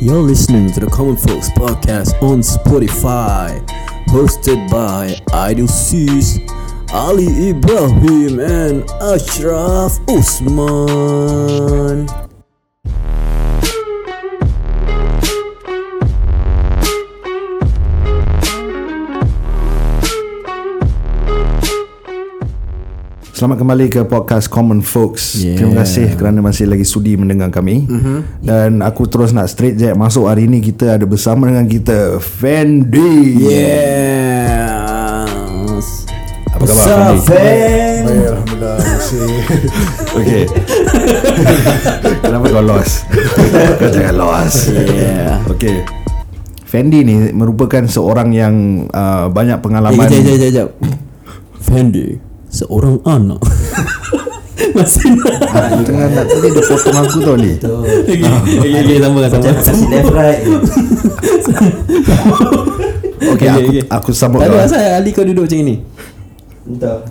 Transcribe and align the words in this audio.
You're 0.00 0.22
listening 0.22 0.70
to 0.74 0.80
the 0.80 0.86
Common 0.86 1.16
Folks 1.16 1.50
podcast 1.50 2.22
on 2.22 2.38
Spotify, 2.38 3.66
hosted 4.06 4.70
by 4.70 5.18
Idol 5.36 5.66
Sis, 5.66 6.38
Ali 6.92 7.50
Ibrahim, 7.50 8.38
and 8.38 8.88
Ashraf 9.02 9.98
Usman. 10.08 12.06
Selamat 23.38 23.62
kembali 23.62 23.86
ke 23.86 24.02
podcast 24.02 24.50
Common 24.50 24.82
Folks. 24.82 25.38
Yeah. 25.38 25.62
Terima 25.62 25.86
kasih 25.86 26.18
kerana 26.18 26.42
masih 26.42 26.66
lagi 26.66 26.82
sudi 26.82 27.14
mendengar 27.14 27.54
kami. 27.54 27.86
Mm-hmm. 27.86 28.18
Dan 28.42 28.82
aku 28.82 29.06
terus 29.06 29.30
nak 29.30 29.46
straight 29.46 29.78
je 29.78 29.94
masuk 29.94 30.26
hari 30.26 30.50
ini 30.50 30.58
kita 30.58 30.98
ada 30.98 31.06
bersama 31.06 31.46
dengan 31.46 31.70
kita 31.70 32.18
Fendi. 32.18 33.38
Yes. 33.46 34.74
Apa 36.50 36.66
khabar 36.66 37.14
Fendi? 37.22 38.02
Baik, 38.02 38.26
Alhamdulillah 38.26 38.74
masih 38.82 39.22
Okay. 40.18 40.42
Kenapa 42.26 42.46
kau 42.50 42.64
lost? 42.66 43.06
kau 43.78 43.86
jangan 43.86 44.14
lost. 44.18 44.74
Yeah. 44.74 45.46
Okay. 45.46 45.86
Fendi 46.66 47.06
ni 47.06 47.30
merupakan 47.30 47.86
seorang 47.86 48.34
yang 48.34 48.90
uh, 48.90 49.30
banyak 49.30 49.62
Eh, 49.62 49.62
pengalaman. 49.62 50.10
jap, 50.10 50.26
jap, 50.26 50.36
jap, 50.42 50.50
jap. 50.50 50.68
Fendi, 51.62 52.18
seorang 52.58 52.98
anak. 53.06 53.38
Masih 54.76 55.14
nak. 55.14 55.38
Ah, 55.54 55.70
Tengah 55.80 56.06
nak 56.12 56.26
tadi 56.26 56.50
dia 56.50 56.62
potong 56.66 56.98
aku 56.98 57.18
tau 57.22 57.36
ni. 57.38 57.54
Okay, 57.54 58.18
okay, 58.18 58.82
okay, 58.82 58.96
sambung, 58.98 59.22
sambung. 59.30 59.54
Kasih 59.54 59.86
left 59.86 60.10
right 60.12 60.40
Okay, 63.38 63.48
aku 63.50 63.70
okay. 63.70 63.82
aku 63.86 64.10
sambut 64.14 64.38
Tak 64.42 64.50
ada 64.50 64.66
asal 64.66 64.82
Ali 64.98 65.10
kau 65.14 65.22
duduk 65.22 65.46
macam 65.46 65.58
ni. 65.62 65.76
Entah 66.66 67.06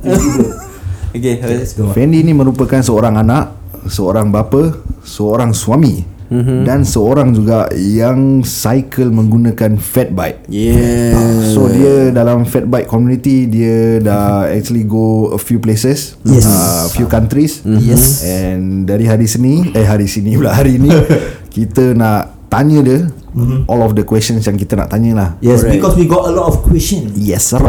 Okay, 1.17 1.39
let's 1.39 1.73
go. 1.73 1.89
Fendi 1.95 2.21
ni 2.21 2.35
merupakan 2.35 2.83
seorang 2.83 3.15
anak, 3.17 3.55
seorang 3.87 4.29
bapa, 4.29 4.75
seorang 5.01 5.55
suami 5.55 6.16
mm-hmm. 6.31 6.63
dan 6.63 6.83
seorang 6.83 7.33
juga 7.35 7.67
yang 7.75 8.43
cycle 8.43 9.11
menggunakan 9.11 9.79
fat 9.79 10.11
bike. 10.13 10.47
Yeah. 10.47 11.17
So 11.51 11.67
dia 11.71 12.11
dalam 12.11 12.47
fat 12.47 12.67
bike 12.67 12.87
community 12.87 13.47
dia 13.47 13.99
dah 13.99 14.47
actually 14.47 14.87
go 14.87 15.31
a 15.35 15.39
few 15.39 15.59
places, 15.59 16.15
Yes. 16.23 16.47
uh, 16.47 16.87
a 16.87 16.91
few 16.91 17.07
countries. 17.09 17.63
Yes. 17.63 18.23
And 18.23 18.87
dari 18.87 19.07
hari 19.07 19.27
sini, 19.27 19.73
eh 19.75 19.85
hari 19.87 20.07
sini 20.07 20.35
pula 20.35 20.55
hari 20.55 20.79
ni 20.79 20.91
kita 21.55 21.97
nak 21.97 22.37
tanya 22.47 22.79
dia 22.79 22.99
mm-hmm. 23.11 23.67
all 23.67 23.83
of 23.83 23.91
the 23.93 24.07
questions 24.07 24.47
yang 24.47 24.55
kita 24.55 24.79
nak 24.79 24.87
tanya 24.87 25.11
lah. 25.13 25.29
Yes 25.43 25.61
Correct. 25.63 25.75
because 25.79 25.95
we 25.99 26.07
got 26.07 26.27
a 26.27 26.33
lot 26.33 26.47
of 26.47 26.63
questions 26.63 27.15
Yes, 27.19 27.51
sir. 27.51 27.59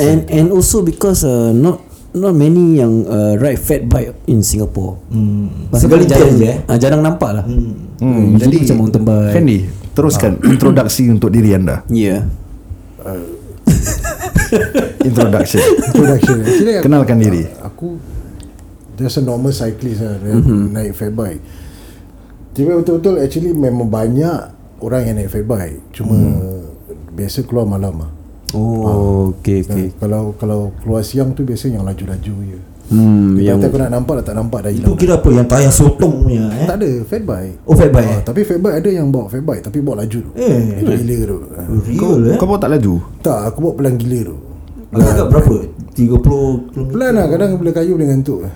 And 0.00 0.24
and 0.32 0.46
also 0.48 0.80
because 0.80 1.22
uh, 1.22 1.52
not 1.52 1.91
not 2.12 2.36
many 2.36 2.76
yang 2.76 3.08
uh, 3.08 3.34
ride 3.40 3.60
fat 3.60 3.88
bike 3.88 4.12
in 4.28 4.44
Singapore. 4.44 5.00
hmm. 5.08 5.72
Pasal 5.72 5.88
Segelintir 5.88 6.20
jarang, 6.20 6.36
je 6.36 6.44
eh 6.44 6.56
ah, 6.68 6.76
jarang 6.76 7.00
nampak 7.00 7.30
lah. 7.40 7.44
hmm. 7.48 7.72
Hmm, 8.02 8.36
Jadi 8.36 8.40
jadi 8.40 8.56
macam 8.66 8.76
mountain 8.84 9.02
bike. 9.06 9.32
Fendi, 9.32 9.58
teruskan 9.96 10.32
introduksi 10.44 11.02
untuk 11.08 11.30
diri 11.32 11.56
anda. 11.56 11.80
Yeah. 11.88 12.28
Introduction. 15.08 15.58
introduction. 15.90 16.36
Actually, 16.44 16.74
aku- 16.78 16.84
Kenalkan 16.86 17.16
diri. 17.18 17.42
Aku 17.64 17.86
just 19.00 19.18
a 19.18 19.22
normal 19.24 19.50
cyclist 19.50 20.04
lah 20.04 20.20
mm-hmm. 20.20 20.76
naik 20.76 20.92
fat 20.94 21.10
bike. 21.10 21.40
Tapi 22.52 22.68
betul-betul 22.68 23.16
actually 23.18 23.56
memang 23.56 23.88
banyak 23.88 24.38
orang 24.84 25.00
yang 25.08 25.14
naik 25.18 25.32
fat 25.32 25.46
bike. 25.48 25.80
Cuma 25.96 26.14
mm. 26.14 26.62
biasa 27.16 27.48
keluar 27.48 27.64
malam 27.64 28.06
lah. 28.06 28.10
Oh, 28.52 29.32
okay, 29.32 29.60
okay. 29.60 29.88
Okay. 29.88 29.88
Kalau 29.96 30.36
kalau 30.36 30.60
keluar 30.78 31.00
siang 31.00 31.32
tu 31.32 31.42
biasa 31.42 31.68
yang 31.68 31.82
laju-laju 31.82 32.34
je. 32.44 32.58
Hmm, 32.92 33.40
Yang 33.40 33.56
yang 33.56 33.58
aku 33.64 33.78
nak 33.80 33.90
nampak 33.90 34.14
dah 34.20 34.24
tak 34.26 34.36
nampak 34.36 34.58
dah 34.60 34.70
Itu 34.70 34.84
hilang. 34.84 34.98
kira 35.00 35.12
apa 35.16 35.28
yang 35.32 35.48
tayar 35.48 35.72
sotong 35.72 36.12
punya 36.20 36.44
eh 36.52 36.66
Tak 36.68 36.76
ada 36.76 36.90
fat 37.02 37.22
bike. 37.24 37.54
Oh 37.64 37.72
fat 37.72 37.88
bike 37.88 38.04
Ah, 38.04 38.12
eh 38.12 38.20
tapi 38.20 38.40
fat 38.44 38.60
bike 38.60 38.76
ada 38.76 38.90
yang 38.92 39.08
bawa 39.08 39.26
fat 39.32 39.40
bike 39.40 39.62
tapi 39.64 39.78
bawa 39.80 40.04
laju 40.04 40.18
tu. 40.20 40.30
Eh. 40.36 40.76
Itu 40.76 40.90
gila 40.92 41.16
tu. 41.24 41.36
Real 41.88 42.20
eh 42.28 42.36
Kau 42.36 42.44
bawa 42.44 42.58
tak 42.60 42.70
laju? 42.76 42.94
Tak, 43.24 43.40
aku 43.48 43.58
bawa 43.64 43.72
pelan 43.74 43.94
gila 43.96 44.18
tu. 44.28 44.36
Aku 44.92 45.02
kat 45.02 45.26
berapa 45.26 45.54
30 45.92 46.20
km 46.20 46.28
Pelan 46.88 47.10
lah 47.12 47.24
kadang 47.26 47.48
bila 47.56 47.70
kayu 47.70 47.96
boleh 47.96 48.06
ngantuk. 48.08 48.38
ha, 48.44 48.48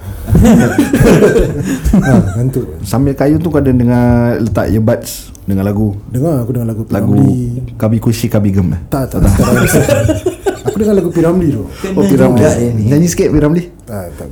ngantuk. 2.36 2.64
Sambil 2.82 3.12
kayu 3.12 3.36
tu 3.36 3.48
kau 3.48 3.56
ada 3.56 3.68
dengar 3.68 4.36
letak 4.38 4.68
earbuds 4.68 5.32
dengan 5.44 5.64
lagu 5.64 5.94
Dengar 6.08 6.42
aku 6.42 6.50
dengar 6.52 6.68
lagu 6.68 6.82
lagu 6.88 7.14
Piramli. 7.14 7.62
Kabi 7.76 7.96
Kushi 7.98 8.26
Kabi 8.28 8.50
Gem. 8.50 8.70
eh? 8.70 8.80
Tak, 8.86 9.04
tak, 9.08 9.18
tak. 9.22 9.32
tak. 9.32 9.46
aku 10.66 10.76
dengar 10.76 10.94
lagu 10.94 11.08
Piramli 11.08 11.48
tu. 11.52 11.62
Oh 11.92 12.02
Piramli. 12.02 12.42
eh. 12.42 12.72
Nyanyi 12.74 13.06
sikit 13.06 13.28
Piramli. 13.32 13.62
Tak, 13.86 14.04
tak. 14.18 14.26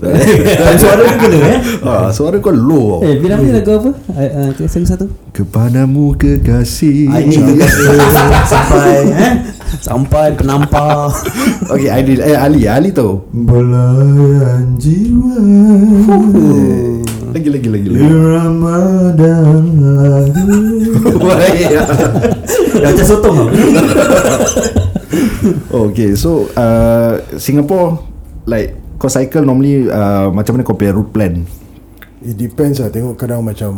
Suara 0.77 1.01
dia 1.01 1.15
kena 1.15 1.39
eh 1.47 1.59
Ah, 1.81 2.11
suara 2.11 2.37
kau 2.37 2.51
low. 2.51 3.01
Eh, 3.01 3.17
ni 3.17 3.27
lagu 3.31 3.71
apa? 3.71 3.91
Uh, 4.11 4.51
uh, 4.51 4.67
satu 4.67 4.85
satu. 4.85 5.07
Kepadamu 5.31 6.17
kekasih. 6.17 7.07
Ah, 7.07 7.21
Ini 7.21 7.33
kita 7.33 7.53
kasi 7.55 7.81
sampai 8.45 8.97
eh 9.09 9.33
Sampai 9.81 10.37
penampak. 10.37 11.13
Okay, 11.69 11.89
Aidil 11.91 12.21
eh 12.21 12.37
Ali, 12.37 12.69
Ali 12.69 12.91
tahu. 12.93 13.25
Belayan 13.33 14.77
jiwa 14.77 15.41
Lagi 17.35 17.49
lagi 17.51 17.69
lagi. 17.69 17.87
Di 17.91 17.99
lagi. 17.99 18.15
Ramadan 18.15 19.63
lalu 19.83 20.95
Dah 22.75 22.91
macam 22.91 23.07
sotong 23.07 23.35
tau 23.39 23.49
okay, 25.91 26.15
so 26.19 26.51
uh, 26.59 27.21
Singapore 27.39 28.03
like 28.49 28.75
kau 28.99 29.11
cycle 29.11 29.45
normally 29.45 29.87
uh, 29.91 30.31
macam 30.33 30.57
mana 30.57 30.63
kau 30.67 30.77
punya 30.77 30.95
route 30.95 31.13
plan? 31.13 31.45
It 32.25 32.41
depends 32.41 32.81
lah 32.81 32.89
Tengok 32.89 33.21
kadang 33.21 33.45
macam 33.45 33.73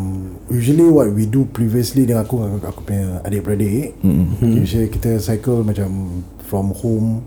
Usually 0.47 0.87
what 0.87 1.11
we 1.11 1.27
do 1.27 1.51
previously 1.51 2.07
Dengan 2.07 2.23
aku 2.23 2.39
Dengan 2.39 2.63
aku 2.63 2.81
punya 2.87 3.19
adik-beradik 3.27 3.99
mm-hmm. 4.07 4.53
Usually 4.63 4.87
kita 4.87 5.19
cycle 5.19 5.67
macam 5.67 6.23
From 6.47 6.71
home 6.79 7.27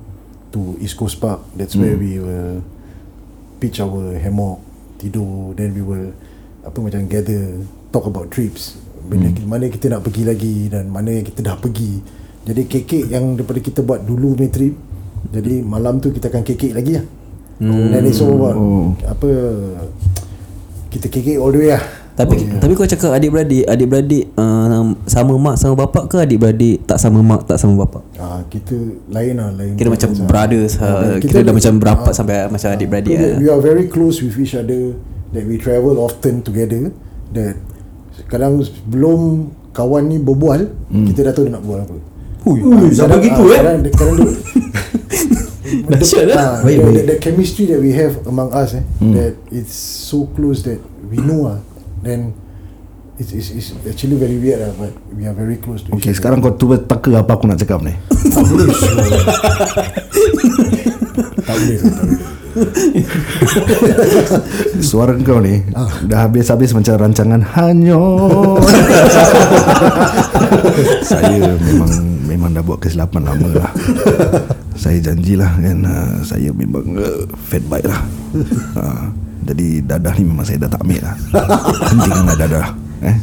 To 0.56 0.80
East 0.80 0.96
Coast 0.96 1.19
Park 1.19 1.44
That's 1.59 1.75
mm. 1.75 1.81
where 1.84 1.97
we 2.00 2.24
will 2.24 2.63
Pitch 3.59 3.84
our 3.84 4.16
hammock 4.16 4.63
Tidur 4.96 5.52
Then 5.59 5.75
we 5.75 5.84
will 5.84 6.16
Apa 6.63 6.80
macam 6.80 7.03
gather 7.12 7.68
Talk 7.91 8.07
about 8.07 8.31
trips 8.31 8.80
Bila, 9.03 9.28
mm. 9.28 9.44
Mana 9.44 9.68
kita 9.68 9.91
nak 9.91 10.07
pergi 10.07 10.24
lagi 10.24 10.72
Dan 10.72 10.88
mana 10.88 11.19
yang 11.19 11.28
kita 11.28 11.44
dah 11.44 11.59
pergi 11.59 12.00
Jadi 12.47 12.63
kekek 12.63 13.12
yang 13.12 13.36
Daripada 13.36 13.59
kita 13.59 13.84
buat 13.84 14.07
dulu 14.07 14.40
punya 14.40 14.56
trip 14.56 14.72
Jadi 15.36 15.68
malam 15.68 16.00
tu 16.00 16.16
kita 16.16 16.31
akan 16.31 16.47
kekek 16.47 16.72
lagi 16.72 16.96
lah 16.96 17.06
mm. 17.59 17.91
Then 17.91 18.07
it's 18.07 18.24
all 18.24 18.40
about 18.40 18.56
Oh. 18.56 18.96
Apa 19.03 19.30
kita 20.89 21.05
kekek 21.07 21.38
all 21.38 21.53
the 21.53 21.61
way 21.61 21.72
lah 21.73 21.83
Tapi 22.19 22.35
oh, 22.35 22.59
tapi 22.59 22.75
kau 22.75 22.83
cakap 22.83 23.16
adik-beradik, 23.16 23.63
adik-beradik 23.63 24.27
uh, 24.35 24.91
sama 25.07 25.39
mak 25.39 25.55
sama 25.55 25.88
bapak 25.88 26.11
ke 26.11 26.19
adik-beradik 26.19 26.83
tak 26.83 27.00
sama 27.00 27.23
mak 27.23 27.47
tak 27.47 27.55
sama 27.55 27.88
bapak? 27.88 28.03
Ah 28.19 28.44
kita 28.51 28.75
lain 29.07 29.39
lah 29.39 29.55
lain. 29.55 29.79
Kira 29.79 29.88
macam 29.88 30.11
lah. 30.11 30.27
brothers 30.27 30.75
uh, 30.83 31.16
Kira 31.23 31.47
dah 31.47 31.55
macam 31.55 31.79
berapat 31.79 32.11
sampai 32.11 32.51
macam 32.51 32.75
adik-beradik 32.75 33.16
we, 33.16 33.23
lah. 33.23 33.38
we 33.39 33.47
are 33.47 33.63
very 33.63 33.88
close 33.88 34.19
with 34.19 34.35
each 34.35 34.51
other 34.51 35.00
that 35.31 35.47
we 35.47 35.55
travel 35.55 35.95
often 36.03 36.44
together 36.44 36.91
that 37.31 37.56
kadang 38.27 38.59
sebelum 38.67 39.47
kawan 39.71 40.11
ni 40.11 40.19
berbual 40.19 40.75
hmm. 40.91 41.16
kita 41.16 41.31
dah 41.31 41.31
tahu 41.31 41.47
dia 41.47 41.56
nak 41.56 41.63
bual 41.63 41.79
apa. 41.79 41.95
Hui. 42.44 42.59
Ui, 42.59 42.88
Sampai 42.95 43.19
gitu 43.19 43.51
eh 43.51 43.59
Kadang, 43.59 43.83
kadang 43.95 44.16
dia, 44.16 44.31
Dahsyat 45.85 46.25
lah. 46.28 46.38
ah, 46.38 46.56
Baik, 46.62 46.78
the, 46.78 46.84
baik. 46.84 46.96
the, 46.96 47.03
the 47.06 47.18
chemistry 47.18 47.66
that 47.66 47.80
we 47.80 47.91
have 47.91 48.19
among 48.25 48.50
us 48.52 48.74
eh, 48.74 48.84
hmm. 49.00 49.13
that 49.13 49.34
it's 49.50 49.74
so 49.74 50.25
close 50.34 50.62
that 50.63 50.80
we 51.06 51.18
know 51.18 51.47
ah 51.47 51.59
then 52.02 52.31
it's, 53.18 53.31
it's, 53.31 53.52
it's 53.52 53.69
actually 53.84 54.16
very 54.16 54.38
weird 54.38 54.59
lah 54.59 54.72
but 54.75 54.90
we 55.12 55.24
are 55.24 55.34
very 55.34 55.57
close 55.57 55.83
to 55.83 55.92
Okay, 55.92 56.10
each 56.10 56.18
other. 56.24 56.33
sekarang 56.33 56.38
kau 56.39 56.56
cuba 56.56 56.80
teka 56.80 57.12
apa 57.16 57.31
aku 57.33 57.45
nak 57.45 57.60
cakap 57.60 57.83
ni. 57.83 57.92
tak 57.92 58.44
boleh 58.50 58.68
tak 58.71 58.92
boleh 58.95 59.21
tak 61.44 61.56
boleh 61.60 61.77
Suara 64.80 65.13
kau 65.19 65.39
ni 65.39 65.62
dah 66.04 66.25
habis-habis 66.25 66.74
macam 66.74 66.98
rancangan 66.98 67.39
hanyut. 67.45 68.60
saya 71.06 71.56
memang 71.56 71.92
memang 72.29 72.53
dah 72.53 72.61
buat 72.61 72.77
kesilapan 72.77 73.25
lama 73.25 73.49
lah. 73.65 73.71
saya 74.81 75.01
janjilah 75.01 75.49
kan 75.57 75.77
uh, 75.81 76.13
saya 76.21 76.53
memang 76.53 76.93
uh, 76.95 77.25
fat 77.49 77.65
bike 77.65 77.89
lah. 77.89 78.01
Uh, 78.77 79.09
jadi 79.49 79.81
dadah 79.83 80.13
ni 80.13 80.23
memang 80.23 80.45
saya 80.45 80.61
dah 80.61 80.69
tak 80.69 80.85
ambil 80.85 81.01
lah. 81.01 81.15
Hentikanlah 81.89 82.35
dadah. 82.37 82.67
Eh? 83.01 83.17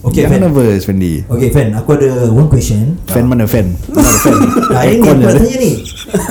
Okay, 0.00 0.24
Jangan 0.24 0.32
Fan. 0.32 0.44
nervous 0.48 0.82
Fendi. 0.88 1.14
Okay 1.28 1.52
Fan 1.52 1.76
Aku 1.76 1.92
ada 1.92 2.32
one 2.32 2.48
question 2.48 2.96
Fan 3.04 3.28
mana 3.28 3.44
fan? 3.44 3.76
Mana 3.92 4.08
ada 4.08 4.16
fan? 4.16 4.32
Nah 4.72 4.82
ini 4.88 5.04
aku 5.04 5.12
nak 5.20 5.36
tanya 5.36 5.56
ni 5.60 5.72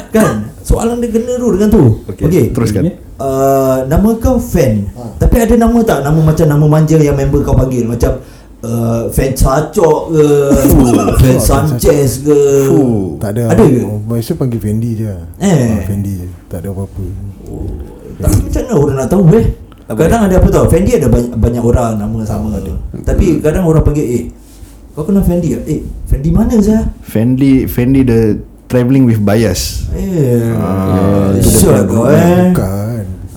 Kan 0.09 0.49
Soalan 0.65 0.97
dia 0.97 1.13
kena 1.13 1.37
tu 1.37 1.53
dengan 1.53 1.69
tu 1.69 1.83
Okay, 2.09 2.25
okay. 2.25 2.45
teruskan. 2.49 2.97
uh, 3.21 3.85
Nama 3.85 4.09
kau 4.17 4.41
Fan 4.41 4.89
Tapi 5.21 5.35
ada 5.37 5.53
nama 5.53 5.77
tak 5.85 6.01
Nama 6.01 6.17
macam 6.17 6.45
nama 6.49 6.65
manja 6.65 6.97
Yang 6.97 7.17
member 7.21 7.45
kau 7.45 7.53
panggil 7.53 7.85
Macam 7.85 8.17
uh, 8.63 9.07
Fan 9.11 9.31
Sacok 9.35 10.11
ke? 10.11 10.27
Fan 11.19 11.37
Sanchez 11.39 12.23
ke? 12.23 12.41
Tak 13.19 13.31
ada. 13.35 13.43
Ada 13.55 13.63
ke? 13.63 13.81
oh, 13.85 13.99
Biasa 14.03 14.31
panggil 14.35 14.59
Fendi 14.59 14.89
je. 14.99 15.11
Eh. 15.39 15.47
Ah, 15.47 15.79
Fendi 15.85 16.11
je 16.23 16.27
Tak 16.51 16.65
ada 16.65 16.75
apa-apa. 16.75 17.05
Tapi 18.19 18.37
macam 18.43 18.61
mana 18.63 18.73
orang 18.75 18.97
nak 18.99 19.09
tahu 19.09 19.23
eh? 19.35 19.47
Kadang 19.89 20.21
ada 20.29 20.35
apa 20.37 20.47
tau 20.53 20.65
Fendi 20.69 20.91
ada 20.93 21.07
banyak, 21.09 21.33
banyak 21.33 21.63
orang 21.65 21.97
nama 21.97 22.19
sama 22.21 22.61
Tapi 23.01 23.41
kadang 23.41 23.65
orang 23.65 23.81
panggil 23.81 24.05
Eh 24.05 24.23
kau 24.93 25.07
kenal 25.07 25.23
Fendi 25.23 25.55
tak? 25.55 25.63
Eh 25.65 25.79
Fendi 26.05 26.29
mana 26.29 26.59
saya? 26.59 26.83
Fendi 27.01 27.65
Fendi 27.65 28.03
the 28.03 28.37
travelling 28.69 29.09
with 29.09 29.17
bias. 29.17 29.89
Eh. 29.97 30.53
Ah, 30.53 31.33
uh, 31.33 31.39
itu 31.39 31.49
dia 31.49 31.57
Sure 31.57 31.81
kau 31.89 32.05
eh. 32.05 32.53
Bukan 32.53 32.88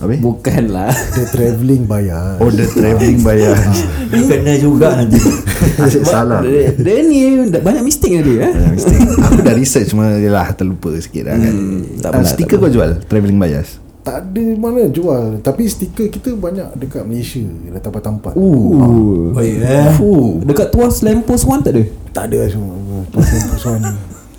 Habis? 0.03 0.19
Bukan 0.19 0.63
lah 0.67 0.91
The 0.91 1.23
travelling 1.31 1.83
bayar. 1.87 2.35
Oh 2.37 2.51
the 2.51 2.67
travelling 2.67 3.23
bias. 3.23 3.87
Kena 4.11 4.53
juga 4.59 4.99
nanti. 4.99 5.15
Asyik 5.83 6.03
salah. 6.03 6.43
dia, 6.43 6.75
dia 6.75 6.97
ni 7.01 7.47
dah 7.47 7.63
banyak 7.63 7.81
mistake 7.81 8.19
dia 8.19 8.45
eh? 8.45 8.51
Banyak 8.51 8.73
mistake. 8.75 8.99
Aku 8.99 9.39
dah 9.39 9.55
research 9.55 9.87
cuma 9.89 10.19
Yelah 10.19 10.51
terlupa 10.51 10.91
sikit 10.99 11.31
lah 11.31 11.39
kan. 11.39 11.55
Tak 11.97 12.09
Ah, 12.11 12.19
apalah, 12.19 12.27
Stiker 12.27 12.57
kau 12.59 12.67
jual? 12.67 12.91
Travelling 13.07 13.39
bias? 13.39 13.79
Tak 14.03 14.19
ada 14.19 14.45
mana 14.59 14.91
jual. 14.91 15.39
Tapi 15.39 15.63
stiker 15.63 16.11
kita 16.11 16.35
banyak 16.35 16.75
dekat 16.75 17.07
Malaysia 17.07 17.39
Dah 17.71 17.79
tempat-tempat. 17.79 18.35
Uh. 18.35 19.31
Baik 19.31 19.63
eh. 19.63 19.95
Fuh. 19.95 20.43
Dekat 20.43 20.75
tuas 20.75 20.99
lamppost 20.99 21.47
one 21.47 21.63
tak 21.63 21.79
ada? 21.79 21.83
Tak 22.11 22.27
ada 22.27 22.51
semua. 22.51 22.75
Pasal-pasal 23.09 23.79
ni 23.79 23.91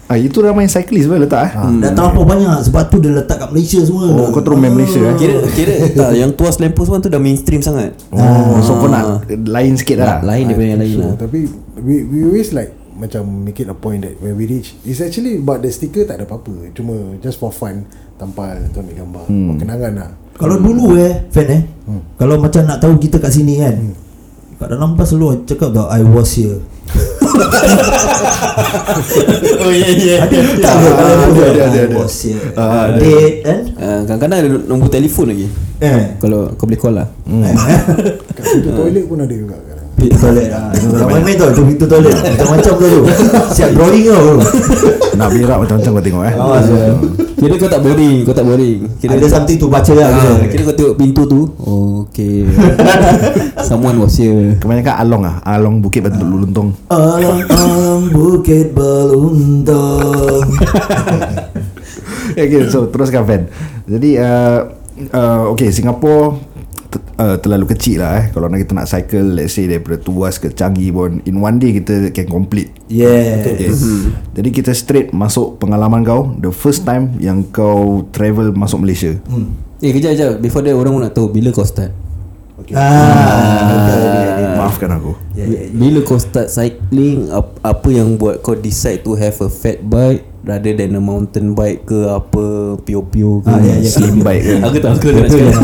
Ah, 0.05 0.21
itu 0.21 0.37
ramai 0.45 0.69
cyclist 0.69 1.09
pun 1.09 1.17
letak 1.17 1.49
eh? 1.49 1.53
Hmm. 1.57 1.81
Dah 1.81 1.97
terlampau 1.97 2.29
banyak 2.29 2.61
Sebab 2.69 2.93
tu 2.93 3.01
dia 3.01 3.09
letak 3.09 3.41
kat 3.41 3.49
Malaysia 3.49 3.81
semua. 3.81 4.05
Oh 4.13 4.29
kau 4.29 4.45
terus 4.45 4.61
main 4.61 4.73
Malaysia 4.77 5.01
eh? 5.01 5.17
Kira 5.17 5.37
kira 5.49 5.75
tak 5.97 6.11
yang 6.13 6.31
tuas 6.37 6.61
lamppost 6.61 6.93
one 6.93 7.01
tu 7.01 7.09
dah 7.09 7.17
mainstream 7.17 7.65
sangat. 7.65 7.97
Oh 8.13 8.61
so 8.61 8.77
kau 8.77 8.93
nak 8.93 9.25
Lain 9.49 9.73
sikit 9.81 10.05
lah. 10.05 10.21
Lain 10.21 10.53
daripada 10.53 10.69
yang 10.77 10.81
lain 10.85 10.97
so, 10.97 11.01
lah. 11.01 11.15
Tapi 11.17 11.41
we, 11.81 12.05
we 12.05 12.19
always 12.29 12.53
like 12.53 12.77
Macam 12.95 13.49
make 13.49 13.59
it 13.59 13.67
a 13.67 13.75
point 13.75 14.05
that 14.05 14.15
When 14.21 14.37
we 14.37 14.45
reach 14.45 14.77
It's 14.85 15.01
actually 15.01 15.41
about 15.41 15.65
the 15.65 15.73
sticker 15.73 16.05
Tak 16.05 16.21
ada 16.21 16.29
apa-apa. 16.29 16.71
Cuma 16.77 17.17
just 17.25 17.41
for 17.41 17.49
fun 17.49 17.89
Tampal 18.21 18.61
tu 18.71 18.85
ambil 18.85 18.95
gambar. 19.03 19.25
Hmm. 19.27 19.57
Kenangan 19.57 19.93
lah. 19.99 20.11
Kalau 20.37 20.61
dulu 20.61 21.01
eh 21.01 21.27
Fan 21.33 21.49
eh 21.49 21.63
Kalau 22.21 22.37
macam 22.39 22.63
nak 22.69 22.79
tahu 22.79 23.01
kita 23.01 23.17
kat 23.19 23.33
sini 23.33 23.57
kan 23.57 23.75
Kat 24.61 24.69
dalam 24.69 24.95
bas 24.95 25.11
selalu 25.11 25.49
cakap 25.49 25.73
tau 25.73 25.89
I 25.89 26.05
was 26.05 26.37
here 26.37 26.61
Oh 29.65 29.71
ya 29.75 29.89
ya 29.91 30.19
Ada 30.25 30.39
Ah, 30.65 30.77
ke 30.79 30.91
dalam 30.95 31.19
ada, 31.35 31.43
ada, 31.45 31.63
ada, 31.67 31.81
ada. 31.83 31.99
Ah, 32.55 32.83
ada. 32.91 32.99
Date 32.99 33.37
kan 33.43 33.61
Uh, 33.75 34.01
kadang-kadang 34.07 34.39
ada 34.39 34.49
nombor 34.65 34.89
telefon 34.89 35.29
lagi. 35.35 35.47
Eh. 35.83 36.17
Kalau 36.23 36.55
kau 36.57 36.65
boleh 36.65 36.81
call 36.81 36.95
lah. 36.97 37.09
Kat 38.37 38.45
pintu 38.49 38.71
toilet 38.73 39.05
pun 39.05 39.19
ada 39.21 39.35
juga 39.35 39.57
Pintu 39.95 40.17
toilet 40.19 40.51
lah. 40.51 40.75
Kalau 40.75 41.07
main-main 41.07 41.37
tau 41.39 41.49
tu 41.55 41.63
pintu 41.65 41.87
toilet? 41.87 42.13
Macam-macam 42.13 42.73
tu 42.75 42.87
tu. 42.87 43.01
Siap 43.51 43.71
drawing 43.73 44.05
tau 44.05 44.43
Nak 45.15 45.29
berak 45.31 45.59
macam-macam 45.63 45.91
kau 45.95 46.03
tengok 46.03 46.25
eh. 46.27 46.35
Eh. 46.35 46.93
Kira 47.35 47.55
kau 47.61 47.69
tak 47.69 47.81
boring 47.85 48.17
Kau 48.27 48.35
tak 48.35 48.45
boring. 48.45 48.79
Kira 48.99 49.13
Ada 49.15 49.27
something 49.31 49.57
tu 49.57 49.67
baca 49.71 49.93
lah 49.95 50.09
Ah, 50.11 50.43
kira. 50.45 50.63
kau 50.65 50.75
tengok 50.75 50.95
pintu 50.99 51.23
tu. 51.25 51.41
Oh, 51.63 51.83
Okay. 52.05 52.47
Someone 53.69 53.97
was 53.99 54.15
here. 54.15 54.55
Kebanyakan 54.59 54.95
Along 55.03 55.23
ah. 55.25 55.37
Along 55.47 55.79
Bukit 55.81 56.05
Batu 56.05 56.23
Luntong 56.23 56.71
Alang-alang 56.91 58.11
bukit 58.11 58.71
beluntang 58.71 60.45
okay, 62.39 62.61
so 62.69 62.87
teruskan 62.91 63.25
Fan 63.25 63.43
Jadi 63.87 64.19
uh, 64.19 64.69
uh, 65.11 65.43
Okay 65.55 65.71
Singapore 65.71 66.54
uh, 67.19 67.37
Terlalu 67.41 67.71
kecil 67.75 68.03
lah 68.03 68.23
eh. 68.23 68.25
Kalau 68.31 68.47
nak 68.49 68.61
kita 68.63 68.73
nak 68.73 68.89
cycle 68.89 69.39
Let's 69.39 69.55
say 69.57 69.71
daripada 69.71 69.99
Tuas 70.01 70.39
ke 70.39 70.51
Changi 70.53 70.91
pun 70.95 71.23
In 71.25 71.41
one 71.41 71.59
day 71.59 71.75
kita 71.77 72.15
can 72.15 72.27
complete. 72.31 72.71
Yeah 72.87 73.45
Yes. 73.55 73.85
Jadi 74.35 74.49
kita 74.51 74.71
straight 74.73 75.11
masuk 75.15 75.59
pengalaman 75.59 76.03
kau 76.03 76.35
The 76.39 76.55
first 76.55 76.87
time 76.87 77.17
yang 77.19 77.47
kau 77.51 78.07
travel 78.11 78.55
masuk 78.55 78.83
Malaysia. 78.83 79.15
Eh 79.83 79.91
kejap 79.93 80.17
kejap. 80.17 80.33
Before 80.41 80.63
that 80.63 80.75
orang 80.75 80.99
nak 81.03 81.13
tahu 81.13 81.31
Bila 81.31 81.51
kau 81.51 81.67
start 81.67 82.05
Ah, 82.55 84.55
Maafkan 84.57 84.89
aku. 84.93 85.13
Yeah, 85.35 85.47
yeah. 85.49 85.63
Bila 85.75 85.99
kau 86.03 86.17
start 86.17 86.49
cycling 86.49 87.29
ap- 87.29 87.59
Apa 87.61 87.89
yang 87.91 88.15
buat 88.15 88.41
kau 88.41 88.55
decide 88.55 89.03
to 89.03 89.13
have 89.13 89.35
a 89.37 89.49
fat 89.49 89.83
bike 89.83 90.23
Rather 90.41 90.71
than 90.71 90.95
a 90.95 91.03
mountain 91.03 91.53
bike 91.53 91.83
ke 91.83 92.07
Apa 92.07 92.77
Pio-pio 92.79 93.43
ke? 93.43 93.51
Ah, 93.51 93.59
ya, 93.59 93.75
ya. 93.77 93.91
Slim 93.91 94.23
bike 94.23 94.41
ke? 94.41 94.55
Aku 94.63 94.77
tahu 94.79 94.93
aku 94.95 95.07
nak 95.09 95.21
Betul, 95.27 95.39
cakap. 95.43 95.63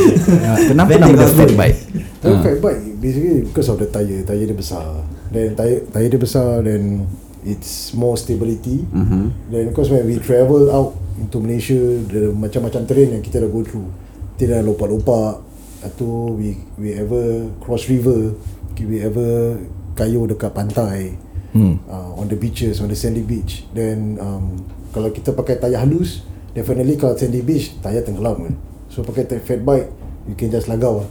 ya. 0.42 0.52
Kenapa 0.66 0.90
nama 0.96 1.14
dia 1.14 1.28
fat 1.30 1.52
bike? 1.54 1.78
Tapi 2.18 2.34
fat 2.42 2.56
bike 2.58 2.80
Basically 2.98 3.38
because 3.46 3.68
of 3.68 3.76
the 3.78 3.86
tyre 3.86 4.20
Tyre 4.22 4.42
dia 4.42 4.52
besar. 4.52 4.82
Then 5.30 5.54
tyre, 5.54 5.86
tyre 5.88 6.08
dia 6.10 6.18
besar 6.18 6.60
Then 6.60 7.06
It's 7.42 7.90
more 7.92 8.14
stability. 8.14 8.84
Mm-hmm. 8.84 9.24
Then 9.48 9.68
because 9.68 9.90
when 9.90 10.04
we 10.04 10.18
travel 10.18 10.68
out 10.68 10.92
Into 11.16 11.38
Malaysia 11.38 11.78
The 12.02 12.30
macam-macam 12.30 12.82
terrain 12.82 13.08
Yang 13.12 13.30
kita 13.30 13.38
dah 13.38 13.48
go 13.48 13.62
through 13.62 13.86
Kita 14.34 14.52
dah 14.52 14.60
lompat-lompat 14.60 15.51
Atau 15.82 16.38
we 16.38 16.56
we 16.78 16.94
ever 16.94 17.50
Cross 17.58 17.90
river 17.90 18.34
okay, 18.72 18.86
We 18.86 19.02
ever 19.02 19.58
Kayu 19.98 20.24
dekat 20.26 20.54
pantai 20.54 21.18
Hmm. 21.52 21.76
uh, 21.84 22.16
On 22.16 22.24
the 22.24 22.38
beaches 22.38 22.80
On 22.80 22.88
the 22.88 22.96
sandy 22.96 23.20
beach 23.20 23.68
Then 23.76 24.16
um, 24.16 24.56
Kalau 24.88 25.12
kita 25.12 25.36
pakai 25.36 25.60
tayar 25.60 25.84
halus 25.84 26.24
Definitely 26.56 26.96
kalau 26.96 27.12
sandy 27.12 27.44
beach 27.44 27.76
Tayar 27.84 28.08
tenggelam 28.08 28.48
kan 28.48 28.54
So 28.88 29.04
pakai 29.04 29.28
fat 29.44 29.60
bike 29.60 29.92
You 30.24 30.32
can 30.32 30.48
just 30.48 30.64
lagau 30.64 31.04
lah 31.04 31.08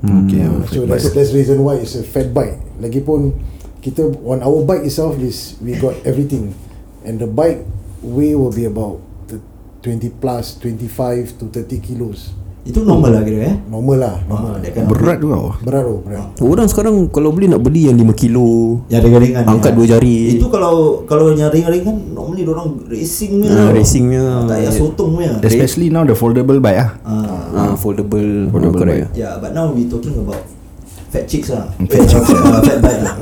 Okay 0.00 0.40
Uh, 0.40 0.64
so 0.64 0.86
that's 0.88 1.12
that's 1.12 1.28
the 1.28 1.38
reason 1.42 1.60
why 1.60 1.76
it's 1.76 1.92
a 1.92 2.00
fat 2.00 2.32
bike. 2.32 2.56
Lagipun 2.80 3.36
kita 3.84 4.08
on 4.24 4.40
our 4.40 4.64
bike 4.64 4.80
itself 4.80 5.20
is 5.20 5.60
we 5.60 5.76
got 5.76 5.92
everything, 6.08 6.56
and 7.04 7.20
the 7.20 7.28
bike 7.28 7.60
weight 8.00 8.32
will 8.32 8.48
be 8.48 8.64
about 8.64 8.96
t- 9.28 9.44
20 9.84 10.08
plus 10.16 10.56
25 10.56 11.36
to 11.36 11.52
30 11.52 11.84
kilos. 11.84 12.32
Itu 12.60 12.84
normal 12.84 13.16
lah 13.16 13.22
kira 13.24 13.40
eh 13.40 13.56
Normal 13.72 13.96
lah, 13.96 14.14
normal. 14.28 14.52
Ah, 14.52 14.56
dia 14.60 14.70
kan 14.76 14.84
Berat 14.84 15.16
juga 15.16 15.56
Berat 15.64 15.82
tu, 15.82 15.96
berat. 16.04 16.28
Orang 16.38 16.68
sekarang 16.68 16.94
Kalau 17.08 17.32
beli 17.32 17.48
nak 17.48 17.64
beli 17.64 17.88
yang 17.88 17.96
5 17.96 18.12
kilo 18.12 18.78
Ya 18.92 19.00
ada 19.00 19.08
ringan 19.08 19.48
Angkat 19.48 19.72
dua 19.72 19.86
jari. 19.88 20.36
Itu 20.36 20.52
kalau 20.52 21.00
Kalau 21.08 21.32
yang 21.32 21.48
ringan-ringan 21.48 21.88
kan 21.88 21.96
Normally 22.12 22.44
orang 22.44 22.76
racing 22.84 23.40
punya 23.40 23.56
Ah, 23.56 23.68
racing 23.72 24.12
punya. 24.12 24.44
Tak 24.44 24.56
payah 24.60 24.72
sotong 24.76 25.10
punya 25.16 25.32
Especially 25.40 25.88
now 25.88 26.04
the 26.04 26.12
foldable 26.12 26.60
bike 26.60 26.78
ah. 26.78 26.90
Ah, 27.00 27.72
Ah, 27.72 27.74
foldable 27.74 28.52
Foldable 28.52 28.76
correct. 28.76 29.08
bike. 29.08 29.16
Yeah 29.16 29.40
but 29.40 29.56
now 29.56 29.72
we 29.72 29.88
talking 29.88 30.12
about 30.14 30.44
Fat 31.08 31.24
chicks 31.24 31.48
lah 31.48 31.64
Fat 31.90 32.04
chicks, 32.04 32.28
uh, 32.28 32.60
Fat 32.68 32.78
bike 32.84 33.00
lah 33.00 33.16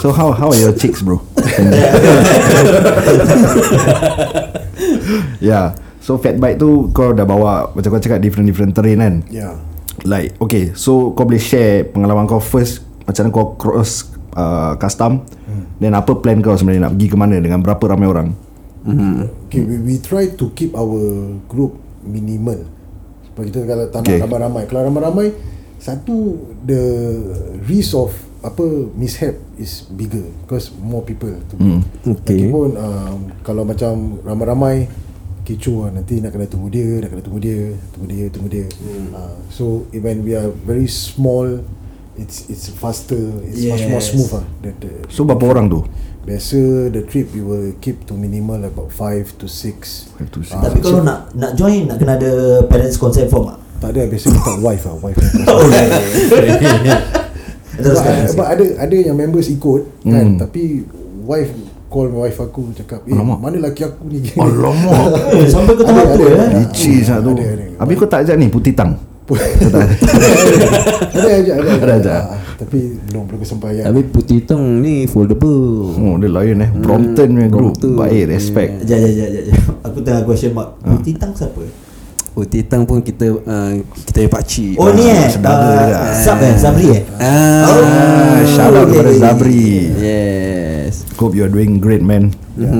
So 0.00 0.08
how 0.08 0.32
how 0.32 0.48
are 0.48 0.56
your 0.56 0.72
chicks 0.72 1.04
bro? 1.04 1.20
yeah. 5.44 5.76
So 6.10 6.18
fat 6.18 6.42
bike 6.42 6.58
tu 6.58 6.90
kau 6.90 7.14
dah 7.14 7.22
bawa 7.22 7.70
macam 7.70 7.86
kau 7.94 8.02
cakap 8.02 8.18
different 8.18 8.50
different 8.50 8.74
terrain 8.74 8.98
kan? 8.98 9.22
Yeah. 9.30 9.54
Like 10.02 10.34
okay, 10.42 10.74
so 10.74 11.14
kau 11.14 11.22
boleh 11.22 11.38
share 11.38 11.86
pengalaman 11.86 12.26
kau 12.26 12.42
first 12.42 12.82
macam 13.06 13.30
mana 13.30 13.34
kau 13.38 13.54
cross 13.54 14.10
uh, 14.34 14.74
custom 14.74 15.22
hmm. 15.22 15.78
then 15.78 15.94
apa 15.94 16.10
plan 16.18 16.42
kau 16.42 16.58
sebenarnya 16.58 16.90
nak 16.90 16.98
pergi 16.98 17.06
ke 17.06 17.14
mana 17.14 17.38
dengan 17.38 17.62
berapa 17.62 17.94
ramai 17.94 18.10
orang? 18.10 18.28
Okay, 19.46 19.62
we, 19.62 19.78
we 19.86 19.94
try 20.02 20.26
to 20.34 20.50
keep 20.50 20.74
our 20.74 21.30
group 21.46 21.78
minimal. 22.02 22.58
Sebab 23.30 23.42
kita 23.46 23.58
kalau 23.62 23.86
tak 23.94 24.00
nak 24.02 24.26
ramai-ramai. 24.26 24.62
Kalau 24.66 24.82
ramai-ramai, 24.90 25.26
satu 25.78 26.42
the 26.66 26.82
risk 27.70 27.94
of 27.94 28.10
apa 28.42 28.66
mishap 28.98 29.38
is 29.62 29.86
bigger 29.94 30.26
because 30.42 30.74
more 30.82 31.06
people 31.06 31.30
to 31.30 31.54
Hmm. 31.54 31.86
Okay. 32.02 32.50
Lagipun 32.50 32.74
um, 32.74 33.18
kalau 33.46 33.62
macam 33.62 34.18
ramai-ramai 34.26 34.90
kecoh 35.50 35.84
lah 35.84 35.90
nanti 35.92 36.22
nak 36.22 36.30
kena 36.30 36.46
tunggu 36.46 36.70
dia, 36.70 37.02
nak 37.02 37.10
kena 37.10 37.22
tunggu 37.22 37.40
dia, 37.42 37.74
tunggu 37.90 38.06
dia, 38.06 38.24
tunggu 38.30 38.48
dia. 38.48 38.66
Hmm. 38.78 39.10
Uh, 39.10 39.34
so 39.50 39.64
when 39.90 40.22
we 40.22 40.32
are 40.32 40.46
very 40.62 40.86
small, 40.86 41.46
it's 42.14 42.46
it's 42.46 42.70
faster, 42.70 43.18
it's 43.42 43.66
much 43.66 43.82
more 43.86 43.98
Yes. 43.98 44.14
smooth 44.14 44.30
lah. 44.38 44.44
The, 44.62 44.70
the, 44.78 44.90
So 45.10 45.26
berapa 45.26 45.42
orang 45.42 45.66
tu? 45.66 45.82
Biasa 46.20 46.92
the 46.92 47.02
trip 47.02 47.32
we 47.32 47.40
will 47.40 47.72
keep 47.80 48.04
to 48.04 48.12
minimal 48.12 48.60
about 48.60 48.92
5 48.92 49.40
to 49.40 49.48
6 49.48 50.20
Five 50.20 50.28
to 50.28 50.44
six. 50.44 50.52
Ah, 50.52 50.68
Tapi 50.68 50.84
kalau 50.84 51.00
nak 51.00 51.32
Nak 51.32 51.56
join 51.56 51.88
Nak 51.88 51.96
kena 51.96 52.20
ada 52.20 52.60
Parents 52.68 53.00
consent 53.00 53.32
form 53.32 53.48
tak 53.48 53.58
Tak 53.80 53.88
ada 53.96 54.02
biasa 54.04 54.26
kita 54.28 54.52
wife 54.68 54.84
lah 54.84 55.00
wife 55.00 55.16
Oh 55.48 55.64
yeah 55.72 57.00
Teruskan 57.80 58.12
but, 58.28 58.36
but 58.36 58.46
ada 58.52 58.64
ada 58.84 58.96
yang 59.00 59.16
members 59.16 59.48
ikut 59.48 60.04
Hmm. 60.04 60.12
kan 60.12 60.26
tapi 60.44 60.84
wife 61.24 61.48
call 61.90 62.06
wife 62.08 62.38
aku 62.38 62.70
cakap 62.72 63.02
eh 63.02 63.10
Alamak. 63.10 63.42
mana 63.42 63.58
laki 63.60 63.82
aku 63.82 64.06
ni 64.06 64.22
Alamak. 64.38 65.34
Eh, 65.34 65.44
Sampai 65.44 65.74
ke 65.74 65.82
tahap 65.82 66.06
Ada, 66.06 66.14
tu 66.14 66.22
ada, 66.22 66.30
eh 66.30 66.38
ada. 66.38 66.56
Licin 66.56 66.98
sangat 67.02 67.20
tu. 67.20 67.32
Ada, 67.34 67.44
ada. 67.50 67.64
Habis 67.76 67.94
kau 67.96 68.06
tak 68.06 68.20
ajak 68.22 68.36
ni 68.36 68.46
putih 68.46 68.72
tang. 68.72 68.94
ada 69.30 69.78
aja 71.30 71.52
ada 71.54 71.70
Ada 71.76 71.92
ajak. 71.98 72.22
Ah, 72.24 72.38
tapi 72.56 72.78
belum 73.00 73.30
belum 73.30 73.38
kesampaian 73.38 73.86
Tapi 73.86 74.00
putih 74.04 74.42
hitam 74.42 74.58
ni 74.78 75.06
foldable 75.06 75.94
Oh, 75.94 76.18
dia 76.18 76.26
lain 76.26 76.58
eh. 76.58 76.70
Brompton 76.72 77.28
punya 77.30 77.46
group. 77.46 77.78
Brompton. 77.78 77.94
Baik, 77.94 78.26
respect. 78.28 78.82
Sekejap, 78.82 78.98
sekejap, 79.00 79.28
sekejap, 79.28 79.42
sekejap. 79.46 79.86
Aku 79.86 79.98
tengah 80.02 80.22
question 80.24 80.50
mark 80.50 80.68
Putih 80.80 81.14
tang 81.14 81.30
siapa? 81.30 81.62
Putih 82.30 82.62
Tang 82.62 82.82
pun 82.82 83.02
kita 83.02 83.26
uh, 83.26 83.70
Kita 84.06 84.18
punya 84.18 84.30
pakcik 84.30 84.74
Oh 84.78 84.90
ni 84.94 85.02
eh 85.04 85.30
uh. 85.30 86.10
Sab 86.10 86.38
eh 86.40 86.54
Zabri 86.54 86.86
eh 86.88 87.02
Ah, 87.18 87.66
Ah, 87.66 88.38
shout 88.44 88.70
out 88.72 88.86
kepada 88.86 89.10
Zabri. 89.12 89.90
Yes 89.94 90.49
Hope 91.20 91.36
you're 91.36 91.52
doing 91.52 91.76
great 91.84 92.00
man. 92.00 92.32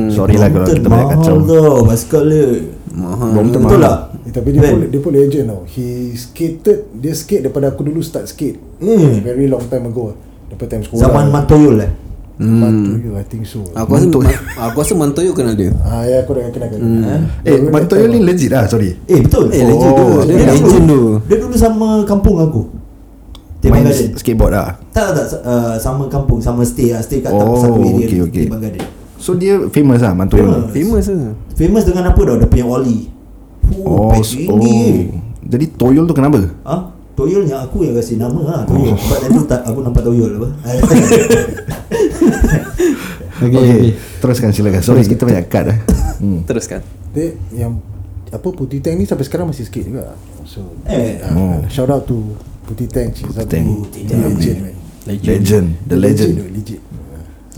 Sorry 0.08 0.40
lah 0.40 0.48
kalau 0.48 0.64
kita 0.64 0.88
banyak 0.88 1.08
kacau. 1.20 1.34
Mahal 1.44 1.60
tau 1.60 1.80
Basikal 1.84 2.24
dia. 2.24 2.48
Mahal. 2.96 3.28
Brompton 3.36 3.60
Betul 3.68 3.80
lah. 3.84 3.96
Eh, 4.24 4.32
tapi 4.32 4.48
dia 4.56 4.60
Ben. 4.64 4.72
pun, 4.72 4.80
dia 4.88 5.00
pun 5.04 5.12
legend 5.12 5.46
tau. 5.52 5.60
He 5.68 6.16
skated 6.16 6.88
Dia 6.96 7.12
skate 7.12 7.44
daripada 7.44 7.68
aku 7.68 7.84
dulu 7.84 8.00
start 8.00 8.32
skate. 8.32 8.56
Hmm. 8.80 9.20
Very 9.20 9.44
long 9.44 9.68
time 9.68 9.92
ago. 9.92 10.16
Daripada 10.48 10.68
time 10.72 10.84
sekolah. 10.88 11.02
Zaman 11.04 11.24
Mantoyol 11.28 11.76
eh 11.84 11.92
Mantoyo 12.40 13.20
I 13.20 13.24
think 13.28 13.44
so. 13.44 13.60
Aku 13.76 14.00
rasa 14.00 14.08
Aku 14.72 14.76
rasa 14.80 14.92
Mantoyo 14.96 15.36
kenal 15.36 15.52
dia. 15.52 15.76
Ah 15.84 16.08
ya 16.08 16.24
aku 16.24 16.32
dah 16.32 16.48
kenal 16.48 16.72
kan 16.72 16.80
Eh, 17.44 17.60
Mantoyo 17.68 18.08
ni 18.08 18.24
legit 18.24 18.48
lah, 18.48 18.64
sorry. 18.64 18.96
Eh 19.04 19.20
betul. 19.20 19.52
Eh 19.52 19.60
legend 19.60 19.92
tu. 19.92 20.04
Oh, 20.08 20.24
Dia 20.24 20.34
dia 20.40 20.56
legend 20.56 20.84
tu. 20.88 21.00
Dia 21.28 21.36
dulu 21.36 21.54
sama 21.60 22.00
kampung 22.08 22.40
aku 22.40 22.79
Main 23.62 23.84
Garden 23.84 24.16
skateboard 24.16 24.52
lah. 24.52 24.80
Tak 24.90 25.08
tak 25.12 25.26
uh, 25.42 25.76
Sama 25.76 26.08
kampung 26.08 26.40
Sama 26.40 26.64
stay 26.64 26.90
lah 26.90 27.00
Stay 27.00 27.20
kat 27.20 27.28
Oh, 27.28 27.60
satu 27.60 27.76
area 27.78 28.00
okay, 28.00 28.20
okay. 28.22 28.44
Tembang 28.48 28.64
Garden 28.64 28.84
So 29.20 29.36
dia 29.36 29.60
famous 29.68 30.00
lah 30.00 30.16
Mantoyo 30.16 30.48
ni. 30.48 30.72
Famous 30.72 31.06
lah 31.06 31.36
Famous 31.52 31.84
dengan 31.84 32.08
apa 32.08 32.16
tau 32.16 32.36
Dia 32.36 32.48
punya 32.48 32.64
Oli 32.64 33.12
Oh, 33.84 34.08
Oh, 34.10 34.56
oh. 34.56 34.96
Jadi 35.42 35.64
Toyol 35.70 36.04
tu 36.04 36.14
kenapa? 36.14 36.40
Ah, 36.62 36.88
Toyol 37.12 37.44
yang 37.44 37.60
aku 37.60 37.84
yang 37.84 37.92
kasih 37.92 38.16
nama 38.16 38.40
lah 38.40 38.60
Toyol 38.64 38.96
Sebab 38.96 39.18
time 39.20 39.32
tu 39.34 39.44
tak, 39.44 39.60
aku 39.62 39.78
nampak 39.82 40.02
Toyol 40.02 40.30
apa 40.36 40.48
Okay, 43.40 43.56
Okay, 43.56 43.96
teruskan 44.20 44.52
silakan. 44.52 44.80
Sorry 44.80 45.00
kita 45.02 45.24
banyak 45.24 45.48
cut 45.48 45.64
lah. 45.64 45.78
Hmm. 46.16 46.44
Teruskan 46.44 46.84
Dia 47.10 47.32
yang 47.50 47.80
Apa 48.28 48.48
Putih 48.50 48.78
Tank 48.78 48.96
ni 48.96 49.04
sampai 49.04 49.24
sekarang 49.24 49.48
masih 49.48 49.64
skate 49.64 49.88
juga 49.88 50.12
So 50.44 50.60
Eh. 50.84 51.20
ah, 51.20 51.64
Shout 51.66 51.88
out 51.88 52.04
to 52.04 52.36
Putih 52.70 52.86
Tank 52.86 53.18
She's 53.18 53.34
satu 53.34 53.50
Tank. 53.50 53.66
Putih 53.66 54.02
Tank. 54.06 54.22
Legend 54.38 54.58
man 54.62 54.74
Legend, 55.10 55.66
the 55.90 55.96
legend. 55.98 56.32
tu, 56.38 56.44
Legit 56.54 56.80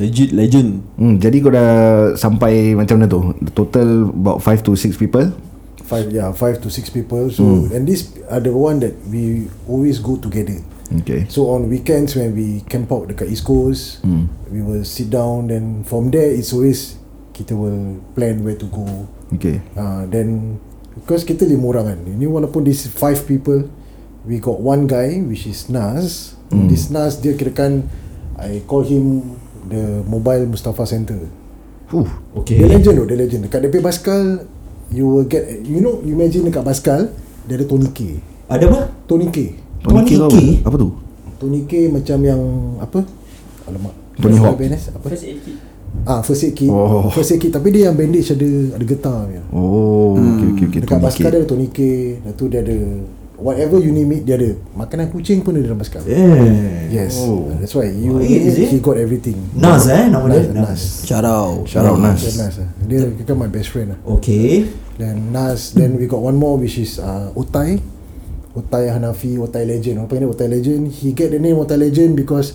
Legit 0.01 0.31
legend 0.33 0.69
Hmm, 0.97 1.21
jadi 1.21 1.37
kau 1.39 1.53
dah 1.53 1.71
sampai 2.17 2.73
macam 2.73 2.97
mana 2.97 3.07
tu? 3.07 3.21
Total 3.53 4.09
about 4.09 4.41
5 4.41 4.65
to 4.65 4.73
6 4.73 4.97
people. 4.97 5.37
Five 5.83 6.09
yeah 6.09 6.33
Five 6.33 6.65
to 6.65 6.73
six 6.73 6.89
people 6.89 7.29
So 7.29 7.45
Hmm. 7.45 7.77
and 7.77 7.85
this 7.85 8.17
are 8.33 8.41
the 8.41 8.49
one 8.49 8.81
that 8.81 8.97
We 9.05 9.53
always 9.69 10.01
go 10.01 10.17
together 10.17 10.57
Okay. 11.05 11.25
So 11.29 11.53
on 11.53 11.69
weekends 11.69 12.13
when 12.13 12.33
we 12.33 12.61
camp 12.69 12.93
out 12.93 13.09
dekat 13.09 13.29
East 13.29 13.45
Coast, 13.45 14.05
Hmm. 14.05 14.29
we 14.53 14.61
will 14.61 14.85
sit 14.85 15.09
down. 15.09 15.49
Then 15.49 15.89
from 15.89 16.13
there 16.13 16.29
it's 16.29 16.53
always 16.53 17.01
kita 17.33 17.57
will 17.57 17.97
plan 18.13 18.45
where 18.45 18.57
to 18.57 18.69
go. 18.69 18.85
Okay. 19.33 19.65
Uh, 19.73 20.05
then 20.13 20.61
because 20.93 21.25
kita 21.25 21.49
lima 21.49 21.65
orang 21.73 21.85
kan. 21.89 21.99
Ini 22.05 22.29
walaupun 22.29 22.69
this 22.69 22.85
five 22.85 23.25
people, 23.25 23.73
we 24.27 24.39
got 24.39 24.59
one 24.63 24.87
guy 24.87 25.19
which 25.23 25.47
is 25.47 25.67
Nas. 25.69 26.35
Hmm. 26.51 26.69
This 26.71 26.91
Nas 26.91 27.19
dia 27.19 27.35
kirakan 27.35 27.87
I 28.39 28.63
call 28.67 28.83
him 28.87 29.37
the 29.67 30.03
mobile 30.07 30.47
Mustafa 30.51 30.87
Center. 30.87 31.19
Fuh. 31.87 32.09
Okay 32.43 32.59
Dia 32.59 32.67
legend 32.67 32.95
tu, 32.99 33.05
dia 33.07 33.17
legend. 33.19 33.43
Dekat 33.47 33.69
DP 33.69 33.85
basikal 33.85 34.23
you 34.93 35.09
will 35.09 35.27
get 35.27 35.47
you 35.65 35.81
know 35.81 36.01
you 36.05 36.13
imagine 36.13 36.45
dekat 36.45 36.65
basikal 36.65 37.09
dia 37.49 37.55
ada 37.59 37.67
Tony 37.67 37.89
K. 37.91 38.21
Ada 38.47 38.65
apa? 38.69 38.81
Tony 39.09 39.29
K. 39.33 39.59
Tony 39.83 40.03
K 40.07 40.11
Tony 40.15 40.19
tu 40.19 40.29
K? 40.31 40.37
apa? 40.37 40.69
Apa 40.71 40.77
tu? 40.79 40.89
Tony 41.43 41.61
K 41.67 41.73
macam 41.91 42.19
yang 42.23 42.41
apa? 42.79 43.01
Alamak. 43.67 43.95
Tony 44.19 44.37
Hawk. 44.39 44.55
BNS 44.61 44.95
apa? 44.95 45.07
Ah, 46.09 46.25
first 46.25 46.43
aid 46.43 46.57
kit. 46.57 46.73
Oh. 46.73 47.13
First 47.13 47.37
aid 47.37 47.41
kit 47.43 47.53
tapi 47.53 47.69
dia 47.69 47.91
yang 47.91 47.97
bandage 47.99 48.33
ada 48.33 48.49
ada 48.79 48.85
getah 48.85 49.19
punya. 49.29 49.43
Oh, 49.53 50.17
okay, 50.17 50.49
okay, 50.57 50.65
okay. 50.71 50.81
Dekat 50.83 50.97
Tony 50.99 51.05
basikal 51.05 51.29
K. 51.29 51.33
dia 51.33 51.39
ada 51.43 51.49
Tony 51.49 51.69
K, 51.69 51.79
lepas 52.17 52.33
tu 52.39 52.45
dia 52.49 52.61
ada 52.65 52.77
whatever 53.43 53.83
you 53.83 53.91
name 53.91 54.15
it 54.15 54.23
dia 54.23 54.39
ada. 54.39 54.55
Makanan 54.79 55.11
kucing 55.11 55.43
pun 55.43 55.59
ada 55.59 55.67
dalam 55.67 55.83
basikal. 55.83 56.07
Eh 56.07 56.87
Yes. 56.89 57.19
Oh. 57.19 57.51
That's 57.59 57.75
why 57.75 57.91
you 57.91 58.17
Oh, 58.17 58.23
it? 58.23 58.71
he 58.71 58.79
got 58.79 58.97
everything. 58.97 59.37
Nas 59.59 59.91
eh 59.91 60.07
nama 60.07 60.31
dia 60.31 60.55
Nas. 60.55 61.03
Shout 61.03 61.27
out 61.27 61.67
Shout 61.67 61.83
out 61.83 61.99
Nas. 61.99 62.23
Nas. 62.23 62.57
lah. 62.63 62.69
Dia 62.87 63.11
kan 63.27 63.35
my 63.35 63.51
best 63.51 63.75
friend 63.75 63.93
lah. 63.93 63.99
Okay 64.21 64.71
Then 65.01 65.33
Nas 65.35 65.73
Then 65.73 65.97
we 65.97 66.05
got 66.07 66.21
one 66.21 66.37
more 66.37 66.61
Which 66.61 66.77
is 66.77 67.01
uh, 67.01 67.33
Otai 67.33 67.81
Otai 68.53 68.93
Hanafi 68.93 69.41
Otai 69.41 69.65
Legend 69.65 70.05
Orang 70.05 70.09
panggil 70.13 70.29
dia 70.29 70.33
Otai 70.37 70.49
Legend 70.53 70.83
He 70.93 71.17
get 71.17 71.33
the 71.33 71.41
name 71.41 71.57
Otai 71.57 71.81
Legend 71.81 72.13
Because 72.13 72.53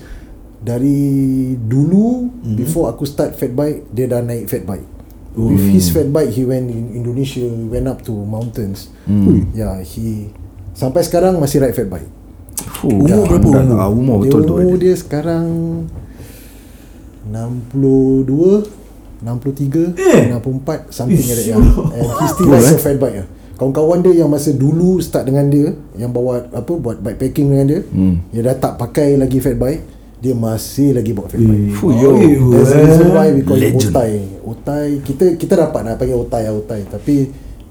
Dari 0.62 1.58
Dulu 1.58 2.29
mm-hmm. 2.29 2.56
Before 2.56 2.94
aku 2.94 3.10
start 3.10 3.34
fat 3.34 3.58
bike 3.58 3.89
Dia 3.89 4.06
dah 4.06 4.22
naik 4.22 4.46
fat 4.46 4.70
bike 4.70 4.86
With 5.34 5.65
his 5.74 5.89
fat 5.89 6.13
bike 6.13 6.29
He 6.29 6.46
went 6.46 6.70
in 6.70 6.94
Indonesia 6.94 7.41
Went 7.46 7.89
up 7.89 8.06
to 8.06 8.13
mountains 8.13 8.94
Hmm. 9.10 9.50
Yeah 9.58 9.82
he 9.82 10.29
Sampai 10.77 11.01
sekarang 11.01 11.36
Masih 11.36 11.57
ride 11.57 11.74
fat 11.74 11.89
bike 11.89 12.10
Fuh, 12.77 12.93
Umur 12.93 13.25
berapa 13.25 13.41
dah- 13.43 13.65
umur? 13.65 13.75
ah, 13.75 13.89
Umur 13.89 14.15
dia 14.19 14.29
betul 14.29 14.41
tu. 14.43 14.53
umur 14.55 14.75
dia 14.77 14.93
sekarang 14.93 15.46
62 17.27 18.69
63 19.17 19.98
Eh. 19.98 20.29
64 20.31 20.93
Something 20.93 21.17
like 21.19 21.36
that 21.36 21.48
yeah. 21.48 21.57
And 21.57 22.05
he 22.13 22.25
still 22.27 22.48
rides 22.48 22.69
eh? 22.69 22.75
a 22.75 22.79
fat 22.79 22.98
bike 22.98 23.17
lah 23.17 23.27
Kawan-kawan 23.57 24.00
dia 24.00 24.13
yang 24.15 24.29
masa 24.29 24.53
dulu 24.53 25.01
start 25.01 25.25
dengan 25.25 25.50
dia 25.50 25.74
Yang 25.98 26.12
bawa 26.13 26.46
apa 26.48 26.72
Buat 26.72 27.01
bike 27.01 27.17
packing 27.19 27.50
dengan 27.50 27.65
dia 27.67 27.81
Hmm. 27.84 28.22
Dia 28.29 28.46
dah 28.46 28.55
tak 28.55 28.74
pakai 28.77 29.17
lagi 29.17 29.39
fat 29.39 29.57
bike 29.57 29.81
Dia 30.19 30.34
masih 30.34 30.93
lagi 30.93 31.12
bawa 31.12 31.25
fat 31.27 31.41
bike 31.41 31.74
Fuh, 31.74 31.91
yo. 31.91 32.13
That's 32.53 32.69
the 32.69 32.79
reason 32.79 33.07
why 33.10 33.27
we 33.31 33.41
call 33.41 33.57
him. 33.57 33.74
Otai 33.75 34.12
Otai 34.43 34.88
Kita 35.01 35.25
kita 35.34 35.53
dapat 35.57 35.81
nak 35.84 35.98
panggil 35.98 36.15
Otai 36.15 36.46
lah 36.46 36.53
Otai 36.53 36.86
Tapi 36.86 37.15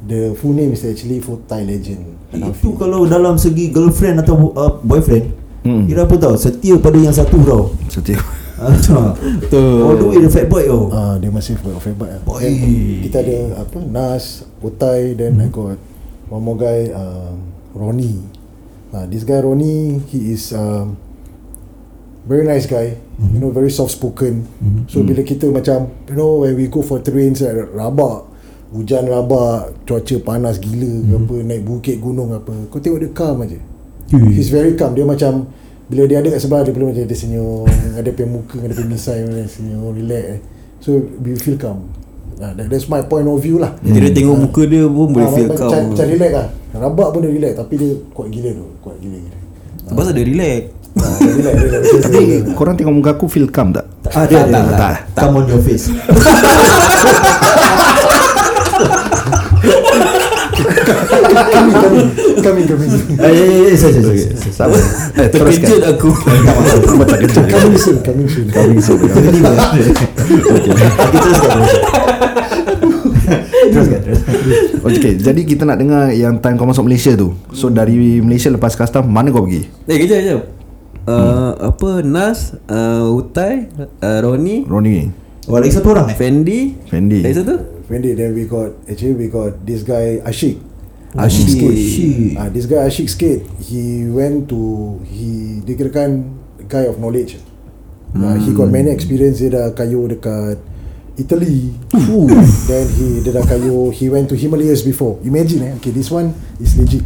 The 0.06 0.38
full 0.38 0.54
name 0.54 0.70
is 0.72 0.86
actually 0.86 1.18
Otai 1.18 1.66
Legend 1.66 2.02
Itu 2.30 2.78
kalau 2.78 3.06
dalam 3.06 3.34
segi 3.34 3.70
girlfriend 3.70 4.22
atau 4.22 4.54
uh, 4.54 4.78
boyfriend 4.80 5.44
Hmm. 5.66 5.82
Kira 5.90 6.06
apa 6.06 6.14
tau 6.14 6.38
Setia 6.38 6.78
pada 6.78 6.94
yang 6.94 7.10
satu 7.10 7.42
tau 7.42 7.75
Setia. 7.90 8.22
Ah, 8.54 8.70
Betul 9.18 9.82
All 9.82 9.98
the 9.98 10.06
way 10.06 10.22
the 10.22 10.30
fat 10.30 10.46
boy 10.46 10.62
tau 10.62 10.94
Ah, 10.94 11.18
dia 11.18 11.26
masih 11.26 11.58
buat 11.58 11.82
fat 11.82 11.98
bike 11.98 12.06
lah. 12.06 12.22
Boy. 12.22 12.38
Then 12.46 13.02
Kita 13.02 13.16
ada 13.26 13.36
apa 13.66 13.78
Nas, 13.82 14.46
Utai, 14.62 15.18
then 15.18 15.42
I 15.42 15.50
got 15.50 15.75
one 16.30 16.42
more 16.46 16.54
guy 16.54 16.94
um, 16.94 17.50
Ronnie. 17.75 18.22
Ah, 18.94 19.10
this 19.10 19.26
guy 19.26 19.42
Ronnie, 19.42 19.98
he 20.06 20.30
is 20.32 20.54
um, 20.54 20.94
very 22.30 22.46
nice 22.46 22.70
guy. 22.70 22.94
You 23.18 23.42
know, 23.42 23.50
very 23.50 23.70
soft 23.75 23.90
spoken. 23.96 24.46
So 24.86 25.02
bila 25.02 25.26
kita 25.26 25.50
macam 25.50 25.90
you 26.06 26.14
know 26.14 26.46
when 26.46 26.54
we 26.54 26.70
go 26.70 26.78
for 26.80 27.02
trains 27.02 27.42
like, 27.42 27.58
rabak, 27.75 28.22
hujan 28.75 29.06
rabak, 29.06 29.87
cuaca 29.87 30.16
panas 30.23 30.58
gila 30.58 30.90
ke 31.06 31.14
apa, 31.14 31.35
naik 31.46 31.62
bukit 31.62 31.96
gunung 32.02 32.35
apa, 32.35 32.54
kau 32.73 32.82
tengok 32.82 32.99
dia 33.02 33.11
calm 33.14 33.44
aja. 33.46 33.58
He's 34.11 34.50
very 34.50 34.75
calm. 34.75 34.94
Dia 34.94 35.06
macam 35.06 35.50
bila 35.87 36.02
dia 36.06 36.18
ada 36.18 36.35
kat 36.35 36.40
sebelah 36.42 36.66
dia 36.66 36.75
boleh 36.75 36.90
macam 36.90 37.06
dia 37.06 37.18
senyum, 37.18 37.66
ada 37.99 38.08
punya 38.11 38.28
muka, 38.30 38.56
ada 38.58 38.73
punya 38.75 38.90
misai 38.90 39.23
dia 39.23 39.46
senyum, 39.46 39.94
relax. 39.94 40.42
So 40.82 40.99
we 41.23 41.38
feel 41.38 41.58
calm. 41.58 41.87
Nah, 42.37 42.52
that, 42.52 42.68
that's 42.68 42.85
my 42.90 43.00
point 43.00 43.25
of 43.25 43.40
view 43.40 43.56
lah. 43.56 43.73
Dia 43.80 44.12
tengok 44.12 44.37
muka 44.37 44.62
dia 44.68 44.85
pun 44.85 45.08
boleh 45.08 45.25
Ah, 45.25 45.32
feel 45.32 45.49
macam, 45.49 45.70
calm 45.73 45.85
macam 45.88 46.06
relax 46.12 46.32
lah 46.37 46.49
Rabak 46.76 47.08
pun 47.16 47.25
dia 47.25 47.32
relax 47.32 47.52
Tapi 47.56 47.75
dia 47.80 47.90
kuat 48.12 48.28
gila 48.28 48.50
tu 48.52 48.66
Kuat 48.85 48.96
gila 49.00 49.16
gila 49.16 49.38
Pasal 49.96 50.12
dia 50.12 50.26
relax 50.28 50.61
ah, 51.00 51.16
Dia 51.16 51.32
relax 51.32 51.54
relax 51.64 51.82
Tapi 52.04 52.25
korang 52.52 52.76
tengok 52.76 52.92
muka 52.92 53.16
aku 53.16 53.25
feel 53.32 53.49
calm 53.49 53.73
tak? 53.73 53.88
Ah, 54.12 54.28
dia, 54.28 54.44
tak, 54.52 54.68
tak, 55.16 55.16
Come 55.16 55.40
on 55.40 55.49
your 55.49 55.64
face 55.64 55.88
Kami 60.86 62.62
kami 62.68 62.86
Eh, 63.16 63.32
eh, 63.32 63.72
eh, 63.72 63.76
sorry. 63.76 64.00
Sabar. 64.50 64.78
Eh, 65.18 65.26
Terkejut 65.26 65.66
teruskan. 65.66 65.90
aku 65.90 66.08
Aku 66.14 67.04
tak 67.04 67.18
kejut. 67.22 67.44
Kami 67.46 67.76
soon 67.76 67.96
Kami 68.00 68.24
soon 68.26 68.46
Kami 68.48 68.78
soon. 68.78 68.98
Okey, 69.02 70.70
teruskan 71.20 71.58
Teruskan 73.66 74.00
Teruskan 74.00 74.34
Okay, 74.86 75.12
jadi 75.18 75.40
kita 75.42 75.66
nak 75.66 75.82
dengar 75.82 76.14
yang 76.14 76.38
time 76.38 76.54
kau 76.54 76.62
masuk 76.62 76.86
Malaysia 76.86 77.10
tu. 77.18 77.34
So 77.50 77.66
dari 77.66 78.22
Malaysia 78.22 78.46
lepas 78.48 78.78
custom 78.78 79.02
mana 79.04 79.34
kau 79.34 79.42
pergi? 79.42 79.66
Eh 79.90 79.98
kejap 79.98 80.18
kejap 80.22 80.40
uh, 81.10 81.52
Apa 81.58 82.06
Nas 82.06 82.54
uh, 82.70 83.10
Utai 83.10 83.66
uh, 83.98 84.18
Roni 84.22 84.62
Ronnie, 84.62 85.10
Oh 85.46 85.58
lagi 85.58 85.74
satu 85.74 85.90
orang 85.90 86.10
eh 86.10 86.16
Fendi 86.18 86.74
Fendi. 86.86 87.22
Lagi 87.22 87.42
satu 87.42 87.54
Fendi 87.86 88.14
then 88.14 88.34
we 88.34 88.46
got 88.46 88.70
Actually 88.86 89.14
we 89.14 89.26
got 89.26 89.58
This 89.62 89.82
guy 89.82 90.22
Ashik 90.22 90.62
Ashik. 91.16 91.49
Ashik. 91.64 92.37
Ah, 92.37 92.49
This 92.49 92.64
guy 92.64 92.85
Ashik 92.85 93.08
skate 93.08 93.42
He 93.58 94.04
went 94.06 94.46
to 94.49 94.61
He 95.02 95.61
Dia 95.64 95.75
kira 95.75 95.90
kan 95.90 96.11
Guy 96.66 96.85
of 96.87 96.99
knowledge. 96.99 97.38
Ah, 98.12 98.35
He 98.35 98.50
got 98.52 98.68
many 98.68 98.90
experience. 98.90 99.38
Dia 99.38 99.50
dah 99.50 99.64
kayu 99.73 100.04
dekat 100.06 100.58
Italy. 101.16 101.73
Then 102.68 102.85
he 102.92 103.25
Dia 103.25 103.32
dah 103.32 103.44
kayu 103.44 103.88
He 103.90 104.12
went 104.12 104.28
to 104.28 104.37
Himalayas 104.37 104.85
before. 104.85 105.16
Imagine 105.23 105.73
eh? 105.73 105.78
Okay 105.80 105.90
this 105.90 106.08
one 106.08 106.37
Is 106.61 106.76
legit. 106.76 107.02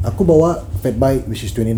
Aku 0.00 0.24
bawa 0.24 0.64
Fat 0.80 0.96
bike 0.96 1.24
Which 1.28 1.44
is 1.44 1.52
29 1.52 1.76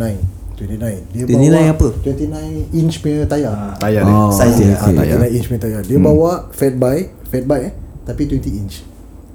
29 0.59 0.83
Dia 1.15 1.23
29 1.29 1.47
bawa 1.47 1.63
apa? 1.69 1.89
29 2.01 2.75
inch 2.75 2.95
punya 2.99 3.23
tayar 3.29 3.77
Tayar 3.77 4.03
dia. 4.03 4.15
Oh, 4.15 4.33
Size 4.33 4.57
dia. 4.57 4.75
Ah, 4.75 4.89
Ah, 4.89 4.93
tayar. 4.95 5.19
29 5.23 5.37
inch 5.37 5.47
punya 5.47 5.61
tayar 5.63 5.83
Dia 5.85 5.99
bawa 6.01 6.31
fat 6.51 6.75
bike 6.75 7.07
Fat 7.29 7.45
bike 7.45 7.65
eh? 7.71 7.73
Tapi 8.03 8.23
20 8.27 8.61
inch 8.63 8.75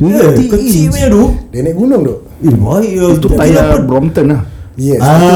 Eh, 0.01 0.49
kecil 0.49 0.89
punya 0.89 1.07
tu. 1.07 1.23
Dia 1.53 1.61
naik 1.61 1.77
gunung 1.77 2.01
tu 2.01 2.15
Eh, 2.41 2.49
baik 2.51 2.89
ya. 2.89 3.05
Itu 3.13 3.27
tayar 3.29 3.85
Brompton 3.85 4.25
lah. 4.33 4.41
Yes 4.79 4.97
Ah. 4.97 5.19
tapi, 5.19 5.29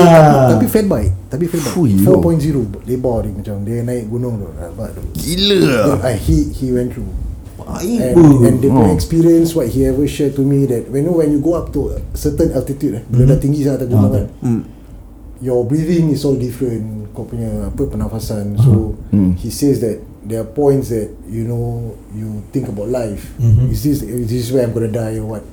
tapi 0.56 0.66
fat 0.66 0.86
bike 0.88 1.12
Tapi 1.28 1.44
fat 1.46 1.60
bike 1.60 1.76
Fuh, 1.76 1.86
4.0 2.08 2.88
Lebar 2.88 3.28
dia 3.28 3.32
macam 3.36 3.56
Dia 3.62 3.84
naik 3.84 4.08
gunung 4.08 4.40
tu 4.40 4.48
tu 4.48 5.02
Gila. 5.14 6.00
Uh, 6.00 6.16
he 6.16 6.50
he 6.50 6.72
went 6.72 6.96
through. 6.96 7.12
Baik. 7.56 8.14
and, 8.14 8.46
and 8.46 8.58
the 8.62 8.70
Oh. 8.70 8.90
experience 8.90 9.52
what 9.52 9.68
he 9.68 9.84
ever 9.84 10.06
shared 10.06 10.34
to 10.34 10.42
me 10.42 10.64
that 10.66 10.86
when 10.88 11.04
you 11.04 11.14
when 11.14 11.30
you 11.30 11.40
go 11.40 11.54
up 11.54 11.74
to 11.74 11.92
a 11.92 12.00
certain 12.14 12.54
altitude 12.54 12.94
eh, 12.96 13.04
bila 13.06 13.34
dah 13.34 13.40
tinggi 13.42 13.66
sangat 13.66 13.86
atas 13.86 13.90
gunung 13.90 14.12
Ah, 14.12 14.22
kan 14.22 14.26
your 15.42 15.66
breathing 15.66 16.10
is 16.10 16.24
all 16.24 16.38
different. 16.38 17.10
Kau 17.12 17.26
punya 17.26 17.68
apa 17.68 17.82
pernafasan. 17.86 18.56
So 18.56 18.96
Hmm. 19.12 19.36
he 19.36 19.50
says 19.50 19.82
that 19.82 20.00
there 20.26 20.40
are 20.40 20.48
points 20.48 20.90
that 20.90 21.06
you 21.26 21.44
know 21.44 21.94
you 22.12 22.26
think 22.50 22.66
about 22.66 22.90
life 22.90 23.30
Mhm. 23.38 23.70
is 23.70 23.82
this 23.82 24.02
is 24.02 24.26
this 24.26 24.50
where 24.50 24.62
I'm 24.62 24.72
gonna 24.72 24.90
die 24.90 25.18
or 25.18 25.30
what 25.32 25.44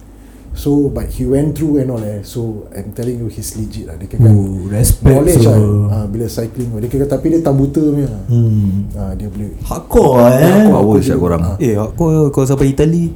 so 0.52 0.87
but 0.87 1.09
he 1.09 1.25
went 1.25 1.52
through 1.52 1.76
and 1.76 1.88
all 1.88 2.00
eh 2.00 2.21
so 2.23 2.69
I'm 2.71 2.93
telling 2.93 3.17
you 3.17 3.26
he's 3.26 3.52
legit 3.52 3.85
lah 3.85 3.97
dia 3.97 4.05
kira 4.07 4.25
Oh, 4.26 4.64
respect, 4.67 5.09
knowledge 5.09 5.41
so. 5.41 5.49
lah 5.49 5.61
ah, 5.91 6.07
bila 6.07 6.25
cycling 6.26 6.69
dia 6.75 6.88
kira 6.88 7.05
tapi 7.05 7.33
dia 7.33 7.41
tak 7.41 7.52
buta 7.52 7.81
punya 7.81 8.09
Hmm. 8.29 8.88
ah, 8.93 9.12
dia 9.12 9.29
boleh 9.29 9.57
Hardcore 9.62 10.12
lah 10.19 10.33
eh. 10.35 10.52
Aku 10.62 10.73
awal 10.75 10.97
siap 10.99 11.19
korang 11.19 11.43
Eh 11.57 11.73
aku 11.73 12.02
kau 12.29 12.45
sampai 12.45 12.73
Itali 12.73 13.12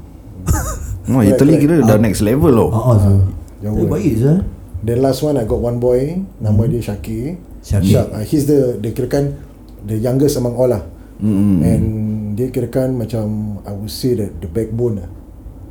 Oh 1.08 1.20
Italy 1.20 1.56
kira 1.56 1.80
dah 1.80 1.96
next 1.96 2.20
level 2.20 2.50
loh 2.50 2.68
Ah, 2.68 2.80
ah, 2.86 2.96
so. 2.98 3.10
jauh 3.60 3.74
Eh, 3.74 3.80
lah. 3.80 3.90
baik 3.90 4.12
je. 4.16 4.32
The 4.80 4.94
last 4.96 5.20
one 5.20 5.34
I 5.34 5.44
got 5.44 5.58
one 5.58 5.76
boy 5.76 6.16
Nama 6.38 6.60
dia 6.66 6.80
Syakir 6.82 7.36
Syakir. 7.60 7.90
Syak, 7.90 8.06
uh, 8.12 8.22
He's 8.22 8.44
the 8.44 8.76
Dia 8.76 8.92
kirakan 8.92 9.36
The 9.82 9.96
youngest 9.96 10.36
among 10.36 10.56
all 10.56 10.68
lah 10.68 10.82
Mm-mm. 11.20 11.56
And 11.62 11.84
Dia 12.36 12.52
kirakan 12.52 13.00
macam 13.00 13.24
I 13.64 13.72
would 13.72 13.88
say 13.88 14.12
that 14.14 14.36
The 14.38 14.48
backbone 14.48 15.00
lah 15.00 15.08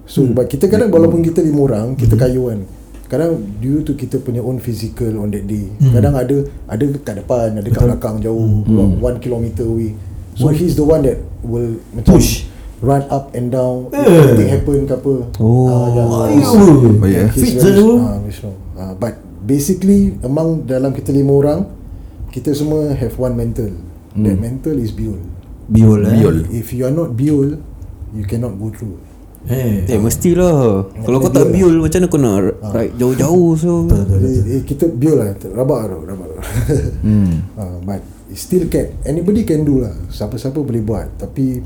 So 0.06 0.26
but 0.26 0.50
kita 0.50 0.66
kadang 0.66 0.90
Walaupun 0.90 1.22
kita 1.22 1.42
lima 1.42 1.62
orang 1.66 1.94
Kita 1.94 2.18
kayu 2.18 2.50
kan 2.50 2.66
Kadang 3.06 3.38
due 3.62 3.86
to 3.86 3.94
kita 3.94 4.18
punya 4.18 4.42
own 4.42 4.58
physical 4.58 5.22
on 5.22 5.30
that 5.30 5.46
day 5.46 5.70
Kadang 5.94 6.18
ada 6.18 6.38
Ada 6.66 6.84
kat 7.00 7.22
depan 7.22 7.54
Ada 7.54 7.70
kat 7.70 7.82
belakang 7.86 8.18
jauh 8.20 8.66
One 8.98 9.22
kilometer 9.22 9.62
away 9.64 9.94
So 10.34 10.50
he's 10.50 10.74
the 10.74 10.84
one 10.84 11.06
that 11.06 11.22
Will 11.46 11.78
macam 11.94 12.18
Push. 12.18 12.50
Run 12.82 13.06
up 13.08 13.32
and 13.32 13.50
down 13.50 13.88
Eh. 13.94 14.02
If 14.02 14.10
anything 14.36 14.50
happen 14.52 14.80
ke 14.84 14.94
apa 14.94 15.14
Oh, 15.40 15.70
Ah, 15.72 16.28
yeah. 16.28 16.44
Oh, 16.44 17.08
yeah. 17.08 17.30
Fit 17.32 17.56
je 17.56 17.70
tu. 17.72 17.88
ah. 18.04 18.20
Ah, 18.76 18.92
but 18.94 19.16
basically 19.42 20.18
among 20.22 20.68
dalam 20.68 20.92
kita 20.92 21.14
lima 21.16 21.32
orang 21.32 21.60
kita 22.36 22.52
semua 22.52 22.92
have 22.92 23.16
one 23.16 23.32
mental. 23.32 23.72
That 24.16 24.36
mental 24.36 24.76
is 24.76 24.92
biol. 24.92 25.20
Biol 25.66 26.02
eh. 26.06 26.14
Biol. 26.22 26.38
If 26.54 26.74
you 26.74 26.86
are 26.86 26.94
not 26.94 27.14
biol, 27.14 27.58
you 28.14 28.24
cannot 28.26 28.56
go 28.58 28.70
through. 28.70 28.98
Eh. 29.46 29.86
Eh 29.86 30.02
mestilah 30.02 30.90
Kalau 31.06 31.22
kau 31.22 31.30
tak 31.30 31.54
biol 31.54 31.78
Macam 31.78 32.02
mana 32.02 32.10
kau 32.10 32.18
nak 32.18 32.58
Ride 32.74 32.98
jauh-jauh 32.98 33.54
so 33.62 33.86
Eh, 33.86 34.58
eh, 34.58 34.62
kita 34.66 34.90
biol 34.90 35.22
lah, 35.22 35.38
rabak 35.54 35.86
tu, 35.86 35.98
rabak 36.02 36.28
tu. 36.34 36.38
Hmm. 37.06 37.46
Ah, 37.54 37.78
but 37.86 38.02
still 38.34 38.66
can. 38.74 38.90
Anybody 39.06 39.46
can 39.46 39.62
do 39.62 39.86
lah. 39.86 39.94
Siapa-siapa 40.10 40.58
boleh 40.66 40.82
buat. 40.82 41.14
Tapi 41.22 41.62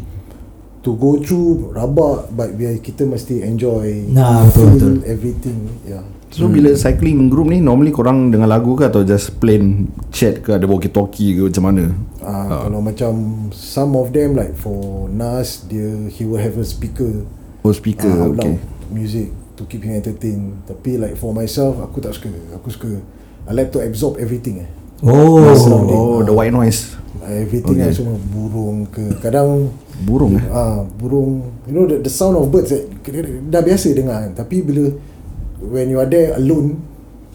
to 0.83 0.95
go 0.95 1.19
through 1.19 1.71
rabak 1.75 2.31
but 2.35 2.51
we 2.55 2.67
kita 2.79 3.03
mesti 3.03 3.43
enjoy 3.43 4.07
Nah, 4.11 4.47
betul, 4.47 4.55
feel 4.55 4.69
betul. 4.75 4.95
everything 5.07 5.59
yeah 5.83 6.03
So 6.29 6.45
bila 6.45 6.77
cycling 6.77 7.25
group 7.33 7.49
ni 7.49 7.57
Normally 7.57 7.89
korang 7.89 8.29
dengan 8.29 8.45
lagu 8.53 8.77
ke 8.77 8.85
Atau 8.85 9.01
just 9.01 9.41
plain 9.41 9.89
chat 10.13 10.45
ke? 10.45 10.53
Ada 10.53 10.69
walkie-talkie 10.69 11.33
ke 11.33 11.41
Macam 11.49 11.63
mana? 11.65 11.83
Uh, 12.21 12.69
Kalau 12.69 12.79
macam 12.85 13.13
Some 13.49 13.97
of 13.97 14.13
them 14.13 14.37
like 14.37 14.53
For 14.53 15.09
Nas 15.09 15.65
Dia 15.65 16.05
He 16.13 16.29
will 16.29 16.37
have 16.37 16.53
a 16.61 16.65
speaker. 16.65 17.25
Oh 17.65 17.73
speaker 17.73 18.13
uh, 18.13 18.29
Okay. 18.37 18.61
Music 18.93 19.33
To 19.57 19.65
keep 19.65 19.81
him 19.81 19.97
entertained. 19.97 20.63
Tapi 20.69 21.01
like 21.01 21.17
for 21.17 21.33
myself 21.33 21.81
Aku 21.81 21.97
tak 21.97 22.13
suka. 22.13 22.29
Aku 22.55 22.69
suka 22.69 22.93
I 23.49 23.57
like 23.57 23.73
to 23.73 23.81
absorb 23.81 24.21
everything 24.21 24.61
eh. 24.61 24.69
Oh. 25.01 25.41
Oh 25.89 26.21
the 26.21 26.29
white 26.29 26.53
noise. 26.53 26.93
Everything 27.25 27.81
Okay. 27.81 27.89
semua 27.89 28.21
Burung 28.29 28.85
ke. 28.85 29.17
Kadang 29.17 29.73
Burung? 30.05 30.37
eh 30.37 30.45
ah 30.53 30.85
burung 30.85 31.49
You 31.65 31.73
know 31.73 31.83
the, 31.89 31.99
the 31.99 32.11
sound 32.13 32.37
of 32.37 32.47
birds 32.47 32.69
eh, 32.69 32.85
Dah 33.49 33.65
biasa 33.65 33.91
dengar 33.97 34.29
kan. 34.29 34.31
Tapi 34.37 34.61
bila 34.61 34.93
When 35.59 35.91
you 35.91 35.99
are 35.99 36.07
there 36.07 36.35
alone 36.39 36.79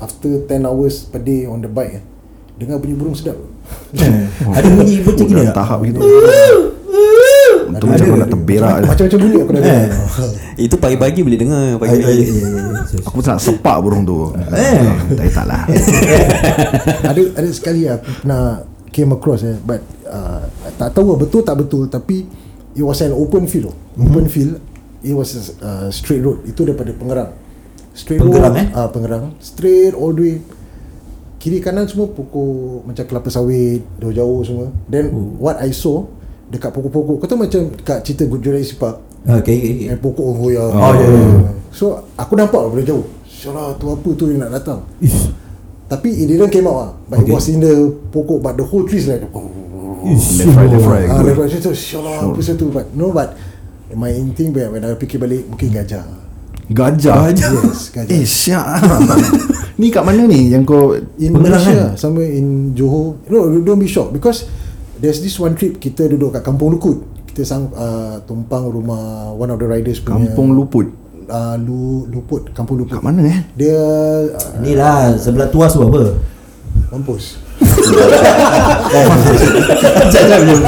After 0.00 0.48
10 0.48 0.64
hours 0.64 1.06
per 1.06 1.20
day 1.20 1.44
On 1.44 1.60
the 1.60 1.68
bike 1.68 2.00
eh, 2.00 2.04
Dengar 2.54 2.78
bunyi 2.78 2.94
burung 2.94 3.18
sedap. 3.18 3.34
Ada 4.56 4.68
bunyi 4.70 5.02
macam 5.02 5.24
Oh, 5.24 5.26
gini 5.26 5.42
tahap 5.50 5.78
gitu. 5.82 5.98
Untuk 7.66 7.86
macam 7.90 8.04
kau 8.06 8.18
nak 8.22 8.30
terberak. 8.30 8.74
Macam-macam 8.86 9.18
bunyi 9.18 9.38
aku 9.42 9.50
dah 9.50 9.62
dengar. 9.66 9.88
Itu 10.70 10.76
pagi-pagi 10.78 11.20
boleh 11.26 11.38
dengar 11.40 11.64
Pagi-pagi 11.82 12.06
ay, 12.06 12.30
ay, 12.30 12.46
ay. 12.46 13.02
Aku 13.02 13.18
pun 13.18 13.26
nak 13.26 13.42
sepak 13.42 13.76
burung 13.82 14.06
tu. 14.06 14.30
Eh. 14.54 14.78
Tak 15.18 15.26
tak 15.34 15.46
lah 15.50 15.62
ada 17.04 17.22
ada 17.34 17.48
sekali 17.50 17.86
aku 17.90 18.22
pernah 18.22 18.62
came 18.94 19.12
across 19.14 19.42
eh 19.42 19.56
but 19.62 19.80
uh, 20.06 20.46
tak 20.78 20.94
tahu 20.94 21.14
lah 21.14 21.18
betul 21.18 21.42
tak 21.42 21.56
betul 21.58 21.90
tapi 21.90 22.26
it 22.74 22.84
was 22.84 23.02
an 23.02 23.10
open 23.14 23.50
field 23.50 23.70
mm-hmm. 23.70 24.06
open 24.06 24.26
field 24.30 24.54
it 25.04 25.12
was 25.12 25.36
a 25.36 25.42
uh, 25.60 25.88
straight 25.92 26.24
road. 26.24 26.40
Itu 26.48 26.64
daripada 26.64 26.94
Pengerang 26.96 27.43
straight 27.94 28.20
Pengerang, 28.20 28.52
road 28.52 28.60
eh? 28.60 28.68
ah 28.74 28.88
Pengerang 28.90 29.24
straight 29.38 29.94
all 29.94 30.10
the 30.10 30.22
way. 30.22 30.36
Kiri 31.38 31.60
kanan 31.60 31.84
semua 31.84 32.08
pokok 32.08 32.88
macam 32.88 33.04
kelapa 33.04 33.28
sawit 33.28 33.84
jauh-jauh 34.00 34.40
semua. 34.42 34.66
Then 34.88 35.08
what 35.38 35.60
I 35.60 35.70
saw 35.70 36.04
dekat 36.48 36.72
pokok-pokok 36.72 37.22
kau 37.22 37.26
tahu 37.26 37.40
macam 37.40 37.60
dekat 37.72 37.98
cerita 38.04 38.28
Good 38.28 38.42
Jurassic 38.44 38.76
Park 38.76 39.00
Okay, 39.24 39.40
okay, 39.40 39.56
okay. 39.56 39.74
yang 39.88 40.00
pokok 40.04 40.36
goyang. 40.36 40.68
Oh, 40.68 40.92
ya, 40.92 41.00
ya, 41.00 41.20
ya. 41.40 41.50
so 41.72 41.84
aku 42.12 42.36
nampak 42.36 42.60
lah 42.60 42.70
dari 42.76 42.84
jauh. 42.84 43.08
Syarah 43.24 43.72
tu 43.76 43.88
apa 43.88 44.08
tu 44.12 44.28
yang 44.28 44.44
nak 44.44 44.52
datang? 44.52 44.84
Ish. 45.00 45.32
tapi 45.84 46.12
it 46.12 46.28
didn't 46.28 46.52
came 46.52 46.64
out 46.64 46.76
lah. 46.76 46.90
But 47.08 47.24
Okay. 47.24 47.32
it 47.32 47.36
was 47.36 47.46
in 47.48 47.60
the 47.60 47.72
pokok 48.08 48.40
But 48.40 48.56
the 48.56 48.64
whole 48.64 48.84
tree 48.84 49.00
is 49.00 49.08
like 49.08 49.24
Left 49.24 50.56
right 50.56 50.68
left 50.68 50.84
right. 50.84 51.08
Ah, 51.08 51.20
left 51.24 51.40
right. 51.40 51.52
Tu 51.56 51.72
Syallah 51.72 52.28
apa 52.28 52.40
satu 52.40 52.68
But 52.68 52.92
no 52.92 53.08
but 53.08 53.32
My 53.92 54.12
instinct 54.12 54.52
when, 54.56 54.68
when 54.76 54.82
I 54.84 54.96
fikir 55.00 55.16
balik 55.16 55.48
Mungkin 55.48 55.72
gajah 55.72 56.04
Gajah. 56.72 57.34
Yes 57.34 57.90
gajah. 57.94 58.12
Eh 58.14 58.24
syak 58.24 58.64
Ni 59.80 59.90
kat 59.90 60.06
mana 60.06 60.24
ni? 60.24 60.48
Yang 60.54 60.62
kau 60.70 60.94
In 61.18 61.34
Pengerang 61.34 61.60
Malaysia 61.60 61.98
Somewhere 61.98 62.30
in 62.30 62.72
Johor? 62.78 63.18
No 63.26 63.50
don't 63.60 63.82
be 63.82 63.90
shocked 63.90 64.14
Because 64.14 64.46
There's 65.02 65.18
this 65.20 65.36
one 65.36 65.58
trip 65.58 65.82
Kita 65.82 66.06
duduk 66.06 66.38
kat 66.38 66.46
Kampung 66.46 66.72
Lukut. 66.72 67.02
Kita 67.28 67.42
sang 67.42 67.68
uh, 67.74 68.22
Tumpang 68.24 68.70
rumah 68.70 69.34
One 69.34 69.50
of 69.50 69.58
the 69.58 69.66
riders 69.66 69.98
punya 70.00 70.30
Kampung 70.30 70.54
Luput? 70.54 70.88
Uh, 71.26 71.58
Lu, 71.58 72.06
Luput. 72.06 72.54
Kampung 72.54 72.80
Luput. 72.80 72.96
Kat 72.96 73.04
mana 73.04 73.26
eh? 73.26 73.40
Dia 73.58 73.76
uh, 74.30 74.62
Ni 74.62 74.78
lah 74.78 75.18
sebelah 75.18 75.50
tuas 75.50 75.74
tu 75.74 75.82
apa? 75.82 76.16
Mampus 76.94 77.43
Jangan 80.06 80.38
belum. 80.40 80.60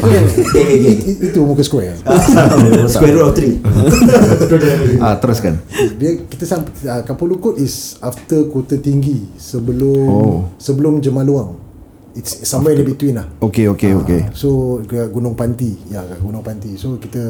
Okay, 0.00 0.18
okay, 0.18 0.42
okay. 0.42 0.94
I- 1.06 1.18
Itu 1.22 1.40
muka 1.42 1.60
square 1.60 1.92
Square 2.92 3.12
root 3.12 3.24
of 3.24 3.34
three. 3.34 3.60
Ah 5.04 5.16
teruskan 5.16 5.60
Dia 5.96 6.16
kita 6.22 6.44
sam 6.44 6.64
uh, 6.64 7.02
Kampung 7.02 7.28
Lukut 7.28 7.56
is 7.56 7.96
after 8.00 8.44
Kota 8.46 8.76
Tinggi 8.76 9.28
sebelum 9.36 10.06
Oh. 10.06 10.38
sebelum 10.56 10.98
Jemaluang. 10.98 11.56
It's 12.10 12.42
somewhere 12.42 12.74
in 12.74 12.82
between 12.84 13.14
lah. 13.14 13.28
Okay 13.40 13.68
okay 13.68 13.94
okay 13.94 14.26
Ah, 14.26 14.34
so 14.34 14.80
Gunung 14.84 15.38
Panti. 15.38 15.78
Ya 15.86 16.02
kat 16.02 16.18
Gunung 16.18 16.42
Panti. 16.42 16.74
So 16.74 16.96
kita 16.96 17.20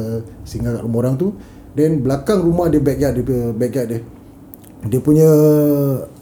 singgah 0.41 0.73
kat 0.73 0.83
rumah 0.83 0.99
orang 1.01 1.15
tu. 1.15 1.35
Then 1.71 2.01
belakang 2.01 2.41
rumah 2.41 2.67
dia 2.67 2.79
backyard 2.79 3.13
dia 3.15 3.23
backyard 3.51 3.87
dia. 3.89 3.99
Dia 4.81 4.99
punya 4.99 5.29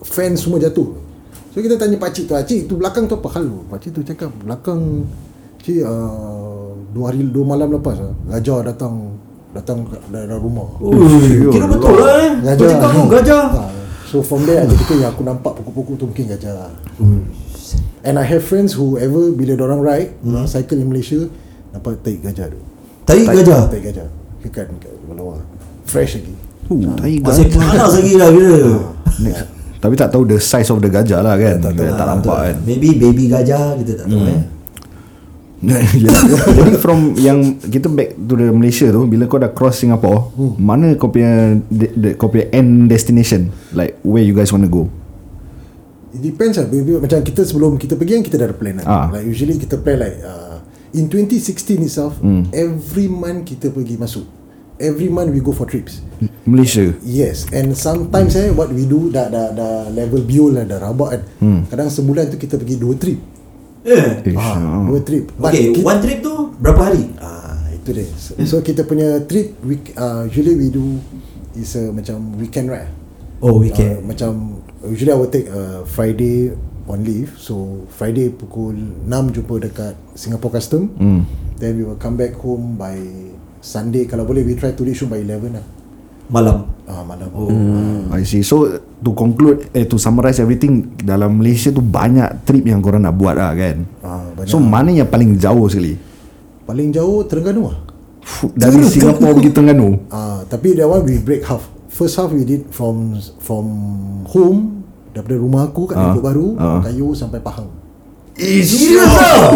fence 0.01 0.43
semua 0.43 0.59
jatuh. 0.59 0.91
So 1.49 1.65
kita 1.65 1.81
tanya 1.81 1.97
pakcik 1.97 2.29
tu, 2.29 2.33
"Pakcik, 2.37 2.61
tu 2.69 2.73
belakang 2.77 3.09
tu 3.09 3.17
apa 3.17 3.27
hal 3.33 3.45
tu?" 3.49 3.59
Pakcik 3.73 3.91
tu 3.97 4.01
cakap, 4.05 4.29
"Belakang 4.45 5.09
cik 5.65 5.81
uh, 5.81 6.71
dua 6.93 7.09
hari 7.09 7.25
dua 7.25 7.45
malam 7.45 7.73
lepas 7.73 7.97
ah, 7.97 8.13
gajah 8.29 8.69
datang 8.69 9.17
datang 9.53 9.81
dalam 10.13 10.37
rumah." 10.37 10.69
Ui, 10.77 11.49
Kira 11.49 11.65
betul 11.65 11.97
lah 11.97 12.13
eh. 12.21 12.31
Kau 12.53 12.67
cakap 12.69 12.89
tu 12.93 13.01
gajah. 13.09 13.43
Ha. 13.49 13.61
So 14.09 14.21
from 14.21 14.45
there 14.45 14.61
ada 14.61 14.73
kita 14.73 14.93
yang 14.97 15.13
aku 15.13 15.21
nampak 15.25 15.53
pokok-pokok 15.61 15.93
tu 15.97 16.05
mungkin 16.09 16.25
gajah. 16.37 16.69
And 18.05 18.15
I 18.15 18.25
have 18.25 18.45
friends 18.45 18.77
who 18.77 18.97
ever 19.01 19.33
bila 19.33 19.57
orang 19.59 19.81
ride, 19.81 20.09
hmm. 20.21 20.45
cycle 20.45 20.77
in 20.77 20.87
Malaysia 20.89 21.29
dapat 21.73 22.01
taik 22.05 22.25
gajah 22.25 22.49
tu. 22.49 22.61
Tai 23.09 23.21
gajah. 23.25 23.61
Taik 23.69 23.83
gajah. 23.89 24.07
Dekat 24.45 24.69
kat 24.77 24.93
bawah. 25.09 25.41
Fresh 25.89 26.21
lagi. 26.21 26.33
Uh, 26.69 26.93
tai 26.93 27.17
Masih 27.17 27.49
gajah 27.49 27.57
panas 27.57 27.91
lagi 27.97 28.13
lah 28.15 28.29
kira. 28.29 28.57
Next. 29.25 29.58
Tapi 29.79 29.93
tak 29.95 30.11
tahu 30.11 30.23
the 30.25 30.37
size 30.37 30.67
of 30.67 30.77
the 30.77 30.87
gajah 30.87 31.19
lah 31.19 31.35
kan 31.35 31.55
Tak, 31.57 31.71
tak, 31.71 31.95
tak 31.95 32.05
nampak 32.05 32.37
kan 32.37 32.55
Maybe 32.63 32.93
baby 32.93 33.27
gajah 33.27 33.79
kita 33.79 33.91
tak 33.95 34.07
tahu 34.07 34.23
eh. 34.25 34.41
Yelah. 35.99 36.15
Jadi 36.55 36.71
from 36.79 36.99
yang 37.15 37.59
kita 37.59 37.87
back 37.87 38.15
to 38.15 38.33
the 38.33 38.47
Malaysia 38.49 38.87
tu 38.87 39.03
bila 39.03 39.23
kau 39.25 39.35
dah 39.35 39.51
cross 39.51 39.79
Singapore 39.79 40.31
Hmm. 40.31 40.55
mana 40.55 40.95
kau 40.95 41.07
punya 41.07 41.59
de, 41.61 41.87
de, 41.91 42.09
kau 42.13 42.27
punya 42.27 42.47
end 42.49 42.87
destination 42.87 43.51
like 43.71 43.99
where 44.01 44.23
you 44.23 44.31
guys 44.31 44.49
want 44.49 44.63
to 44.63 44.71
go 44.71 44.87
It 46.09 46.25
depends 46.25 46.57
lah. 46.57 46.65
Maybe, 46.65 46.97
macam 46.97 47.21
kita 47.21 47.43
sebelum 47.43 47.77
kita 47.77 47.93
pergi 47.93 48.17
kan 48.17 48.23
kita 48.25 48.35
dah 48.35 48.47
ada 48.49 48.55
plan 48.55 48.81
kan. 48.81 48.85
Ah. 48.87 49.07
Like 49.13 49.29
usually 49.29 49.55
kita 49.55 49.77
plan 49.77 50.01
like 50.01 50.17
uh, 50.19 50.57
in 50.89 51.05
2016 51.05 51.85
itself, 51.85 52.17
Hmm. 52.17 52.49
every 52.49 53.05
month 53.05 53.45
kita 53.45 53.69
pergi 53.69 53.93
masuk. 53.95 54.25
every 54.79 55.05
month 55.05 55.29
we 55.29 55.37
go 55.37 55.51
for 55.51 55.67
trips. 55.67 55.99
Malaysia 56.49 56.85
Yes, 57.01 57.45
and 57.49 57.71
sometimes 57.71 58.33
eh 58.33 58.49
what 58.49 58.69
we 58.69 58.83
do 58.83 59.07
dah 59.07 59.29
dah 59.29 59.53
dah 59.53 59.73
level 59.89 60.21
biol 60.21 60.51
lah 60.51 60.65
dah 60.65 60.81
rabak 60.81 61.09
kan. 61.11 61.21
Hmm. 61.37 61.59
Kadang 61.65 61.87
sebulan 61.87 62.27
tu 62.27 62.37
kita 62.37 62.57
pergi 62.57 62.75
dua 62.75 62.93
trip. 62.95 63.19
Eh. 63.79 64.25
Eh, 64.25 64.35
Ah, 64.35 64.83
dua 64.83 64.99
trip. 64.99 65.29
But 65.33 65.53
Okay, 65.53 65.71
kita, 65.71 65.85
one 65.85 65.99
trip 65.99 66.19
tu 66.19 66.33
berapa 66.57 66.81
hari? 66.83 67.03
ah 67.17 67.37
itu 67.69 67.89
dia. 67.93 68.09
So, 68.11 68.35
so 68.41 68.55
kita 68.59 68.83
punya 68.83 69.23
trip 69.23 69.55
week 69.61 69.93
uh, 69.93 70.25
usually 70.25 70.53
we 70.53 70.67
do 70.67 70.99
is 71.53 71.71
a 71.73 71.89
macam 71.89 72.35
weekend 72.35 72.67
right. 72.67 72.89
Oh, 73.39 73.55
Uh, 73.55 73.63
weekend. 73.63 74.03
macam 74.03 74.59
usually 74.83 75.09
I 75.09 75.17
will 75.17 75.29
take 75.29 75.47
uh, 75.47 75.85
Friday 75.85 76.51
on 76.85 77.07
leave. 77.07 77.37
So 77.37 77.85
Friday 77.89 78.29
pukul 78.29 78.75
6 79.05 79.07
jumpa 79.31 79.63
dekat 79.63 79.93
Singapore 80.11 80.57
Custom. 80.57 80.91
Hmm. 80.97 81.23
Then 81.55 81.75
we 81.75 81.83
will 81.83 81.95
come 81.95 82.15
back 82.15 82.35
home 82.35 82.75
by 82.75 82.99
Sunday 83.59 84.03
kalau 84.03 84.23
boleh 84.23 84.43
we 84.43 84.55
try 84.55 84.71
to 84.71 84.83
reach 84.83 84.99
home 84.99 85.11
by 85.11 85.19
11 85.19 85.55
lah. 85.55 85.63
Malam. 86.29 86.69
Ah 86.85 87.01
malam. 87.01 87.29
Oh. 87.33 87.49
I 88.09 88.21
see 88.21 88.41
So 88.41 88.65
to 89.01 89.11
conclude 89.13 89.69
Eh 89.71 89.85
to 89.85 89.97
summarize 89.97 90.37
everything 90.37 90.93
Dalam 90.95 91.37
Malaysia 91.37 91.69
tu 91.69 91.79
Banyak 91.79 92.41
trip 92.43 92.65
yang 92.65 92.81
korang 92.81 93.01
nak 93.01 93.13
buat 93.13 93.33
lah 93.33 93.53
kan 93.53 93.85
Ah, 94.01 94.25
banyak. 94.33 94.49
So 94.49 94.57
mana 94.57 94.89
yang 94.89 95.05
paling 95.05 95.37
jauh 95.37 95.65
sekali 95.65 95.93
Paling 96.65 96.89
jauh 96.89 97.21
Terengganu 97.23 97.69
lah. 97.69 97.77
Fuh, 98.19 98.49
Dari 98.51 98.81
Singapore 98.83 99.37
pergi 99.37 99.49
Terengganu 99.51 99.89
Ah, 100.09 100.41
tapi 100.43 100.73
that 100.73 100.85
one 100.85 101.01
we 101.01 101.17
break 101.17 101.45
half. 101.45 101.65
First 101.87 102.17
half 102.17 102.29
we 102.29 102.41
did 102.41 102.65
from 102.69 103.13
from 103.37 103.65
home 104.25 104.81
daripada 105.09 105.35
rumah 105.35 105.65
aku 105.65 105.89
kat 105.89 105.95
Ah, 105.95 106.09
Lingkod 106.09 106.25
Baru, 106.25 106.47
ah. 106.55 106.81
Kayu 106.81 107.13
sampai 107.13 107.37
Pahang. 107.39 107.69
Eh 108.47 108.63
Serius 108.63 109.03
lah 109.03 109.51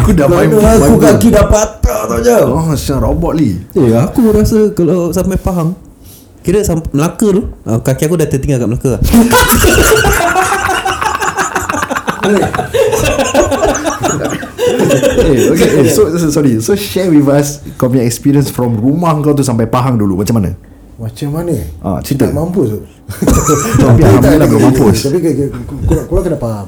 Aku 0.00 0.16
dah 0.16 0.24
main 0.32 0.48
aku 0.48 0.96
kaki 0.96 1.28
dah 1.28 1.44
patah 1.44 2.08
tau 2.08 2.20
jauh 2.24 2.56
Oh 2.56 2.72
siapa 2.72 3.04
robot 3.04 3.36
li 3.36 3.60
Eh 3.76 3.92
aku 3.92 4.32
rasa 4.32 4.72
Kalau 4.72 5.12
sampai 5.12 5.36
Pahang 5.36 5.76
Kira 6.40 6.64
sampai 6.64 6.88
Melaka 6.96 7.28
tu 7.28 7.42
uh, 7.44 7.78
Kaki 7.84 8.08
aku 8.08 8.16
dah 8.16 8.24
tertinggal 8.24 8.64
kat 8.64 8.68
Melaka. 8.68 8.92
Eh, 15.18 15.48
okay, 15.48 15.68
eh, 15.80 15.88
so, 15.88 16.12
so, 16.20 16.28
sorry. 16.28 16.60
So 16.60 16.76
share 16.76 17.08
with 17.08 17.24
us 17.28 17.64
Kau 17.80 17.88
punya 17.88 18.04
experience 18.04 18.52
From 18.52 18.76
rumah 18.76 19.16
kau 19.24 19.32
tu 19.32 19.40
Sampai 19.40 19.64
Pahang 19.64 19.96
dulu. 19.96 20.20
Macam 20.20 20.40
mana 20.40 20.52
Macam 20.98 21.28
mana? 21.30 21.54
Ah, 21.78 22.02
cerita. 22.02 22.26
Tak 22.26 22.34
mampus 22.34 22.68
tu. 22.74 22.78
Tapi 23.78 24.00
Alhamdulillah 24.02 24.48
belum 24.50 24.62
mampus. 24.66 24.96
Tapi 25.06 25.18
korang, 25.86 26.06
korang 26.10 26.24
kena 26.26 26.38
faham. 26.38 26.66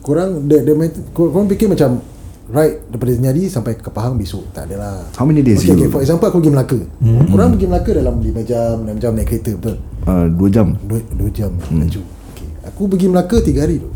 Korang 0.00 0.30
the 0.48 0.72
method, 0.72 1.04
korang, 1.12 1.44
fikir 1.44 1.68
macam 1.68 2.00
right 2.48 2.80
daripada 2.88 3.12
Senyadi 3.12 3.46
sampai 3.46 3.76
ke 3.76 3.92
Pahang 3.92 4.16
besok. 4.16 4.48
Tak 4.50 4.64
adalah. 4.64 5.04
How 5.12 5.28
many 5.28 5.44
days 5.44 5.60
okay, 5.60 5.70
you- 5.70 5.76
okay, 5.76 5.88
for 5.88 6.00
example 6.00 6.24
aku 6.24 6.40
pergi 6.40 6.50
Melaka. 6.50 6.80
Hmm. 6.98 7.28
Korang 7.28 7.48
pergi 7.52 7.66
Melaka 7.68 7.90
dalam 7.94 8.14
5 8.18 8.42
jam, 8.42 8.74
6 8.82 8.96
jam 8.96 9.12
naik 9.12 9.28
kereta 9.28 9.52
betul? 9.54 9.76
uh, 10.08 10.26
Dua 10.26 10.48
jam 10.48 10.66
2, 10.80 11.20
2 11.20 11.36
jam 11.36 11.50
hmm. 11.52 11.78
laju. 11.78 12.00
Okay. 12.32 12.48
Aku 12.64 12.82
pergi 12.88 13.06
Melaka 13.06 13.36
3 13.38 13.60
hari 13.60 13.76
tu. 13.78 13.90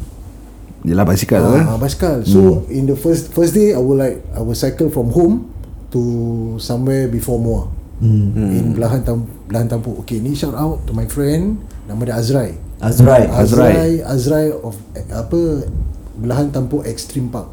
Yelah 0.84 1.08
basikal 1.08 1.40
lah 1.40 1.50
kan 1.56 1.64
Ah, 1.64 1.78
basikal. 1.80 2.16
So 2.20 2.68
in 2.68 2.84
the 2.84 2.92
first 2.92 3.32
first 3.32 3.56
day 3.56 3.72
I 3.72 3.80
will 3.80 3.96
like 3.96 4.20
I 4.36 4.44
will 4.44 4.52
cycle 4.54 4.92
from 4.92 5.08
home 5.08 5.48
to 5.90 6.00
somewhere 6.60 7.08
before 7.08 7.40
Muar. 7.40 7.72
Hmm. 8.04 8.36
In 8.36 8.76
Belahan 8.76 9.00
Tam 9.00 9.24
Belahan 9.48 9.64
Tampuk. 9.64 10.04
Okay, 10.04 10.20
ni 10.20 10.36
shout 10.36 10.52
out 10.52 10.84
to 10.84 10.92
my 10.92 11.08
friend 11.08 11.56
nama 11.88 12.04
dia 12.04 12.20
Azrai. 12.20 12.52
Azrai 12.84 13.24
Azrai 13.32 14.04
Azrai 14.04 14.52
of 14.52 14.76
eh, 14.92 15.08
apa 15.08 15.64
Belahan 16.20 16.52
Tampuk 16.52 16.84
Extreme 16.84 17.32
Park. 17.32 17.48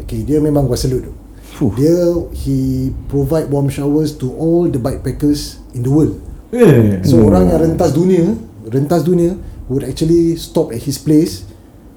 Okay, 0.00 0.24
dia 0.24 0.40
memang 0.40 0.64
gua 0.64 0.80
salute 0.80 1.04
tu. 1.04 1.12
Fuh. 1.60 1.76
Dia 1.76 2.16
he 2.32 2.88
provide 3.12 3.52
warm 3.52 3.68
showers 3.68 4.16
to 4.16 4.32
all 4.40 4.72
the 4.72 4.80
bikepackers 4.80 5.60
in 5.76 5.84
the 5.84 5.92
world. 5.92 6.16
Eh 6.56 7.04
So 7.04 7.20
orang 7.28 7.52
yang 7.52 7.60
rentas 7.60 7.92
dunia, 7.92 8.32
rentas 8.72 9.04
dunia 9.04 9.36
would 9.68 9.84
actually 9.84 10.40
stop 10.40 10.72
at 10.72 10.80
his 10.80 10.96
place 10.96 11.44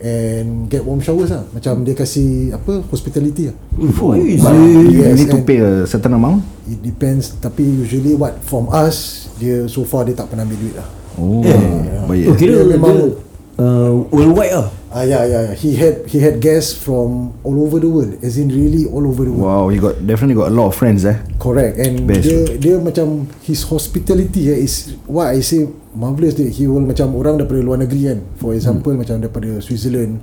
and 0.03 0.67
get 0.67 0.83
warm 0.83 0.99
showers 0.99 1.31
lah. 1.31 1.47
Macam 1.49 1.81
dia 1.81 1.95
kasih 1.95 2.51
apa 2.51 2.83
hospitality 2.85 3.47
lah. 3.47 3.55
But 3.73 4.19
yes, 4.19 4.43
You 4.43 5.15
need 5.15 5.31
to 5.31 5.41
pay 5.41 5.57
a 5.57 5.83
certain 5.83 6.11
amount 6.11 6.43
It 6.63 6.79
depends 6.79 7.33
tapi 7.33 7.63
usually 7.63 8.13
what 8.13 8.35
from 8.41 8.67
us 8.67 8.95
dia 9.35 9.65
so 9.65 9.81
far 9.81 10.03
dia 10.03 10.13
tak 10.13 10.27
pernah 10.27 10.43
ambil 10.43 10.59
duit 10.59 10.75
lah. 10.75 10.87
Oh 11.15 11.39
Eh. 11.41 12.03
Baik 12.05 12.23
Oh 12.25 12.35
kira 12.35 12.51
Dia 12.53 12.61
dia 12.61 12.71
memang- 12.75 13.32
uh, 13.59 13.91
Worldwide 14.09 14.53
lah 14.53 14.69
Ah 14.93 15.01
ya 15.01 15.25
ya 15.25 15.49
ya. 15.49 15.53
He 15.57 15.73
had 15.73 16.05
he 16.05 16.21
had 16.21 16.37
guests 16.37 16.77
from 16.77 17.33
all 17.41 17.57
over 17.65 17.81
the 17.81 17.89
world. 17.89 18.13
As 18.21 18.37
in 18.37 18.53
really 18.53 18.85
all 18.85 19.01
over 19.09 19.25
the 19.25 19.33
world. 19.33 19.49
Wow 19.49 19.63
you 19.73 19.81
got 19.81 19.97
Definitely 20.05 20.37
got 20.37 20.53
a 20.53 20.55
lot 20.55 20.69
of 20.69 20.77
friends 20.77 21.01
eh 21.01 21.17
Correct 21.41 21.81
and 21.81 22.05
Best. 22.05 22.29
dia 22.29 22.61
dia 22.61 22.75
macam 22.77 23.25
his 23.41 23.65
hospitality 23.65 24.53
eh, 24.53 24.61
is 24.61 24.93
what 25.09 25.33
I 25.33 25.41
say 25.41 25.65
marvelous 25.97 26.37
dia. 26.37 26.45
He 26.45 26.69
will 26.69 26.85
macam 26.85 27.17
orang 27.17 27.41
daripada 27.41 27.65
luar 27.65 27.81
negeri 27.81 28.13
kan. 28.13 28.21
For 28.37 28.53
example 28.53 28.93
macam 28.93 29.17
daripada 29.17 29.49
Switzerland 29.65 30.21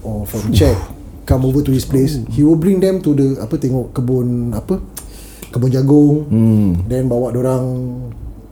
or 0.00 0.24
from 0.24 0.56
Czech 0.56 0.76
come 1.28 1.44
over 1.44 1.60
to 1.60 1.68
his 1.68 1.84
place. 1.84 2.16
He 2.32 2.40
will 2.40 2.56
bring 2.56 2.80
them 2.80 3.04
to 3.04 3.12
the 3.12 3.36
apa 3.44 3.60
tengok 3.60 3.92
kebun 3.92 4.56
apa 4.56 4.80
kebun 5.52 5.68
jagung. 5.68 6.16
Hmm. 6.32 6.88
Then 6.88 7.12
bawa 7.12 7.36
orang 7.36 7.64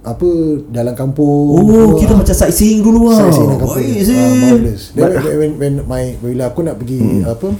apa 0.07 0.29
dalam 0.71 0.95
kampung. 0.95 1.47
Oh 1.53 1.99
kita 1.99 2.15
macam 2.15 2.31
sightseeing 2.33 2.79
dulu 2.81 3.11
lah 3.11 3.19
saya 3.19 3.33
sini 3.35 3.55
kampung. 3.59 3.75
Oi, 3.75 3.91
Ah, 4.07 4.33
marvelous. 4.39 4.83
Then 4.95 5.11
when, 5.11 5.35
when, 5.35 5.53
when 5.59 5.75
my 5.85 6.03
bila 6.17 6.47
aku 6.47 6.63
nak 6.63 6.79
pergi 6.79 7.27
apa 7.27 7.51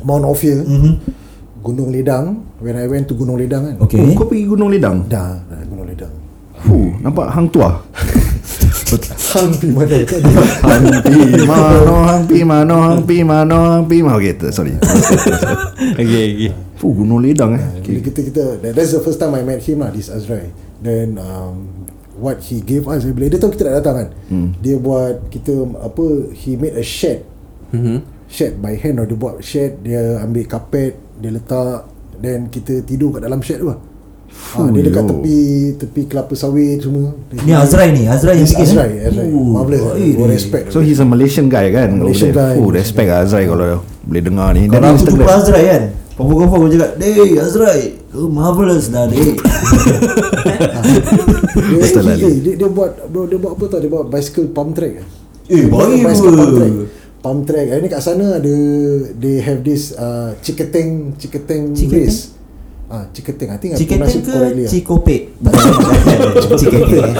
Mount 0.00 0.24
Ophir, 0.24 0.64
Gunung 1.60 1.92
Ledang. 1.92 2.42
When 2.56 2.72
I 2.72 2.88
went 2.88 3.04
to 3.06 3.14
Gunung 3.14 3.36
Ledang 3.36 3.68
kan. 3.68 3.76
Okay 3.78 4.00
oh, 4.00 4.16
Kau 4.16 4.24
pergi 4.24 4.48
Gunung 4.48 4.72
Ledang 4.72 5.04
Dah, 5.04 5.36
dah 5.44 5.60
Gunung 5.68 5.84
Ledang. 5.84 6.08
Fuh, 6.56 6.96
Nampak 6.98 7.28
hang 7.28 7.52
tua 7.52 7.68
Hang 9.28 9.52
pi 9.52 9.68
mana 9.68 9.98
kan? 10.08 10.20
Hang 10.64 10.88
pi 11.02 11.12
mano 11.44 11.94
Hang 12.06 12.22
pi 12.24 12.38
mano 12.40 12.76
Hang 12.80 13.00
pi 13.04 13.16
mano 13.20 13.56
Hang 13.68 13.84
pi 13.84 13.96
mano 14.00 14.16
Okay 14.16 14.32
tu, 14.32 14.48
sorry 14.48 14.72
Okay 16.00 16.24
okay 16.32 16.50
Fuh 16.76 16.92
Gunung 16.94 17.20
Ledang 17.20 17.52
eh 17.52 17.64
Bila 17.82 18.00
kita 18.00 18.20
kita 18.22 18.42
that- 18.56 18.72
that's 18.72 18.96
the 18.96 19.02
first 19.02 19.18
time 19.18 19.34
I 19.34 19.42
met 19.42 19.60
him 19.60 19.80
lah 19.80 19.90
this 19.90 20.08
Azrai. 20.08 20.48
Then 20.76 21.16
um, 21.16 21.86
what 22.16 22.40
he 22.42 22.60
gave 22.60 22.88
us 22.88 23.04
bila 23.04 23.28
dia 23.28 23.40
tahu 23.40 23.52
kita 23.52 23.68
nak 23.68 23.74
datang 23.80 23.94
kan. 23.96 24.08
Hmm. 24.28 24.48
Dia 24.60 24.76
buat 24.76 25.28
kita 25.28 25.52
apa 25.80 26.04
he 26.32 26.56
made 26.56 26.76
a 26.76 26.84
shed. 26.84 27.24
mm-hmm. 27.72 27.98
Shed 28.26 28.58
by 28.58 28.74
hand 28.74 28.98
or 28.98 29.06
dia 29.06 29.14
buat 29.14 29.38
shed 29.38 29.80
dia 29.80 30.18
ambil 30.18 30.44
kapet 30.44 30.98
dia 31.16 31.30
letak 31.30 31.86
then 32.18 32.50
kita 32.50 32.82
tidur 32.82 33.14
kat 33.14 33.22
dalam 33.22 33.38
shed 33.40 33.62
tu 33.62 33.68
lah. 33.70 33.78
Ha, 34.36 34.68
dia 34.68 34.84
dekat 34.84 35.00
yo. 35.00 35.10
tepi 35.16 35.38
tepi 35.80 36.00
kelapa 36.12 36.34
sawit 36.36 36.84
semua. 36.84 37.14
Ni 37.32 37.56
Azrai 37.56 37.88
ni 37.88 38.04
Azrai 38.04 38.36
yang 38.36 38.44
Yes, 38.44 38.52
bikin 38.52 38.68
Azrai, 38.68 38.90
eh? 39.00 39.08
Azrai. 39.08 39.26
Oh, 39.32 39.48
Marvelous. 39.48 39.96
respect. 40.28 40.64
So 40.74 40.84
he's 40.84 41.00
a 41.00 41.08
Malaysian 41.08 41.48
guy 41.48 41.72
kan 41.72 41.96
Malaysian 41.96 42.36
guy, 42.36 42.60
Malaysian 42.60 42.74
respect. 42.76 43.08
Azrai 43.08 43.48
Kalau 43.48 43.80
boleh 44.04 44.22
dengar 44.22 44.52
ni 44.52 44.68
Kalau 44.68 44.92
aku 44.92 44.96
Instagram. 45.00 45.16
jumpa 45.24 45.32
Azrai 45.40 45.64
kan 45.64 45.82
Confirm-confirm 46.16 46.58
aku 46.58 46.70
cakap 46.70 46.90
Dey 46.96 47.36
Azrai 47.36 47.82
Kau 48.08 48.24
marvelous 48.26 48.88
dah 48.88 49.04
Dey. 49.04 49.36
Dia, 51.56 51.82
dia, 51.82 52.14
dia, 52.16 52.52
dia, 52.56 52.68
buat 52.68 52.92
bro, 53.06 53.24
dia 53.24 53.36
buat 53.36 53.52
apa 53.52 53.64
tau? 53.66 53.78
Dia 53.78 53.90
buat 53.90 54.06
bicycle 54.06 54.48
pump 54.48 54.72
track 54.72 55.02
Eh, 55.46 55.56
Dia 55.58 55.68
buat 55.68 55.86
baik 55.86 56.02
bicycle 56.02 56.30
apa? 56.30 56.38
pump 56.38 56.54
track. 56.54 56.72
Pump 57.18 57.40
track. 57.44 57.66
Hari 57.68 57.80
ni 57.80 57.88
kat 57.88 58.00
sana 58.00 58.26
ada 58.34 58.54
they 59.14 59.36
have 59.38 59.60
this 59.60 59.92
uh, 59.92 60.32
Ciketeng 60.38 61.12
Ciketeng 61.16 61.72
Ciketeng? 61.72 62.02
race. 62.02 62.20
Ah 62.86 63.02
Ciketeng 63.10 63.50
I 63.50 63.58
think 63.58 63.74
pronounce 63.74 64.14
it 64.14 64.22
ke 64.22 64.30
correctly. 64.30 64.64
Cikopek 64.64 65.22
Ciketeng 66.60 67.12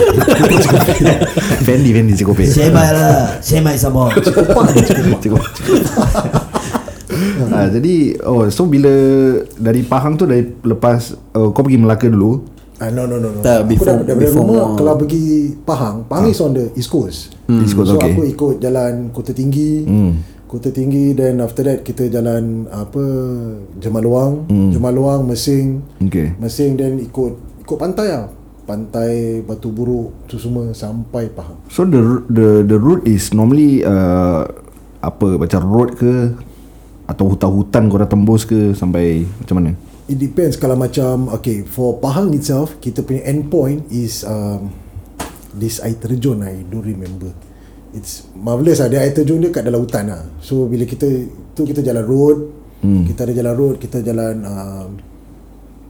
Fendi 1.67 1.91
Fendi 1.91 2.13
Cikope 2.15 2.45
Semai 2.47 2.89
lah. 2.93 3.35
Semai 3.41 3.75
sama 3.75 4.15
Ha, 7.47 7.71
jadi 7.71 7.95
oh 8.23 8.45
so 8.47 8.65
bila 8.65 8.93
dari 9.55 9.81
Pahang 9.83 10.15
tu 10.15 10.25
dari 10.25 10.45
lepas 10.61 11.01
uh, 11.31 11.49
kau 11.49 11.61
pergi 11.61 11.79
Melaka 11.79 12.07
dulu 12.07 12.45
ah, 12.77 12.89
no 12.89 13.05
no 13.05 13.17
no, 13.17 13.31
no. 13.31 13.41
Tak, 13.41 13.65
aku 13.65 13.69
before- 13.71 13.87
dah, 13.87 13.97
daripada 14.05 14.21
before 14.23 14.43
rumah 14.43 14.57
more. 14.63 14.77
kalau 14.77 14.95
pergi 14.97 15.25
Pahang 15.59 15.97
Pahang 16.05 16.27
is 16.27 16.39
on 16.39 16.53
the 16.53 16.69
east 16.75 16.89
coast 16.89 17.33
East 17.47 17.73
Coast, 17.73 17.89
so 17.89 17.97
okay. 17.97 18.11
aku 18.11 18.23
ikut 18.27 18.55
jalan 18.59 19.09
Kota 19.11 19.31
Tinggi 19.31 19.83
Hmm. 19.83 20.13
Kota 20.47 20.69
Tinggi 20.69 21.11
then 21.11 21.41
after 21.41 21.63
that 21.63 21.83
kita 21.83 22.07
jalan 22.07 22.69
apa 22.69 23.03
Jemaluang 23.77 24.47
Hmm. 24.47 24.71
Jemaluang 24.71 25.25
Mesing 25.25 25.83
okay 26.01 26.37
Mesing 26.37 26.75
then 26.75 26.99
ikut 26.99 27.33
ikut 27.61 27.77
pantai 27.77 28.09
lah 28.09 28.29
pantai 28.63 29.41
Batu 29.41 29.71
Buruk 29.71 30.27
tu 30.27 30.37
semua 30.37 30.67
sampai 30.73 31.31
Pahang 31.31 31.57
so 31.67 31.83
the 31.83 32.03
the 32.29 32.49
the 32.63 32.77
route 32.77 33.03
is 33.05 33.31
normally 33.31 33.81
uh, 33.81 34.43
apa 34.99 35.37
macam 35.37 35.61
road 35.65 35.95
ke 35.95 36.35
atau 37.07 37.31
hutan-hutan 37.31 37.87
kau 37.87 37.99
dah 38.03 38.11
tembus 38.11 38.43
ke 38.43 38.75
sampai 38.75 39.23
macam 39.23 39.55
mana? 39.63 39.71
It 40.07 40.19
depends 40.19 40.55
kalau 40.59 40.79
macam 40.79 41.31
okay 41.35 41.67
for 41.67 41.99
Pahang 41.99 42.35
itself 42.35 42.79
kita 42.79 43.03
punya 43.03 43.27
end 43.27 43.51
point 43.51 43.87
is 43.91 44.23
um, 44.27 44.71
this 45.55 45.83
air 45.83 45.99
terjun. 45.99 46.43
I 46.43 46.63
don't 46.67 46.87
remember. 46.87 47.31
It's 47.95 48.27
marvelous 48.35 48.83
lah. 48.83 48.91
Dia 48.91 49.03
air 49.03 49.15
terjun 49.15 49.43
dia 49.43 49.51
kat 49.51 49.67
dalam 49.67 49.83
hutan 49.83 50.11
lah. 50.11 50.23
So 50.43 50.67
bila 50.67 50.87
kita 50.87 51.07
tu 51.55 51.63
kita 51.67 51.83
jalan 51.83 52.05
road 52.07 52.39
hmm. 52.83 53.03
kita 53.11 53.27
ada 53.27 53.33
jalan 53.35 53.55
road 53.55 53.75
kita 53.81 53.99
jalan 54.03 54.37
um, 54.45 54.91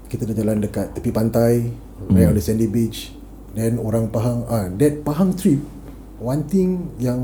Kita 0.07 0.22
dah 0.22 0.38
jalan 0.38 0.62
dekat 0.62 0.94
tepi 0.94 1.11
pantai 1.11 1.66
Right 2.07 2.31
on 2.31 2.38
the 2.38 2.44
sandy 2.44 2.70
beach. 2.70 3.11
Then 3.59 3.83
orang 3.83 4.14
Pahang 4.14 4.46
ah 4.46 4.70
That 4.70 5.02
Pahang 5.02 5.35
trip 5.35 5.59
One 6.22 6.46
thing 6.46 6.94
yang 7.02 7.20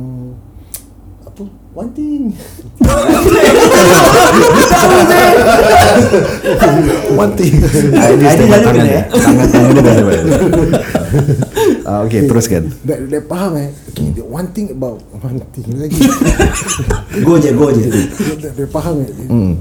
Apa? 1.33 1.49
One 1.73 1.88
thing. 1.97 2.29
One 7.16 7.33
thing. 7.33 7.55
Ah, 7.97 8.12
Ini 8.12 8.25
tangan 8.37 8.61
kena, 8.61 8.85
dia. 8.85 8.92
Eh? 9.01 9.05
Tangan 9.09 9.47
tangan 9.49 9.71
dia 9.73 9.81
dah 9.81 9.95
sebab 9.97 10.12
Ah, 11.88 11.99
Okay. 12.05 12.29
teruskan. 12.29 12.68
That, 12.85 13.09
that 13.09 13.25
Pahang 13.25 13.57
eh? 13.57 13.73
Okay, 13.88 14.12
the 14.12 14.25
One 14.29 14.53
thing 14.53 14.77
about 14.77 15.01
One 15.16 15.40
thing 15.57 15.73
lagi. 15.73 15.97
Go 17.27 17.40
je 17.40 17.51
go 17.57 17.73
je. 17.73 17.88
That, 18.37 18.53
that 18.53 18.68
Pahang 18.68 19.09
eh? 19.09 19.12
Hmm. 19.33 19.57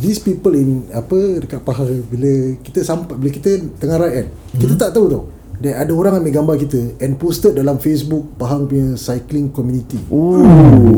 These 0.00 0.20
people 0.20 0.56
in 0.56 0.88
Apa 0.90 1.38
Dekat 1.38 1.60
Pahang 1.62 2.02
Bila 2.08 2.56
kita 2.60 2.82
sampai 2.82 3.14
Bila 3.14 3.30
kita 3.30 3.50
tengah 3.76 4.00
ride 4.00 4.14
kan? 4.16 4.26
Kita 4.56 4.74
tak 4.80 4.90
tahu 4.96 5.06
tau 5.12 5.22
That 5.62 5.78
ada 5.78 5.92
orang 5.92 6.18
ambil 6.18 6.32
gambar 6.34 6.56
kita 6.58 6.98
And 6.98 7.14
posted 7.14 7.54
dalam 7.54 7.78
Facebook 7.78 8.34
Pahang 8.34 8.66
punya 8.66 8.92
cycling 8.94 9.48
community. 9.48 9.94
Ooh, 10.08 10.42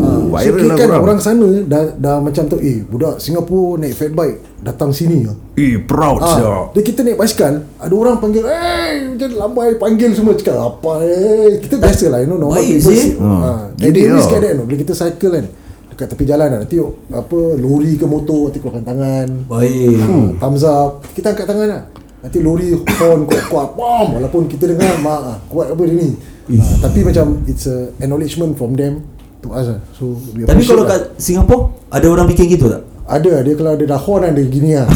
Ah, 0.00 0.18
viral 0.40 0.56
so, 0.56 0.64
lah 0.64 0.74
kan 0.74 0.88
korang. 0.88 1.02
orang 1.04 1.18
sana 1.18 1.48
dah, 1.62 1.92
dah 1.92 2.16
macam 2.18 2.44
tu 2.46 2.56
Eh 2.56 2.80
budak 2.82 3.18
Singapura 3.18 3.78
naik 3.78 3.92
fat 3.92 4.10
bike 4.10 4.36
Datang 4.58 4.90
sini 4.90 5.22
lah 5.22 5.36
Eh 5.52 5.76
proud 5.78 6.16
sia 6.18 6.72
dia 6.72 6.80
kita 6.82 7.00
naik 7.00 7.14
basikal 7.14 7.60
Ada 7.76 7.92
orang 7.92 8.16
panggil 8.16 8.42
Eh 8.42 8.92
macam 9.10 9.28
lambai 9.36 9.76
Panggil 9.76 10.10
semua 10.10 10.32
cakap 10.32 10.56
Apa 10.56 10.92
eh 11.02 11.60
Kita 11.60 11.76
biasa 11.76 12.04
lah 12.08 12.18
You 12.18 12.28
know 12.28 12.40
normal 12.40 12.56
Baik, 12.56 12.80
people. 12.80 12.90
See- 12.90 13.14
ah, 13.18 13.68
Jadi 13.74 14.00
lah. 14.02 14.16
risk 14.16 14.32
that 14.32 14.52
no? 14.54 14.64
Bila 14.64 14.76
kita 14.78 14.92
cycle 14.92 15.30
kan 15.30 15.44
Dekat 15.86 16.06
tepi 16.08 16.24
jalan 16.24 16.48
lah 16.48 16.58
Nanti 16.58 16.76
apa 17.12 17.38
Lori 17.54 17.94
ke 17.94 18.02
motor 18.04 18.48
Nanti 18.48 18.58
keluarkan 18.58 18.82
tangan. 18.82 19.26
Baik. 19.46 19.94
Hmm, 20.00 20.28
Thumbs 20.36 20.64
up. 20.64 21.04
Kita 21.12 21.30
angkat 21.30 21.44
tangan 21.44 21.68
lah 21.68 21.82
Nanti 22.24 22.40
lori 22.40 22.72
horn 22.72 23.20
kuat-kuat 23.28 23.76
Bam 23.76 24.16
Walaupun 24.16 24.48
kita 24.48 24.64
dengar 24.64 24.96
Mak 25.04 25.20
ah, 25.20 25.36
kuat 25.44 25.76
apa 25.76 25.82
dia 25.84 25.92
ni? 26.00 26.16
Ah, 26.56 26.88
Tapi 26.88 27.04
macam 27.04 27.44
It's 27.44 27.68
a 27.68 27.92
acknowledgement 28.00 28.56
from 28.56 28.72
them 28.80 29.04
To 29.44 29.52
us 29.52 29.68
lah 29.68 29.80
So 29.92 30.16
we 30.32 30.48
Tapi 30.48 30.64
kalau 30.64 30.88
lah. 30.88 30.96
kat 30.96 31.00
Singapore 31.20 31.76
Ada 31.92 32.06
orang 32.08 32.24
bikin 32.32 32.48
gitu 32.48 32.72
tak? 32.72 32.80
Ada 33.04 33.44
dia 33.44 33.52
kalau 33.52 33.76
ada 33.76 33.84
dah 33.84 34.00
horn 34.00 34.24
Ada 34.24 34.40
gini 34.48 34.72
lah 34.72 34.88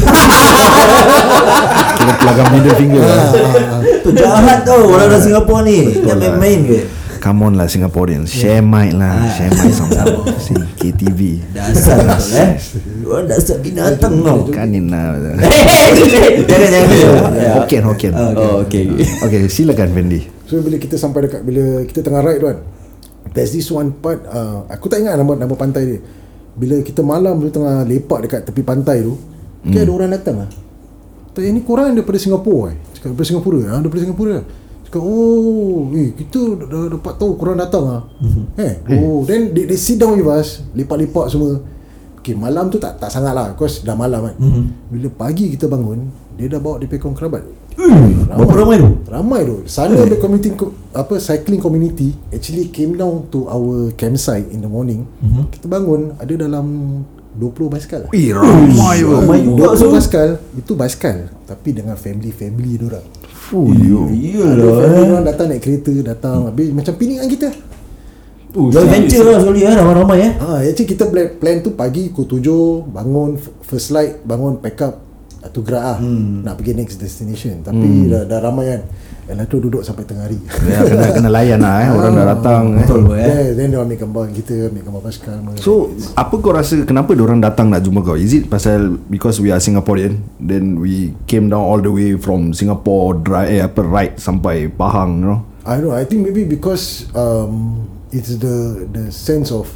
Kena 2.01 2.13
pelagam 2.17 2.47
middle 2.57 2.73
finger 2.81 3.03
lah 3.05 3.29
Tu 4.01 4.09
jahat 4.17 4.65
tau 4.65 4.89
Orang-orang 4.89 5.21
Singapore 5.21 5.61
ni. 5.69 6.01
Jangan 6.01 6.17
main-main 6.17 6.59
ke 6.65 6.79
Come 7.19 7.43
on 7.43 7.53
lah 7.59 7.67
Singaporeans 7.67 8.31
Share 8.31 8.63
mic 8.63 8.95
lah 8.95 9.11
Ah. 9.11 9.27
Share 9.35 9.51
mic 9.51 9.75
sama. 9.75 10.07
Si 10.39 10.55
KTV 10.55 11.51
Dasar 11.51 11.99
betul 11.99 12.31
eh? 12.39 12.49
Orang 13.11 13.27
dasar 13.27 13.57
binatang 13.59 14.23
tau 14.23 14.47
Kanin 14.47 14.87
lah 14.87 15.19
Jangan 16.47 16.69
jangan 16.71 16.87
Ya. 17.35 17.51
Hokkien 17.59 17.83
Hokkien. 17.83 18.13
Oh 18.15 18.63
okay, 18.63 18.87
okay. 18.87 19.07
Okay 19.19 19.39
silakan 19.51 19.91
Fendi. 19.91 20.23
So 20.47 20.63
bila 20.63 20.79
kita 20.79 20.95
sampai 20.95 21.27
dekat 21.27 21.43
Bila 21.43 21.83
kita 21.83 21.99
tengah 21.99 22.23
ride 22.23 22.39
tu 22.39 22.47
kan 22.47 22.59
There's 23.35 23.51
this 23.51 23.67
one 23.67 23.91
part 23.93 24.23
uh, 24.25 24.63
Aku 24.71 24.87
tak 24.87 25.03
ingat 25.03 25.19
nama 25.19 25.35
nama 25.35 25.53
pantai 25.53 25.83
dia. 25.85 25.99
Bila 26.55 26.79
kita 26.79 27.03
malam 27.03 27.39
tu 27.39 27.51
tengah 27.51 27.83
lepak 27.83 28.19
dekat 28.25 28.41
tepi 28.47 28.63
pantai 28.63 29.03
tu 29.03 29.13
hmm. 29.13 29.71
Kan 29.71 29.79
ada 29.83 29.91
orang 29.91 30.09
datang 30.15 30.35
lah 30.39 30.49
Tak 31.35 31.43
ni 31.43 31.61
korang 31.61 31.91
daripada 31.93 32.15
Singapura 32.15 32.71
eh? 32.71 32.77
Cakap 32.95 33.11
daripada 33.11 33.27
Singapura 33.27 33.59
ha? 33.67 33.75
Daripada 33.83 34.01
Singapura 34.01 34.37
Cakap 34.89 35.05
oh 35.05 35.85
eh, 35.93 36.09
Kita 36.11 36.39
dah 36.59 36.89
dapat 36.89 37.13
tahu 37.15 37.37
korang 37.37 37.55
datang 37.55 37.85
lah 37.85 38.01
eh, 38.57 38.81
Oh 38.97 39.21
Then 39.21 39.53
they, 39.53 39.63
they 39.63 39.77
sit 39.77 39.95
down 39.95 40.17
with 40.17 40.25
us 40.25 40.65
Lepak-lepak 40.73 41.29
semua. 41.29 41.61
Okay 42.17 42.33
malam 42.33 42.67
tu 42.67 42.75
tak 42.75 42.97
tak 42.97 43.07
sangat 43.07 43.31
lah 43.31 43.53
Because 43.53 43.79
dah 43.79 43.93
malam 43.93 44.25
kan. 44.25 44.35
Bila 44.89 45.07
pagi 45.11 45.53
kita 45.53 45.65
bangun 45.65 46.09
Dia 46.33 46.49
dah 46.49 46.57
bawa 46.57 46.81
dia 46.81 46.89
pekong 46.89 47.13
kerabat. 47.13 47.45
Berapa 48.27 48.53
ramai 48.57 48.75
tu? 48.75 48.89
Ramai 49.05 49.41
tu. 49.45 49.55
Sana 49.63 49.93
ada 49.95 50.17
community 50.17 50.51
co- 50.51 50.73
Apa 50.89 51.15
cycling 51.15 51.59
community 51.59 52.11
Actually 52.27 52.67
came 52.67 52.97
down 52.97 53.29
to 53.29 53.45
our 53.45 53.93
campsite 53.93 54.49
In 54.49 54.59
the 54.59 54.67
morning. 54.67 55.05
Mm-hmm. 55.21 55.53
Kita 55.53 55.69
bangun 55.69 56.17
Ada 56.17 56.33
dalam 56.39 56.65
20 57.37 57.45
basikal 57.69 57.99
lah. 58.03 58.11
Eh 58.11 58.33
ramai 58.33 58.99
Ramai 58.99 59.37
juga 59.45 59.71
20 59.71 59.79
tu. 59.79 59.89
basikal 59.93 60.29
Itu 60.57 60.71
basikal 60.73 61.17
Tapi 61.45 61.69
dengan 61.71 61.93
family-family 61.93 62.71
diorang 62.75 63.05
Fuh 63.49 63.73
Ada 63.73 63.99
Iyalah 64.13 64.69
family 64.77 64.93
eh. 64.93 65.05
diorang 65.09 65.25
datang 65.25 65.47
naik 65.49 65.61
kereta 65.65 65.93
Datang 66.05 66.37
Habis 66.53 66.69
macam 66.69 66.93
piningan 66.93 67.27
kita. 67.27 67.49
Joint 68.49 68.89
venture 68.89 69.25
lah 69.25 69.41
sekali 69.41 69.61
eh 69.65 69.73
Ramai-ramai 69.73 70.19
eh. 70.21 70.31
Ha, 70.37 70.47
Actually 70.69 70.89
kita 70.89 71.03
plan, 71.09 71.27
plan 71.41 71.57
tu 71.65 71.73
Pagi 71.73 72.13
pukul 72.13 72.41
7 72.41 72.93
Bangun 72.93 73.41
First 73.65 73.89
light 73.93 74.21
Bangun 74.21 74.61
pack 74.61 74.79
up 74.85 74.95
Tu 75.49 75.63
gerak 75.63 75.83
lah. 75.83 75.97
Hmm. 76.03 76.43
Nak 76.43 76.59
pergi 76.59 76.75
next 76.75 76.99
destination. 76.99 77.63
Tapi 77.63 77.79
hmm. 77.79 78.11
dah, 78.11 78.23
dah 78.27 78.39
ramai 78.43 78.75
kan 78.75 78.81
Yalah 79.29 79.45
tu 79.45 79.61
duduk 79.61 79.85
sampai 79.85 80.09
tengah 80.09 80.25
hari 80.25 80.41
Ya 80.65 80.81
kena 80.89 81.05
kena 81.13 81.29
layan 81.29 81.61
lah 81.61 81.85
eh 81.85 81.89
Orang 81.93 82.17
dah 82.17 82.25
datang 82.33 82.63
eh. 82.73 82.81
Betul 82.81 83.01
eh 83.13 83.53
Then, 83.53 83.53
then 83.53 83.67
dia 83.69 83.79
ambil 83.85 83.97
gambar 84.01 84.23
kita 84.33 84.55
Ambil 84.73 84.83
gambar 84.89 85.01
semua. 85.13 85.53
So 85.61 85.93
apa 86.17 86.33
kau 86.41 86.49
rasa 86.49 86.81
Kenapa 86.81 87.13
orang 87.13 87.37
datang 87.37 87.69
nak 87.69 87.85
jumpa 87.85 88.01
kau 88.01 88.17
Is 88.17 88.33
it 88.33 88.49
pasal 88.49 88.97
Because 89.05 89.37
we 89.37 89.53
are 89.53 89.61
Singaporean 89.61 90.17
Then 90.41 90.81
we 90.81 91.13
came 91.29 91.45
down 91.53 91.61
all 91.61 91.77
the 91.77 91.93
way 91.93 92.17
From 92.17 92.57
Singapore 92.57 93.21
Drive 93.21 93.53
eh, 93.53 93.61
apa 93.61 93.85
Ride 93.85 94.17
sampai 94.17 94.65
Pahang 94.73 95.21
you 95.21 95.29
know 95.29 95.39
I 95.69 95.77
don't 95.77 95.85
know. 95.85 95.95
I 95.95 96.05
think 96.05 96.25
maybe 96.25 96.49
because 96.49 97.05
um, 97.13 97.85
it's 98.09 98.41
the 98.41 98.89
the 98.89 99.13
sense 99.13 99.53
of 99.53 99.69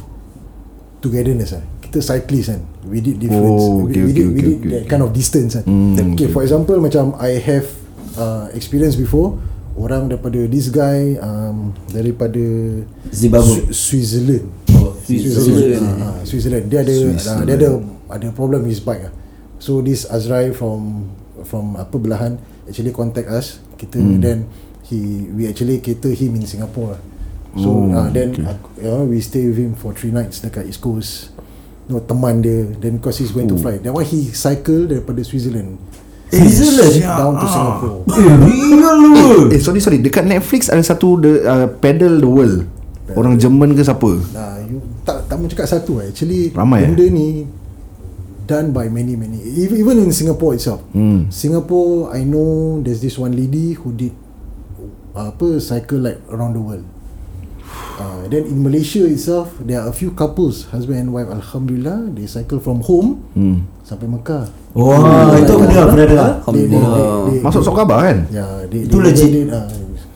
togetherness. 0.98 1.54
Ah, 1.54 1.62
kita 1.84 2.02
cyclist 2.02 2.50
kan. 2.50 2.60
We 2.88 2.98
did 2.98 3.22
difference. 3.22 3.62
Oh, 3.62 3.86
okay, 3.86 4.02
we, 4.02 4.10
we 4.10 4.12
okay, 4.12 4.18
did, 4.18 4.26
we 4.26 4.34
okay, 4.34 4.42
did 4.42 4.56
okay, 4.58 4.70
that 4.74 4.82
okay. 4.82 4.90
kind 4.90 5.02
of 5.06 5.10
distance 5.14 5.54
kan. 5.54 5.64
Mm, 5.68 6.18
okay, 6.18 6.28
for 6.32 6.42
example, 6.42 6.76
macam 6.82 7.14
I 7.20 7.38
have 7.38 7.68
uh, 8.16 8.48
experience 8.52 8.94
before. 8.94 9.36
Orang 9.74 10.06
daripada 10.06 10.38
this 10.46 10.70
guy 10.70 11.18
um, 11.18 11.74
daripada 11.90 12.38
Zimbabwe. 13.10 13.66
Swi- 13.66 13.74
Switzerland. 13.74 14.46
Oh, 14.70 14.94
Switzerland. 15.02 15.82
Ah, 15.82 15.98
ah, 15.98 16.18
Switzerland. 16.22 16.64
Dia 16.70 16.86
ada 16.86 16.94
uh, 16.94 17.42
dia 17.42 17.54
ada 17.58 17.68
ada 18.06 18.26
problem 18.30 18.62
with 18.62 18.70
his 18.70 18.78
bike 18.78 19.10
ah. 19.10 19.12
So 19.58 19.82
this 19.82 20.06
Azrai 20.06 20.54
from 20.54 21.10
from 21.42 21.74
apa 21.74 21.98
belahan 21.98 22.38
actually 22.70 22.94
contact 22.94 23.26
us. 23.26 23.58
Kita 23.74 23.98
Hmm. 23.98 24.22
then 24.22 24.38
he 24.86 25.26
we 25.34 25.50
actually 25.50 25.82
cater 25.82 26.14
him 26.14 26.38
in 26.38 26.46
Singapore. 26.46 26.94
lah. 26.94 27.02
So 27.58 27.68
Oh, 27.70 27.90
uh, 27.90 28.08
then 28.14 28.30
okay. 28.30 28.46
uh, 28.46 28.58
you 28.78 28.86
know, 28.86 29.02
we 29.06 29.18
stay 29.18 29.42
with 29.46 29.58
him 29.58 29.74
for 29.74 29.90
three 29.90 30.14
nights 30.14 30.38
dekat 30.38 30.70
East 30.70 30.78
Coast. 30.78 31.34
No 31.90 31.98
teman 31.98 32.40
dia 32.40 32.62
then 32.78 33.02
because 33.02 33.18
he's 33.18 33.34
going 33.34 33.50
to 33.50 33.58
fly. 33.58 33.82
That 33.82 33.90
why 33.90 34.06
he 34.06 34.30
cycle 34.30 34.86
daripada 34.86 35.18
Switzerland 35.20 35.82
Switzerland 36.34 36.94
down 37.02 37.32
to 37.38 37.46
Singapore. 37.46 37.96
Eh 38.10 38.34
real 38.42 38.94
lu 38.98 39.12
Eh 39.54 39.60
sorry 39.62 39.78
sorry 39.78 39.98
Dekat 40.02 40.26
Netflix 40.26 40.66
ada 40.66 40.82
satu 40.82 41.18
the, 41.22 41.32
uh, 41.46 41.66
Pedal 41.78 42.18
the 42.18 42.30
World 42.30 42.66
Orang 43.14 43.38
Jerman 43.38 43.76
ke 43.76 43.84
siapa 43.84 44.10
Nah, 44.32 44.58
you 44.64 44.80
tak 45.04 45.28
tak 45.28 45.36
mau 45.36 45.46
cakap 45.46 45.68
satu 45.68 46.00
eh. 46.00 46.08
Actually 46.08 46.50
Ramai, 46.56 46.88
benda 46.88 47.04
ni 47.12 47.44
done 48.44 48.76
by 48.76 48.88
many 48.92 49.16
many 49.16 49.40
even, 49.40 49.76
even 49.80 49.96
in 50.04 50.12
Singapore 50.12 50.52
itself. 50.56 50.84
Hmm. 50.92 51.28
Singapore 51.32 52.12
I 52.12 52.24
know 52.28 52.80
there's 52.84 53.00
this 53.00 53.16
one 53.16 53.32
lady 53.32 53.72
who 53.76 53.92
did 53.92 54.12
uh, 55.16 55.32
apa 55.32 55.60
cycle 55.60 56.00
like 56.04 56.20
around 56.28 56.56
the 56.56 56.62
world. 56.64 56.84
Uh, 57.94 58.26
then 58.26 58.42
in 58.42 58.58
Malaysia 58.58 59.06
itself 59.06 59.54
there 59.62 59.78
are 59.78 59.86
a 59.86 59.94
few 59.94 60.10
couples 60.10 60.66
husband 60.74 60.98
and 60.98 61.10
wife 61.14 61.30
alhamdulillah 61.30 62.10
they 62.10 62.26
cycle 62.26 62.58
from 62.58 62.82
home 62.82 63.22
hmm. 63.38 63.62
sampai 63.86 64.10
Mekah. 64.10 64.50
Wah 64.74 65.38
itu 65.38 65.54
aku 65.54 65.64
dengar 65.70 65.86
pernah 65.94 66.06
dengar 66.10 66.30
They, 66.50 66.66
they, 66.66 66.74
they, 66.74 66.82
they, 66.82 67.38
Masuk 67.46 67.62
sok 67.62 67.78
khabar 67.78 68.10
kan 68.10 68.18
Ya, 68.34 68.46
they, 68.66 68.90
Itu 68.90 68.98
they 68.98 69.14
legit. 69.14 69.30
Even 69.30 69.46
did, 69.46 69.48
uh, 69.54 69.70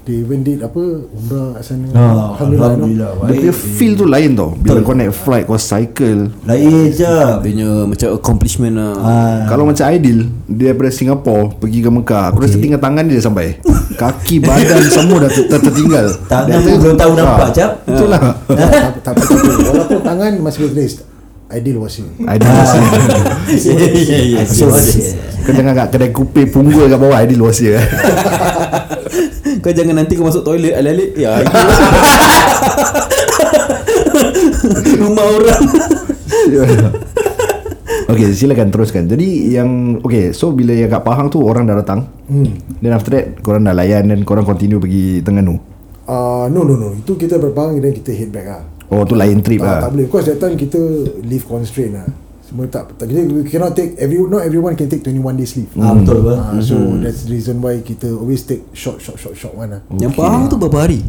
they 0.09 0.19
even 0.19 0.41
did 0.41 0.59
apa? 0.59 0.81
Umrah 1.07 1.53
kat 1.53 1.63
sana. 1.63 1.85
Ah, 1.93 2.33
alhamdulillah. 2.33 2.73
Alhamdulillah 2.73 3.11
Dia 3.21 3.35
punya 3.37 3.53
feel 3.53 3.93
tu 3.93 4.05
lain 4.05 4.31
tau. 4.33 4.57
Bila 4.57 4.81
kau 4.81 4.97
naik 4.97 5.13
flight 5.13 5.45
Kau 5.45 5.55
cycle. 5.55 6.33
Lain 6.43 6.89
je. 6.89 7.05
Dia 7.05 7.37
punya 7.39 7.85
macam 7.85 8.09
accomplishment 8.11 8.75
lah 8.75 8.93
Ah. 8.97 9.39
Kalau 9.45 9.63
macam 9.63 9.85
Aidil 9.85 10.25
Dia 10.47 10.73
daripada 10.73 10.89
Singapore 10.89 11.53
Pergi 11.55 11.79
ke 11.79 11.91
Mekah 11.91 12.25
Aku 12.31 12.41
rasa 12.41 12.57
tinggal 12.57 12.79
tangan 12.79 13.05
dia 13.05 13.21
sampai. 13.21 13.61
Kaki 13.95 14.41
badan 14.41 14.89
semua 14.97 15.19
dah 15.21 15.31
ter- 15.31 15.47
ter- 15.47 15.63
tertinggal. 15.63 16.07
Tangan 16.25 16.57
pun 16.57 16.75
belum 16.81 16.97
tahu 16.97 17.13
Ah, 17.13 17.19
nampak 17.19 17.49
cap 17.53 17.71
Betul 17.85 18.09
lah 18.09 18.21
tak, 18.49 18.57
tak, 18.57 18.71
tak, 18.73 19.13
tak, 19.13 19.15
tak, 19.21 19.39
walaupun 19.69 20.01
tangan 20.01 20.31
masih 20.41 20.61
boleh 20.65 20.89
Ideal 21.49 21.81
was 21.81 21.97
you 21.97 22.05
Aidil 22.29 22.45
masih 22.45 22.81
Ya 24.05 24.21
ya 24.21 24.45
So, 24.45 24.69
Kau 25.49 25.53
jangan 25.57 25.73
kat 25.73 25.97
kedai 25.97 26.13
kuping 26.13 26.53
Punggul 26.53 26.93
kat 26.93 27.01
bawah 27.01 27.25
luas 27.33 27.57
dia 27.57 27.81
Kau 29.65 29.73
jangan 29.73 29.97
nanti 29.97 30.13
kau 30.21 30.29
masuk 30.29 30.45
toilet 30.45 30.77
Alih-alih 30.77 31.17
Ya 31.17 31.41
Rumah 35.01 35.25
orang. 35.41 35.63
Okay 38.09 38.29
silakan 38.37 38.69
teruskan. 38.69 39.09
Jadi 39.09 39.57
yang 39.57 40.01
Okay 40.05 40.37
so 40.37 40.53
bila 40.53 40.77
yang 40.77 40.93
kat 40.93 41.01
Pahang 41.01 41.33
tu 41.33 41.41
Orang 41.41 41.65
dah 41.65 41.81
datang. 41.81 42.13
Hmm. 42.29 42.61
Then 42.85 42.93
after 42.93 43.17
that 43.17 43.41
Korang 43.41 43.65
dah 43.65 43.73
layan 43.73 44.13
Dan 44.13 44.21
korang 44.29 44.45
continue 44.45 44.77
pergi 44.77 45.25
Terengganu? 45.25 45.57
Uh, 46.05 46.45
No 46.53 46.61
no 46.61 46.77
no. 46.77 46.93
Itu 46.93 47.17
kita 47.17 47.41
berpang 47.41 47.81
Dan 47.81 47.97
kita 47.97 48.13
head 48.13 48.29
back 48.29 48.49
lah 48.53 48.78
Oh 48.89 49.05
tu 49.05 49.15
lain 49.15 49.45
trip 49.45 49.61
tak, 49.61 49.69
lah 49.69 49.79
tak 49.85 49.91
boleh 49.93 50.07
Because 50.09 50.27
that 50.33 50.41
time 50.41 50.57
kita 50.57 50.81
Leave 51.21 51.45
constraint 51.45 51.93
lah 51.93 52.09
Semua 52.49 52.65
tak, 52.73 52.97
tak 52.97 53.05
jadi 53.13 53.29
we 53.29 53.45
cannot 53.45 53.77
take 53.77 54.01
every 54.01 54.17
not 54.25 54.41
everyone 54.41 54.73
can 54.73 54.89
take 54.89 55.05
21 55.05 55.37
days 55.37 55.53
leave. 55.53 55.69
Ah, 55.77 55.93
betul 55.93 56.25
apa? 56.25 56.35
Ah, 56.41 56.57
so 56.65 56.81
that's 56.97 57.29
the 57.29 57.37
reason 57.37 57.61
why 57.61 57.77
kita 57.85 58.09
always 58.09 58.41
take 58.41 58.65
short 58.73 59.05
short 59.05 59.21
short 59.21 59.37
short 59.37 59.53
one 59.53 59.69
lah. 59.69 59.85
Yang 60.01 60.17
Pahang 60.17 60.49
tu 60.49 60.57
berapa 60.57 60.89
hari? 60.89 61.05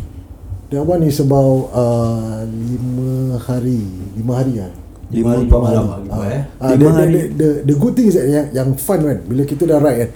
That 0.68 0.84
one 0.84 1.00
is 1.08 1.16
about 1.24 1.72
uh, 1.72 2.44
lima 2.44 3.40
hari, 3.40 3.88
lima 4.20 4.34
hari 4.36 4.60
lah. 4.60 4.72
Lima 5.16 5.32
hari 5.32 5.48
empat 5.48 5.60
malam 5.64 5.84
lah 5.88 6.00
gitu 6.04 6.20
eh. 6.28 6.42
Ah, 6.60 6.68
the, 6.70 6.76
Lima 6.76 6.90
the, 6.92 7.00
hari. 7.00 7.14
the, 7.16 7.24
the, 7.34 7.50
the 7.72 7.76
good 7.80 7.94
thing 7.96 8.08
is 8.12 8.16
that 8.20 8.28
yang, 8.30 8.48
yang 8.54 8.70
fun 8.78 9.00
kan 9.02 9.18
Bila 9.26 9.42
kita 9.42 9.66
dah 9.66 9.82
ride 9.82 10.00
kan 10.06 10.10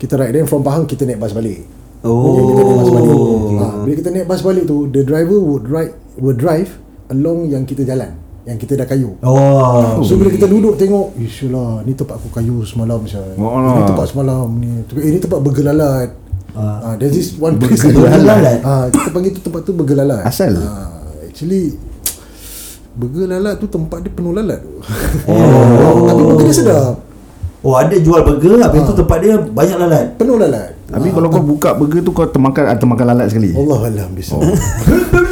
Kita 0.00 0.12
ride 0.16 0.32
Then 0.32 0.48
from 0.48 0.64
Pahang 0.64 0.88
kita 0.88 1.04
naik 1.04 1.20
bus 1.20 1.36
balik 1.36 1.60
Oh. 2.00 2.16
Okay, 2.24 2.56
kita 2.56 2.62
naik 2.64 2.78
bus 2.80 2.90
balik 2.96 3.12
ah, 3.60 3.74
Bila 3.84 3.94
kita 4.00 4.10
naik 4.16 4.26
bus 4.32 4.40
balik 4.40 4.64
tu 4.64 4.88
The 4.88 5.02
driver 5.04 5.36
would 5.36 5.68
ride 5.68 5.92
Would 6.16 6.40
drive 6.40 6.72
Along 7.10 7.46
yang 7.46 7.62
kita 7.62 7.82
jalan 7.82 8.14
Yang 8.42 8.58
kita 8.62 8.72
dah 8.76 8.86
kayu 8.86 9.18
Oh. 9.20 9.98
So 10.00 10.14
bila 10.14 10.30
kita 10.30 10.46
duduk 10.46 10.74
tengok 10.74 11.12
Ish 11.16 11.46
lah 11.46 11.82
Ni 11.82 11.92
tempat 11.92 12.16
aku 12.16 12.30
kayu 12.30 12.62
semalam 12.62 13.02
sial. 13.02 13.34
Oh, 13.34 13.58
Ni 13.58 13.66
lah. 13.76 13.86
tempat 13.86 14.06
semalam 14.06 14.46
ni 14.54 14.70
Eh 14.94 15.10
ni 15.10 15.18
tempat 15.18 15.38
burger 15.38 15.66
lalat 15.66 16.14
ah. 16.52 16.94
There's 16.96 17.12
this 17.12 17.34
one 17.34 17.58
place 17.58 17.82
Burger 17.82 18.06
lalat? 18.16 18.62
ah, 18.62 18.86
Kita 18.86 19.10
panggil 19.10 19.30
tu 19.32 19.42
tempat 19.42 19.60
tu 19.60 19.72
burger 19.72 19.98
lalat 19.98 20.22
Asal? 20.22 20.54
ah, 20.56 21.02
Actually 21.20 21.74
Burger 22.92 23.26
lalat 23.28 23.54
tu 23.56 23.66
tempat 23.66 24.00
dia 24.00 24.10
penuh 24.10 24.30
lalat 24.30 24.58
tu 24.58 24.70
oh. 25.26 25.94
Tapi 26.08 26.20
burger 26.24 26.46
dia 26.46 26.56
sedap 26.56 26.94
Oh 27.60 27.74
ada 27.74 27.92
jual 27.92 28.24
burger 28.24 28.56
Habis 28.56 28.80
tu 28.84 28.94
tempat 28.96 29.18
dia 29.18 29.34
Banyak 29.36 29.76
lalat 29.78 30.04
Penuh 30.14 30.38
lalat 30.38 30.78
Habis 30.88 31.10
kalau 31.10 31.28
kau 31.28 31.42
buka 31.44 31.74
burger 31.74 32.00
tu 32.00 32.10
kau 32.10 32.24
termakan 32.24 32.62
ah, 32.66 32.74
termakan 32.74 33.06
lalat 33.08 33.26
sekali. 33.28 33.50
Allah 33.52 33.78
Alam 33.84 34.10
bisa 34.12 34.34
oh. 34.34 34.42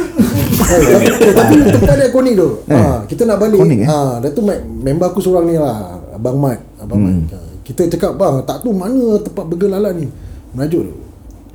eh, 0.59 1.31
Tapi 1.31 1.53
tempat 1.71 1.95
dia 1.95 2.07
konik 2.09 2.33
tu. 2.35 2.49
Eh. 2.67 2.75
ha, 2.75 3.03
Kita 3.03 3.21
nak 3.23 3.37
balik. 3.39 3.59
Konik, 3.59 3.79
eh? 3.83 3.87
ha, 3.87 4.19
Dah 4.19 4.29
tu 4.29 4.41
member 4.43 5.07
aku 5.07 5.19
seorang 5.19 5.45
ni 5.47 5.55
lah 5.55 5.99
Abang 6.13 6.37
Mat. 6.37 6.59
Abang 6.77 6.99
Hmm. 6.99 7.23
Mat. 7.27 7.35
Ha, 7.35 7.37
Kita 7.63 7.81
cakap 7.87 8.15
bang 8.15 8.35
Tak 8.43 8.61
tu 8.61 8.75
mana 8.75 9.17
tempat 9.19 9.43
burger 9.47 9.69
ni. 9.93 10.05
Merajuk 10.51 10.81
tu. 10.89 10.93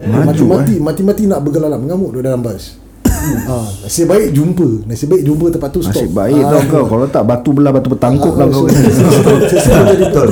Merajuk, 0.04 0.46
Mati-mati 0.48 0.74
Mati-mati 0.80 1.22
nak 1.26 1.40
burger 1.42 1.66
Mengamuk 1.74 2.14
tu 2.14 2.20
dalam 2.22 2.40
bas. 2.40 2.80
Ha, 3.24 3.56
Nasib 3.88 4.04
baik 4.04 4.36
jumpa. 4.36 4.84
Nasib 4.84 5.08
baik 5.08 5.22
jumpa 5.24 5.46
tempat 5.48 5.68
tu 5.72 5.80
stop. 5.80 5.96
Nasib 5.96 6.12
baik 6.12 6.40
tau 6.44 6.60
Ah, 6.60 6.64
kau. 6.68 6.84
Kalau 6.84 7.06
tak 7.08 7.24
batu 7.24 7.50
belah 7.56 7.72
batu 7.72 7.88
bertangkup 7.88 8.34
lah 8.36 8.46
kau. 8.52 8.68
Betul. 8.68 10.28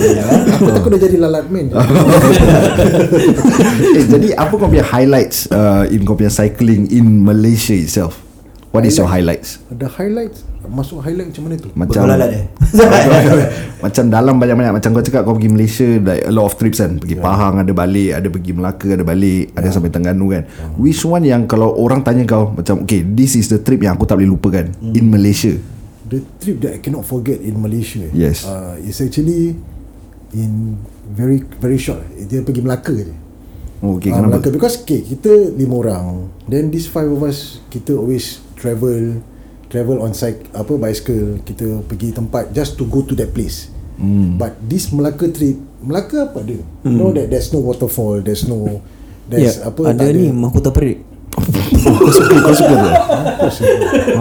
Aku 0.61 0.69
takut 0.69 0.89
dah 0.93 1.01
jadi 1.01 1.17
lalat 1.17 1.45
man. 1.49 1.67
Eh, 3.93 4.05
Jadi 4.09 4.33
apa 4.33 4.53
kau 4.57 4.69
punya 4.69 4.85
highlights 4.85 5.49
uh, 5.51 5.85
In 5.89 6.05
kau 6.05 6.17
punya 6.17 6.33
cycling 6.33 6.89
In 6.89 7.21
Malaysia 7.23 7.77
itself 7.77 8.17
What 8.73 8.89
is 8.89 8.97
your 8.97 9.05
highlights. 9.05 9.61
Ada 9.69 9.85
highlights 9.85 10.49
Masuk 10.65 11.05
highlight 11.05 11.29
macam 11.29 11.43
mana 11.45 11.61
tu? 11.61 11.69
Macam 11.77 12.09
Macam 13.85 14.05
dalam 14.09 14.35
banyak-banyak. 14.41 14.73
Macam 14.81 14.91
kau 14.97 15.05
cakap 15.05 15.29
kau 15.29 15.37
pergi 15.37 15.53
Malaysia 15.53 15.89
Like 16.01 16.25
a 16.25 16.33
lot 16.33 16.49
of 16.49 16.57
trips 16.57 16.81
kan. 16.81 16.97
Pergi 16.97 17.21
Pahang 17.21 17.61
ada 17.61 17.69
balik 17.69 18.17
Ada 18.17 18.29
pergi 18.33 18.53
Melaka 18.57 18.89
ada 18.97 19.05
balik 19.05 19.53
Ada 19.53 19.69
sampai 19.69 19.93
Terengganu 19.93 20.27
kan. 20.33 20.43
Which 20.81 21.05
one 21.05 21.29
yang 21.29 21.45
Kalau 21.45 21.77
orang 21.77 22.01
tanya 22.01 22.25
kau 22.25 22.49
Macam 22.49 22.89
okay 22.89 23.05
This 23.05 23.37
is 23.37 23.53
the 23.53 23.61
trip 23.61 23.85
yang 23.85 24.01
aku 24.01 24.09
tak 24.09 24.17
boleh 24.17 24.33
lupakan 24.33 24.73
In 24.81 25.13
Malaysia? 25.13 25.53
The 26.09 26.25
trip 26.41 26.57
that 26.61 26.73
I 26.77 26.81
cannot 26.81 27.05
forget 27.05 27.41
in 27.41 27.57
Malaysia. 27.57 28.09
Yes. 28.13 28.45
uh, 28.45 28.81
Is 28.81 29.01
actually 29.01 29.53
In 30.33 30.81
Very 31.13 31.45
very 31.61 31.77
short. 31.77 32.01
Dia 32.25 32.41
pergi 32.41 32.65
Melaka 32.65 32.89
je. 32.97 33.13
Oh, 33.85 34.01
okay, 34.01 34.09
Ah, 34.09 34.17
kenapa? 34.17 34.41
Melaka 34.41 34.49
Because 34.49 34.81
okay, 34.81 35.05
kita 35.05 35.29
lima 35.53 35.77
orang. 35.77 36.33
Then 36.47 36.73
these 36.73 36.89
five 36.89 37.11
of 37.11 37.21
us 37.21 37.61
Kita 37.69 37.93
always 37.93 38.41
travel 38.63 39.19
Travel 39.67 39.99
on 39.99 40.15
side 40.15 40.39
Apa 40.55 40.79
bicycle 40.79 41.43
Kita 41.43 41.83
pergi 41.83 42.15
tempat 42.15 42.55
Just 42.55 42.79
to 42.79 42.87
go 42.87 43.03
to 43.03 43.19
that 43.19 43.35
place. 43.35 43.67
Hmm. 43.99 44.39
But 44.39 44.63
this 44.63 44.95
Melaka 44.95 45.27
trip 45.29 45.59
Melaka 45.83 46.31
apa 46.31 46.47
dia? 46.47 46.63
You 46.87 46.95
know 46.95 47.11
that 47.11 47.27
there's 47.27 47.51
no 47.51 47.59
waterfall 47.59 48.23
There's 48.23 48.47
no 48.47 48.79
There's 49.27 49.59
Ya, 49.59 49.67
apa 49.67 49.91
ada 49.91 50.07
ni 50.15 50.31
mahkota 50.31 50.71
perik. 50.71 51.03
kau 51.33 52.13
suka 52.15 52.35
Kau 52.39 52.55
suka 52.55 52.75
tu 52.79 52.91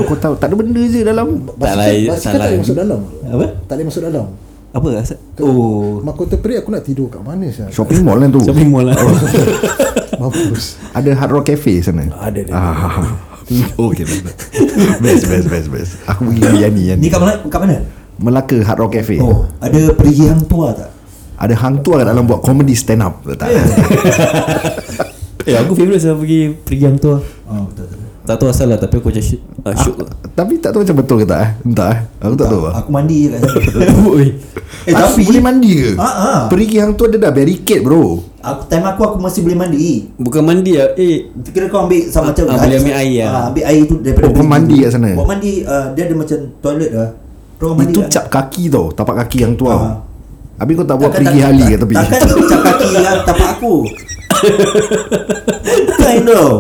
Aku 0.01 0.13
tahu 0.17 0.33
Tak 0.41 0.49
ada 0.49 0.55
benda 0.57 0.81
je 0.81 1.05
dalam. 1.05 1.45
Tak 1.59 1.73
lah, 1.77 1.85
tak 2.17 2.33
boleh 2.33 2.57
masuk 2.57 2.77
dalam. 2.81 2.99
Apa? 3.21 3.45
Tak 3.69 3.73
boleh 3.77 3.85
masuk 3.85 4.03
dalam. 4.09 4.25
Apa 4.71 4.87
asal? 5.03 5.19
Oh, 5.43 5.99
Mahkota 5.99 6.39
Perik 6.39 6.63
aku 6.63 6.71
nak 6.71 6.87
tidur 6.87 7.11
kat 7.11 7.19
mana 7.19 7.43
sah? 7.51 7.67
Shopping 7.67 8.07
mall 8.07 8.23
kan 8.23 8.31
tu? 8.31 8.39
Shopping 8.39 8.71
mall 8.71 8.87
lah. 8.87 8.95
Mampus. 10.21 10.79
Ada 10.95 11.11
Hard 11.11 11.31
Rock 11.35 11.45
Cafe 11.51 11.83
sana? 11.83 12.07
Ada 12.07 12.39
dia. 12.39 12.53
Ah. 12.55 13.27
Okay 13.75 14.05
Best 15.03 15.23
best 15.27 15.47
best 15.47 15.67
best 15.67 15.91
Aku 16.07 16.27
pergi 16.27 16.39
dengan 16.39 16.59
Yani 16.61 16.81
Yani 16.95 17.01
Ni 17.03 17.07
kat 17.11 17.19
mana? 17.19 17.35
Kat 17.45 17.59
mana? 17.59 17.77
Melaka 18.15 18.57
Hard 18.63 18.79
Rock 18.79 18.93
Cafe 18.95 19.19
Oh 19.19 19.43
Ada 19.59 19.91
perigi 19.91 20.29
hang 20.29 20.45
tua 20.45 20.71
tak? 20.71 20.89
Ada 21.35 21.53
hang 21.57 21.81
tua 21.81 21.99
kat 21.99 22.07
dalam 22.07 22.23
buat 22.23 22.39
comedy 22.39 22.77
stand 22.77 23.01
up 23.01 23.19
Tak 23.25 23.49
eh, 25.49 25.57
aku 25.57 25.73
favourite 25.73 25.97
saya 25.97 26.13
pergi 26.13 26.53
pergi 26.53 26.85
yang 26.85 27.01
tu. 27.01 27.17
lah. 27.17 27.21
Oh 27.49 27.65
betul 27.65 27.89
betul 27.89 27.99
Tak 28.21 28.35
tahu 28.37 28.47
asal 28.53 28.69
lah 28.69 28.77
tapi 28.77 29.01
aku 29.01 29.09
macam 29.09 29.25
syuk. 29.25 29.41
Uh, 29.65 29.73
syuk 29.73 29.97
lah. 30.05 30.13
Tapi 30.37 30.53
tak 30.61 30.69
tahu 30.69 30.85
macam 30.85 30.97
betul 31.01 31.15
ke 31.17 31.25
tak 31.25 31.39
eh 31.41 31.49
Entah 31.65 31.89
eh 31.89 31.99
Aku 32.21 32.35
tak 32.37 32.47
tahu 32.47 32.61
lah 32.61 32.73
Aku 32.77 32.89
mandi 32.93 33.17
je 33.25 33.29
kat 33.33 33.39
sana 33.41 33.89
Oi. 34.13 34.27
Eh 34.85 34.93
Aku 34.93 35.01
tapi 35.01 35.21
boleh 35.25 35.41
mandi 35.41 35.71
ke? 35.75 35.91
Ah, 35.97 36.05
ah. 36.05 36.39
Perigi 36.45 36.77
hang 36.77 36.93
tu 36.93 37.09
ada 37.09 37.17
dah 37.17 37.31
barricade 37.33 37.81
bro 37.81 38.21
Aku 38.41 38.61
time 38.65 38.83
aku 38.83 39.01
aku 39.03 39.17
masih 39.17 39.41
boleh 39.41 39.53
mandi 39.55 40.09
Bukan 40.15 40.41
mandi 40.41 40.73
lah. 40.73 40.91
Eh, 40.93 41.29
Kira 41.45 41.65
kau 41.67 41.85
ambil 41.85 42.09
sama 42.09 42.29
macam 42.29 42.43
Ah, 42.47 42.57
boleh 42.57 42.77
ambil 42.77 42.95
air 42.95 43.13
lah. 43.21 43.29
ah, 43.31 43.43
Ambil 43.47 43.63
air 43.63 43.81
tu 43.85 43.95
daripada 43.97 44.25
Oh, 44.27 44.43
mandi 44.43 44.75
kat 44.81 44.89
sana? 44.91 45.09
Buat 45.13 45.27
mandi 45.29 45.51
uh, 45.61 45.85
Dia 45.93 46.03
ada 46.03 46.15
macam 46.15 46.37
toilet 46.57 46.91
lah 46.91 47.09
Kau 47.55 47.71
mandi 47.71 47.91
Itu 47.91 48.01
cap 48.07 48.25
kaki 48.27 48.63
tau 48.67 48.85
Tapak 48.89 49.15
kaki 49.21 49.37
yang 49.39 49.53
tua 49.53 49.71
Ah. 49.71 49.95
Habis 50.57 50.73
kau 50.75 50.85
tak 50.85 50.97
buat 50.97 51.11
pergi 51.11 51.39
hali 51.39 51.63
ke 51.65 51.77
tepi 51.77 51.93
Takkan 51.95 52.21
kau 52.23 52.43
cap 52.45 52.61
kaki 52.63 52.89
yang 52.95 53.19
tapak 53.23 53.49
aku 53.55 53.75
Kind 55.97 56.27
of 56.27 56.51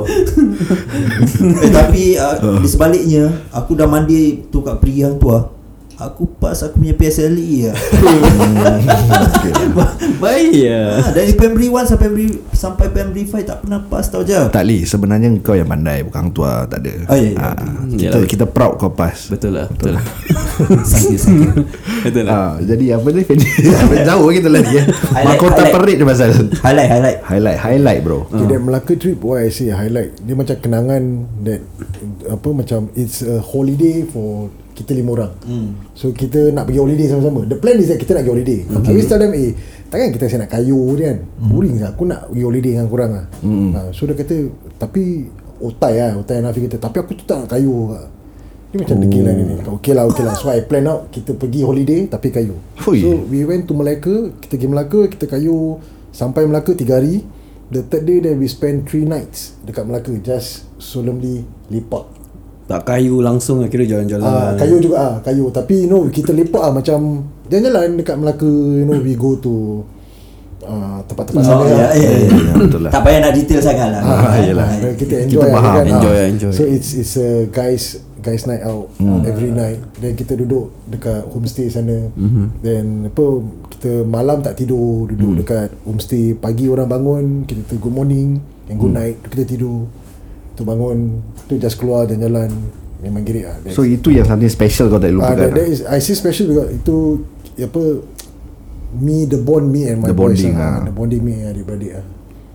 eh, 1.63 1.71
Tapi 1.71 2.03
uh, 2.15 2.35
Di 2.57 2.67
sebaliknya 2.67 3.23
Aku 3.51 3.73
dah 3.73 3.85
mandi 3.85 4.41
Tu 4.43 4.57
kat 4.59 4.77
perigi 4.77 5.01
hang 5.01 5.17
tu 5.17 5.29
ah. 5.29 5.45
Aku 6.01 6.25
pas 6.31 6.57
aku 6.57 6.77
punya 6.77 6.97
PSLE 6.97 7.69
lah 7.69 7.77
baik 10.17 10.49
ya. 10.51 10.97
ah, 10.97 11.09
Dari 11.11 11.33
primary 11.33 11.67
1 11.67 11.85
sampai 11.87 12.07
primary, 12.07 12.27
sampai 12.51 12.85
primary 12.89 13.23
5 13.23 13.37
Tak 13.43 13.57
pernah 13.61 13.79
pas 13.81 14.01
tau 14.03 14.21
je 14.21 14.37
Tak 14.49 14.63
li 14.63 14.81
Sebenarnya 14.81 15.29
kau 15.39 15.53
yang 15.53 15.65
pandai 15.65 16.01
Bukan 16.01 16.17
hang 16.19 16.31
tua 16.31 16.65
Tak 16.65 16.81
ada 16.81 16.93
Oh, 17.05 17.13
ya, 17.15 17.29
ya. 17.29 17.37
Ah, 17.37 17.53
kita, 17.87 18.17
Yalah. 18.17 18.25
kita 18.27 18.45
proud 18.45 18.73
kau 18.77 18.89
pas 18.89 19.13
Betul 19.29 19.51
lah. 19.55 19.67
Betul 19.67 19.91
lah. 19.93 20.03
Sakit 20.91 21.17
sakit 21.17 21.49
Betul 22.03 22.23
lah. 22.25 22.33
Ah, 22.33 22.53
jadi 22.59 22.85
apa 22.97 23.07
ni 23.09 23.21
Jauh 24.09 24.29
kita 24.31 24.49
lagi 24.49 24.73
ya. 24.73 24.83
Highlight, 24.85 25.25
Mahkota 25.27 25.53
highlight. 25.55 25.73
perit 25.73 25.95
dia 25.97 26.07
pasal 26.07 26.29
Highlight 26.59 26.89
highlight 26.89 27.17
Highlight 27.21 27.59
Highlight 27.59 27.99
bro 28.01 28.19
Okay, 28.25 28.45
that 28.47 28.61
Melaka 28.61 28.93
trip 28.95 29.19
Why 29.21 29.45
I 29.45 29.49
say 29.49 29.69
highlight 29.69 30.17
Dia 30.19 30.33
macam 30.33 30.57
kenangan 30.57 31.03
That 31.41 31.61
Apa 32.25 32.49
macam 32.51 32.89
It's 32.93 33.21
a 33.21 33.37
holiday 33.37 34.01
for 34.03 34.49
Kita 34.71 34.95
lima 34.95 35.09
orang. 35.13 35.33
Hmm. 35.43 35.69
So 35.91 36.15
kita 36.15 36.49
nak 36.55 36.63
pergi 36.63 36.79
holiday 36.79 37.07
sama-sama. 37.11 37.43
The 37.43 37.59
plan 37.59 37.75
is 37.75 37.91
that 37.91 37.99
Kita 37.99 38.15
nak 38.15 38.23
pergi 38.23 38.33
holiday. 38.33 38.59
Okay. 38.65 38.87
I 38.87 38.91
always 38.95 39.07
tell 39.11 39.19
them 39.19 39.33
Eh 39.35 39.51
Takkan 39.91 40.07
kita 40.15 40.25
saya 40.31 40.47
nak 40.47 40.51
kayu 40.55 40.79
ni 40.95 41.03
kan. 41.03 41.17
Boring 41.37 41.75
lah 41.83 41.91
Aku 41.91 42.07
nak 42.07 42.31
pergi 42.31 42.43
holiday 42.47 42.71
dengan 42.79 42.87
korang 42.87 43.11
lah. 43.11 43.25
Ha, 43.43 43.79
So 43.91 44.07
dia 44.07 44.15
kata 44.15 44.35
Tapi 44.79 45.27
Otai 45.59 45.93
lah. 45.99 46.11
Otai 46.23 46.39
yang 46.39 46.47
Nafi 46.47 46.59
kata 46.71 46.77
Tapi 46.79 46.97
aku 47.03 47.11
tu 47.19 47.23
tak 47.27 47.43
nak 47.43 47.49
kayu. 47.51 47.91
Lah 47.91 48.07
Dia 48.71 48.77
macam 48.79 48.97
degil 49.03 49.23
lah 49.27 49.33
ni. 49.35 49.43
Ni. 49.43 49.55
Okay 49.59 49.91
lah 49.91 50.03
okay 50.07 50.23
lah. 50.23 50.33
So 50.39 50.47
I 50.47 50.63
plan 50.63 50.87
out 50.87 51.11
Kita 51.11 51.35
pergi 51.35 51.61
holiday 51.67 52.07
Tapi 52.07 52.27
kayu. 52.31 52.55
Hui. 52.87 52.99
So 53.03 53.27
we 53.27 53.43
went 53.43 53.67
to 53.67 53.75
Melaka. 53.75 54.31
Kita 54.39 54.55
pergi 54.55 54.67
Melaka 54.71 54.99
Kita 55.11 55.25
kayu. 55.27 55.83
Sampai 56.15 56.47
Melaka 56.47 56.71
3 56.71 56.87
hari. 56.87 57.27
The 57.71 57.83
third 57.83 58.07
day 58.07 58.23
then 58.23 58.39
we 58.39 58.47
spend 58.47 58.87
3 58.87 59.03
nights 59.03 59.59
Dekat 59.67 59.83
Melaka. 59.83 60.15
Just 60.23 60.71
solemnly 60.79 61.43
lepak 61.67 62.20
Tak 62.63 62.81
kayu 62.83 63.19
langsung 63.19 63.59
lah 63.59 63.67
kira 63.67 63.83
jalan-jalan. 63.83 64.23
Ah, 64.23 64.53
kayu 64.55 64.79
juga 64.79 64.95
ah, 64.97 65.15
kayu. 65.19 65.49
Tapi 65.49 65.83
you 65.83 65.87
know 65.87 66.07
kita 66.07 66.31
lepak 66.31 66.61
ah 66.61 66.71
macam 66.71 66.99
jalan-jalan 67.45 67.95
dekat 67.95 68.15
Melaka, 68.15 68.47
you 68.47 68.85
know 68.85 68.95
we 68.97 69.13
go 69.13 69.35
to 69.35 69.83
ah, 70.61 71.03
tempat-tempat 71.03 71.41
Oh, 71.41 71.47
sana. 71.51 71.63
ya, 71.63 71.75
lah. 71.75 71.89
ya, 71.91 72.09
ya. 72.09 72.27
Ya, 72.31 72.53
betul 72.61 72.79
lah 72.81 72.91
Tak 72.91 73.01
payah 73.01 73.19
nak 73.19 73.33
detail 73.33 73.61
sangat 73.61 73.87
lah 73.89 74.01
Ah, 74.01 74.37
yelah. 74.39 74.67
ah, 74.69 74.93
kita 74.93 74.95
Kita 74.95 75.15
enjoy 75.25 75.49
faham. 75.49 75.73
kan. 75.73 75.85
Enjoy, 75.89 76.15
Ah. 76.15 76.25
enjoy. 76.27 76.51
So 76.51 76.63
it's 76.63 76.89
it's 76.93 77.13
a 77.15 77.29
guys 77.45 77.83
guys 78.19 78.45
night 78.45 78.61
out 78.61 78.87
Hmm. 78.95 79.25
every 79.25 79.49
night. 79.49 79.81
Then 79.97 80.13
kita 80.13 80.37
duduk 80.37 80.69
dekat 80.85 81.25
homestay 81.27 81.67
sana. 81.67 82.13
Mhm. 82.13 82.43
Then 82.61 82.85
apa 83.09 83.25
kita 83.71 84.05
malam 84.05 84.39
tak 84.39 84.55
tidur, 84.55 85.03
Hmm. 85.03 85.11
duduk 85.11 85.31
dekat 85.41 85.73
homestay. 85.81 86.37
Pagi 86.37 86.69
orang 86.69 86.85
bangun, 86.85 87.25
kita 87.43 87.65
tu 87.65 87.81
good 87.81 87.91
morning 87.91 88.37
and 88.69 88.77
good 88.77 88.93
Hmm. 88.93 89.01
night. 89.01 89.17
Kita 89.25 89.43
tidur. 89.43 89.89
Tu 90.61 90.63
bangun, 90.63 90.97
tu 91.43 91.57
just 91.57 91.75
keluar 91.75 92.05
jalan-jalan. 92.05 92.53
Memang 93.01 93.25
gerik 93.25 93.49
ah. 93.49 93.57
So 93.67 93.81
itu 93.81 94.13
yang 94.13 94.23
something 94.23 94.45
special 94.47 94.85
kau 94.87 95.01
tak 95.01 95.09
Ah, 95.09 95.15
lupakan 95.17 95.41
that, 95.41 95.57
that 95.57 95.65
is 95.65 95.81
I 95.81 95.97
see 95.97 96.13
special 96.13 96.45
because 96.47 96.69
itu 96.71 96.97
apa 97.57 97.81
me 98.93 99.25
the 99.25 99.39
bond 99.39 99.67
me 99.67 99.89
and 99.89 99.97
my 99.99 100.05
The 100.05 100.13
boys 100.13 100.37
bonding, 100.37 100.53
ah. 100.55 100.61
ah. 100.61 100.79
the 100.83 100.93
bonding 100.93 101.21
me 101.21 101.33
and 101.35 101.49
adik-beradik 101.49 101.97
ah. 101.97 102.05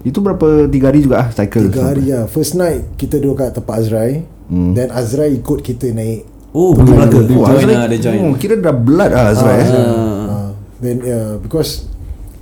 Itu 0.03 0.23
berapa 0.23 0.71
Tiga 0.71 0.87
hari 0.87 1.03
juga 1.03 1.19
ah 1.19 1.29
Cycle 1.29 1.67
Tiga 1.67 1.91
hari 1.91 2.07
lah 2.07 2.31
First 2.31 2.55
night 2.55 2.95
Kita 2.95 3.19
duduk 3.19 3.43
kat 3.43 3.51
tempat 3.53 3.75
Azrai 3.77 4.23
Hmm. 4.47 4.79
Then 4.79 4.95
Azrai 4.95 5.35
ikut 5.35 5.59
kita 5.59 5.91
naik 5.91 6.23
Oh 6.55 6.71
pergi 6.71 6.95
Melaka 6.95 7.19
Dia 7.19 7.35
Oh, 7.35 7.43
join 7.43 7.59
Azrai- 7.59 7.75
lah, 7.75 7.87
dia 7.91 7.99
join. 7.99 8.19
Oh, 8.23 8.33
kira 8.39 8.55
dah 8.55 8.71
blood 8.71 9.11
lah 9.11 9.35
Azrai 9.35 9.59
eh. 9.59 9.67
uh, 9.67 10.49
then 10.79 10.97
yeah 11.03 11.35
because 11.37 11.91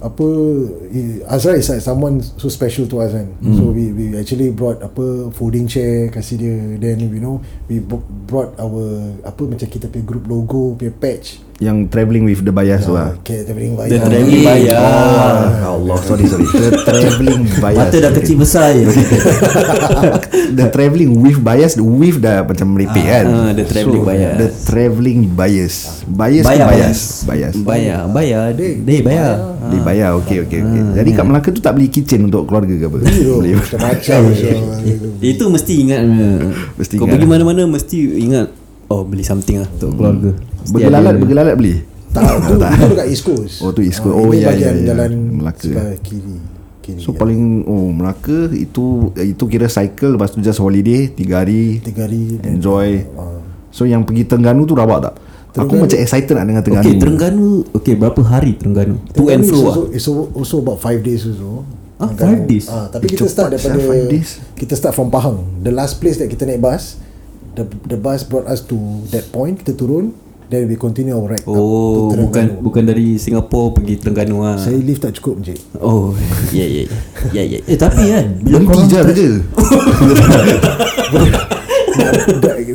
apa 0.04 0.26
Azra 1.26 1.56
is 1.56 1.72
like 1.72 1.80
someone 1.80 2.20
so 2.20 2.52
special 2.52 2.84
to 2.84 3.00
us 3.00 3.16
kan 3.16 3.24
Hmm. 3.40 3.56
so 3.56 3.62
we 3.72 3.88
we 3.90 4.04
actually 4.12 4.52
brought 4.52 4.78
apa 4.84 5.32
folding 5.32 5.64
chair 5.64 6.12
kasih 6.12 6.36
dia. 6.36 6.54
Then 6.76 7.00
you 7.00 7.24
know 7.24 7.40
we 7.66 7.80
brought 8.28 8.52
our 8.60 8.84
apa 9.24 9.42
macam 9.48 9.64
kita 9.64 9.88
punya 9.88 10.04
group 10.04 10.24
logo 10.28 10.76
punya 10.76 10.92
patch 10.92 11.40
Yang 11.64 11.88
travelling 11.88 12.24
with 12.24 12.40
the 12.40 12.52
bias 12.52 12.84
tu 12.84 12.92
lah 12.92 13.16
uh, 13.16 13.24
traveling 13.24 13.72
The 13.72 13.96
bayar 13.96 14.04
travelling 14.04 14.44
bayar 14.44 14.76
Oh 15.64 15.80
Allah 15.80 15.96
sorry 15.98 16.28
sorry. 16.28 16.44
The 16.44 16.68
travelling 16.84 17.42
bias. 17.56 17.78
Mata 17.80 17.96
dah 17.96 18.10
Okay. 18.12 18.20
kecil 18.20 18.36
besar 18.36 18.66
je. 18.70 18.84
The 20.52 20.66
travelling 20.68 21.16
with 21.16 21.40
bias 21.40 21.72
The 21.74 21.82
with 21.82 22.20
dah 22.20 22.44
macam 22.44 22.66
meripik 22.70 23.00
kan? 23.00 23.24
ah, 23.26 23.50
the 23.50 23.64
travelling 23.64 24.04
bias. 24.04 24.34
The 24.36 24.48
travelling 24.62 25.20
bias. 25.30 25.74
Bias 26.04 26.44
ke 26.44 26.50
Bayar, 26.50 26.68
bias? 26.68 27.00
Bias. 27.24 27.54
Bayar 27.56 28.00
Bayar 28.06 28.44
Dia, 28.52 28.70
dia 28.76 29.00
bayar 29.00 29.30
Dia 29.64 29.80
bayar 29.80 30.08
okay 30.14 30.44
okay, 30.44 30.60
okay. 30.60 30.82
Jadi 30.92 31.10
kat 31.10 31.24
Melaka 31.24 31.48
tu 31.48 31.58
tak 31.58 31.72
beli 31.72 31.88
kitchen 31.88 32.28
Untuk 32.28 32.44
keluarga 32.44 32.70
ke 32.70 32.84
apa? 32.84 32.98
Boleh. 33.32 33.56
macam-macam 33.56 34.20
so, 34.36 34.48
Itu 35.18 35.44
mesti 35.48 35.74
ingat. 35.80 36.02
Mesti 36.76 36.94
Kau 36.94 37.04
ingat. 37.04 37.14
pergi 37.16 37.26
mana-mana 37.26 37.64
Mesti 37.64 37.96
ingat 38.20 38.48
Oh 38.84 39.00
beli 39.00 39.24
something 39.24 39.58
lah 39.58 39.68
Untuk 39.70 39.96
keluarga. 39.96 40.30
Mesti 40.30 40.52
Bergelalat 40.66 41.14
Bergelalat 41.16 41.54
beli 41.54 41.76
tak 42.08 42.22
tu, 42.46 42.54
tu 42.54 42.62
dekat 42.88 43.06
East 43.06 43.24
Coast 43.24 43.54
Oh, 43.58 43.70
tu 43.70 43.80
East 43.80 43.98
Coast. 43.98 44.12
Ah, 44.12 44.20
Oh, 44.20 44.30
ya, 44.30 44.46
bahagian 44.46 44.70
ya, 44.70 44.70
ya. 44.76 44.86
jalan 44.86 45.10
Melaka. 45.34 45.66
sebelah 45.66 45.98
kiri 45.98 46.36
kiri 46.78 47.00
So 47.00 47.10
ya. 47.10 47.18
paling 47.18 47.42
Oh 47.64 47.90
Melaka 47.90 48.38
Itu 48.48 48.84
Itu 49.14 49.44
kira 49.44 49.66
cycle 49.66 50.14
Lepas 50.14 50.30
tu 50.30 50.38
just 50.38 50.56
holiday 50.56 51.08
Tiga 51.08 51.42
hari 51.42 51.80
tiga 51.80 52.06
hari 52.06 52.38
then, 52.38 52.56
Enjoy 52.56 53.02
ah. 53.14 53.42
So 53.68 53.82
yang 53.82 54.02
pergi 54.02 54.24
Terengganu 54.24 54.62
tu 54.62 54.72
rabak 54.72 54.98
tak? 55.02 55.14
Aku 55.50 55.58
Terengganu- 55.74 55.82
macam 55.82 55.98
excited 55.98 56.30
nak 56.30 56.44
dengar 56.44 56.62
Terengganu 56.62 56.86
Okay 56.86 56.94
Terengganu 56.96 57.48
Okay 57.74 57.94
berapa 57.96 58.20
hari 58.22 58.52
Terengganu 58.54 58.94
To 59.10 59.22
and 59.26 59.42
Terengganu 59.42 59.48
fro 59.48 59.58
lah 59.58 59.66
also, 59.66 59.82
it's 59.90 60.06
also- 60.06 60.30
also 60.32 60.56
about 60.60 60.78
5 60.78 61.02
days 61.02 61.22
also 61.24 61.66
Ah, 61.94 62.06
Terengganu. 62.08 62.26
five 62.28 62.42
days? 62.46 62.66
ah, 62.68 62.86
Tapi 62.88 63.04
Eh, 63.04 63.10
kita 63.10 63.26
start 63.26 63.48
daripada 63.50 63.78
days. 64.06 64.30
Kita 64.54 64.74
start 64.74 64.92
from 64.92 65.08
Pahang 65.08 65.38
The 65.58 65.72
last 65.72 65.98
place 65.98 66.14
that 66.16 66.28
kita 66.28 66.44
naik 66.44 66.58
bus 66.58 66.94
The, 67.54 67.66
the 67.86 67.94
bus 67.96 68.22
brought 68.22 68.46
us 68.46 68.62
to 68.62 68.78
that 69.10 69.30
point 69.30 69.56
Kita 69.56 69.74
turun 69.74 70.14
Then 70.52 70.68
we 70.68 70.76
continue 70.76 71.16
our 71.16 71.24
ride 71.24 71.40
up 71.40 71.48
Oh 71.48 72.12
to 72.12 72.20
bukan 72.28 72.60
bukan 72.60 72.84
dari 72.84 73.16
Singapura 73.16 73.80
pergi 73.80 73.96
Terengganu 73.96 74.44
lah. 74.44 74.60
Saya 74.60 74.76
lift 74.76 75.00
tak 75.00 75.16
cukup 75.16 75.40
Encik. 75.40 75.56
Oh 75.80 76.12
ya 76.56 76.68
ya 76.68 76.84
ya. 77.32 77.42
Ya. 77.48 77.58
Eh 77.64 77.78
tapi 77.80 78.12
kan 78.12 78.26
Bila 78.44 78.60
Berhenti 78.60 78.92
korang 78.92 79.16
je. 79.16 79.30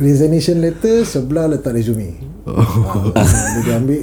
Resignation 0.00 0.58
letter 0.58 1.06
Sebelah 1.06 1.46
letak 1.46 1.78
resume. 1.78 2.18
Oh. 2.50 3.14
Bila 3.14 3.60
dia 3.62 3.74
ambil 3.78 4.02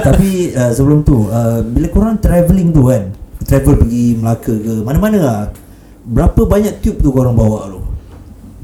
Tapi 0.00 0.30
uh, 0.56 0.72
sebelum 0.72 1.04
tu 1.04 1.28
uh, 1.28 1.60
Bila 1.60 1.86
korang 1.92 2.16
travelling 2.16 2.72
tu 2.72 2.88
kan 2.88 3.12
Travel 3.44 3.76
pergi 3.84 4.16
Melaka 4.16 4.52
ke 4.56 4.72
Mana-mana 4.80 5.18
lah 5.20 5.40
Berapa 6.06 6.48
banyak 6.48 6.80
tube 6.80 7.02
tu 7.04 7.12
korang 7.12 7.36
bawa 7.36 7.68
tu 7.68 7.75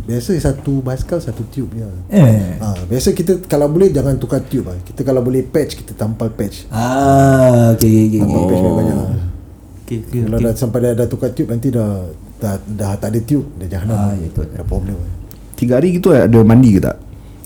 Biasa 0.03 0.35
satu 0.35 0.83
basikal 0.83 1.23
Satu 1.23 1.47
tube 1.47 1.79
je 1.79 1.87
Eh 2.11 2.59
ha, 2.59 2.75
Biasa 2.91 3.15
kita 3.15 3.39
Kalau 3.47 3.71
boleh 3.71 3.95
jangan 3.95 4.19
tukar 4.19 4.43
tube 4.43 4.67
lah. 4.67 4.75
Kita 4.83 5.07
kalau 5.07 5.23
boleh 5.23 5.47
patch 5.47 5.79
Kita 5.79 5.95
tampal 5.95 6.35
patch 6.35 6.67
Ah, 6.75 7.71
okay, 7.71 8.11
okay, 8.11 8.19
Tampal 8.19 8.35
okay. 8.35 8.49
patch 8.51 8.63
banyak-banyak 8.63 8.97
lah. 8.99 9.09
Okay 9.87 9.97
okay. 10.03 10.21
Kalau 10.27 10.39
dah 10.43 10.53
sampai 10.59 10.79
dah, 10.83 10.93
dah 10.99 11.07
tukar 11.07 11.31
tube 11.31 11.51
Nanti 11.55 11.71
dah 11.71 12.03
Dah, 12.43 12.59
dah 12.59 12.99
tak 12.99 13.15
ada 13.15 13.21
tube 13.23 13.47
Dah 13.63 13.67
jahanam 13.71 13.95
Ah, 13.95 14.11
ah, 14.11 14.15
ya. 14.19 14.29
Dah 14.59 14.67
problem 14.67 14.99
Tiga 15.55 15.79
hari 15.79 15.95
gitu 15.95 16.11
ada 16.11 16.39
mandi 16.43 16.75
ke 16.75 16.83
tak? 16.83 16.99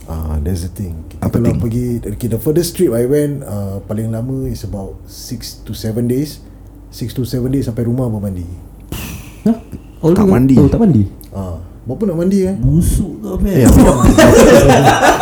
Ah, 0.07 0.39
that's 0.41 0.63
the 0.63 0.71
thing. 0.71 0.95
Kita 1.11 1.19
Apa 1.21 1.37
kalau 1.37 1.51
thing? 1.51 1.61
pergi 1.61 1.87
okay, 2.01 2.29
the 2.31 2.39
furthest 2.39 2.79
trip 2.79 2.95
I 2.95 3.05
went 3.05 3.43
uh, 3.43 3.83
paling 3.85 4.09
lama 4.09 4.47
is 4.47 4.63
about 4.63 4.97
6 5.05 5.67
to 5.67 5.75
7 5.75 6.07
days. 6.07 6.39
6 6.95 7.11
to 7.13 7.27
7 7.27 7.43
days 7.51 7.67
sampai 7.67 7.85
rumah 7.85 8.07
baru 8.07 8.23
mandi. 8.25 8.47
Hah? 9.45 9.59
Oh, 10.01 10.15
Tak 10.15 10.25
mandi. 10.25 10.55
Oh 10.57 10.71
tak 10.71 10.79
mandi. 10.79 11.05
Ah, 11.35 11.59
berapa 11.87 12.03
nak 12.05 12.17
mandi 12.19 12.39
eh? 12.43 12.55
Busuk 12.59 13.23
tu 13.23 13.29
apa 13.31 13.47
Eh, 13.47 13.63
dah, 13.71 13.97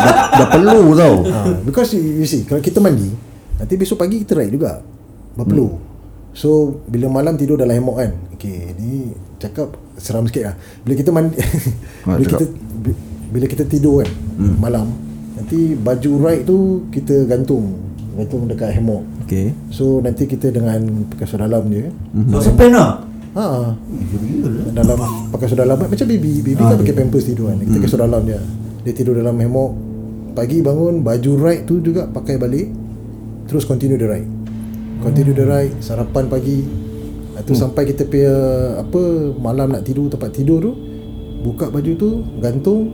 dah, 0.01 0.17
dah 0.33 0.47
perlu 0.49 0.79
tau 0.93 1.15
Ah, 1.23 1.45
because 1.61 1.93
you, 1.93 2.01
you 2.19 2.25
see 2.25 2.41
kalau 2.41 2.57
kita 2.57 2.81
mandi 2.81 3.13
nanti 3.55 3.73
besok 3.75 3.97
pagi 3.97 4.19
kita 4.19 4.35
ride 4.35 4.51
juga. 4.51 4.81
Berpeluh. 5.33 5.77
So 6.33 6.49
bila 6.83 7.07
malam 7.07 7.37
tidur 7.37 7.55
dalam 7.55 7.71
hammock 7.71 7.97
kan. 7.97 8.11
Okay, 8.33 8.73
ni 8.75 9.13
cakap 9.37 9.71
seram 9.95 10.25
sikit 10.25 10.51
lah. 10.51 10.55
Bila 10.81 10.93
kita 10.95 11.09
mandi 11.09 11.37
Ah, 12.03 12.15
bila 12.17 12.25
cakap. 12.25 12.39
kita 12.41 12.45
bi- 12.75 12.99
bila 13.25 13.45
kita 13.45 13.63
tidur 13.63 14.01
kan 14.01 14.09
hmm. 14.37 14.55
malam 14.57 14.85
nanti 15.35 15.75
baju 15.75 16.11
ride 16.21 16.43
tu 16.43 16.57
kita 16.89 17.25
gantung 17.25 17.77
gantung 18.15 18.47
dekat 18.47 18.73
hammock. 18.73 19.03
Okay. 19.25 19.53
So 19.69 19.99
nanti 19.99 20.25
kita 20.25 20.49
dengan 20.49 20.81
pakai 21.09 21.25
dalam 21.35 21.67
dia. 21.67 21.89
So 22.31 22.41
sampai 22.41 22.69
nak 22.69 23.03
Ha. 23.35 23.75
Dalam 24.71 24.97
pakai 25.27 25.47
seluar 25.51 25.67
dalam 25.67 25.77
macam 25.83 26.07
baby. 26.07 26.39
Baby 26.39 26.63
kan 26.63 26.77
pakai 26.79 26.95
pampers 26.95 27.25
tidur 27.27 27.51
kan. 27.51 27.59
Kita 27.59 27.75
pakai 27.83 27.91
seluar 27.91 28.07
dalam 28.07 28.23
dia. 28.23 28.39
Dia 28.87 28.93
tidur 28.95 29.13
dalam 29.19 29.35
hammock. 29.35 29.71
Pagi 30.35 30.59
bangun 30.63 31.03
baju 31.03 31.31
ride 31.39 31.63
tu 31.67 31.83
juga 31.83 32.07
pakai 32.07 32.39
balik. 32.39 32.67
Terus 33.51 33.67
continue 33.67 33.99
the 33.99 34.07
ride. 34.07 34.29
Continue 35.03 35.35
the 35.35 35.45
ride, 35.45 35.75
sarapan 35.83 36.31
pagi. 36.31 36.63
Itu 37.35 37.51
hmm. 37.51 37.61
sampai 37.61 37.83
kita 37.91 38.07
punya 38.07 38.35
apa 38.79 39.01
malam 39.35 39.75
nak 39.75 39.83
tidur 39.83 40.07
tempat 40.07 40.31
tidur 40.31 40.63
tu 40.63 40.71
buka 41.43 41.69
baju 41.69 41.91
tu 41.93 42.09
gantung 42.41 42.89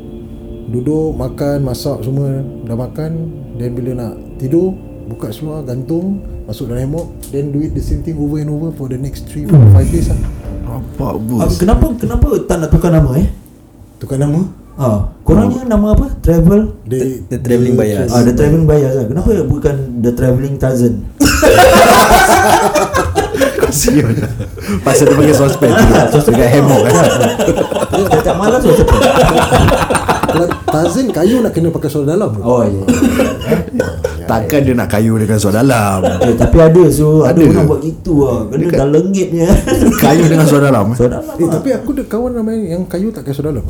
duduk 0.67 1.15
makan 1.15 1.63
masak 1.63 2.03
semua 2.03 2.43
dah 2.67 2.75
makan 2.75 3.31
then 3.55 3.71
bila 3.71 3.91
nak 3.95 4.13
tidur 4.35 4.75
buka 5.11 5.27
seluar 5.35 5.67
gantung 5.67 6.23
masuk 6.47 6.71
dalam 6.71 6.87
hammock 6.87 7.07
then 7.35 7.51
do 7.51 7.59
it 7.59 7.75
the 7.75 7.83
same 7.83 7.99
thing 7.99 8.15
over 8.15 8.39
and 8.39 8.47
over 8.47 8.71
for 8.71 8.87
the 8.87 8.95
next 8.95 9.27
3 9.27 9.45
4 9.51 9.51
5 9.51 9.93
days 9.93 10.07
lah 10.07 10.19
Apa 10.71 11.03
ah, 11.03 11.15
bos 11.19 11.59
Kenapa 11.59 11.85
Kenapa 11.99 12.27
tak 12.47 12.57
nak 12.63 12.69
tukar 12.71 12.95
nama 12.95 13.11
eh 13.19 13.27
tukar 13.99 14.15
nama 14.15 14.39
Ah, 14.81 15.13
korangnya 15.27 15.67
nama 15.67 15.93
apa? 15.93 16.09
Travel 16.23 16.73
the, 16.87 17.21
The 17.27 17.37
travelling 17.43 17.75
bias. 17.77 18.09
Ah, 18.09 18.23
the 18.23 18.33
travelling 18.33 18.65
bias 18.65 18.97
lah. 18.97 19.05
Kenapa 19.05 19.29
bukan 19.45 19.75
the 19.99 20.15
travelling 20.15 20.55
Tarzan? 20.57 21.05
Kasihan 23.61 24.15
Pasal 24.81 25.11
dia 25.11 25.15
pakai 25.15 25.35
suspend 25.35 25.75
Dekat 25.75 26.49
hammock 26.49 26.81
kan 26.87 26.93
Setiap 28.09 28.35
malam 28.39 28.57
tu 28.59 28.71
siapa? 28.73 28.95
kalau 30.31 30.47
Tarzan 30.63 31.11
kayu 31.11 31.43
nak 31.43 31.51
kena 31.51 31.69
pakai 31.69 31.91
seluar 31.91 32.15
dalam 32.15 32.31
Oh 32.39 32.63
ya. 32.63 32.83
Takkan 34.31 34.59
dia 34.61 34.73
nak 34.73 34.87
kayu 34.93 35.13
dengan 35.15 35.37
suara 35.37 35.59
dalam 35.59 35.99
Eh, 36.21 36.33
tapi 36.33 36.57
ada 36.57 36.83
so 36.87 37.21
ada, 37.21 37.35
Ada 37.35 37.51
orang 37.51 37.65
buat 37.67 37.81
gitu 37.81 38.13
lah. 38.21 38.37
Kena 38.47 38.61
Dekat- 38.61 38.77
dah 38.77 38.87
lengitnya. 38.89 39.47
Kayu 39.97 40.23
dengan 40.25 40.45
suara 40.45 40.63
dalam 40.65 40.85
eh? 40.87 40.95
so 40.95 41.03
dalam 41.05 41.21
eh, 41.21 41.35
lah. 41.41 41.51
tapi 41.51 41.69
aku 41.71 41.89
ada 41.91 42.03
kawan 42.05 42.31
ramai 42.33 42.55
yang 42.67 42.83
kayu 42.85 43.09
tak 43.09 43.21
pakai 43.21 43.33
seluar 43.33 43.53
dalam 43.53 43.67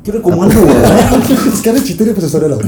Kira 0.00 0.22
komando 0.22 0.54
lah. 0.54 1.18
sekarang 1.58 1.82
cerita 1.82 2.02
dia 2.02 2.14
pasal 2.14 2.30
seluar 2.30 2.46
dalam 2.48 2.60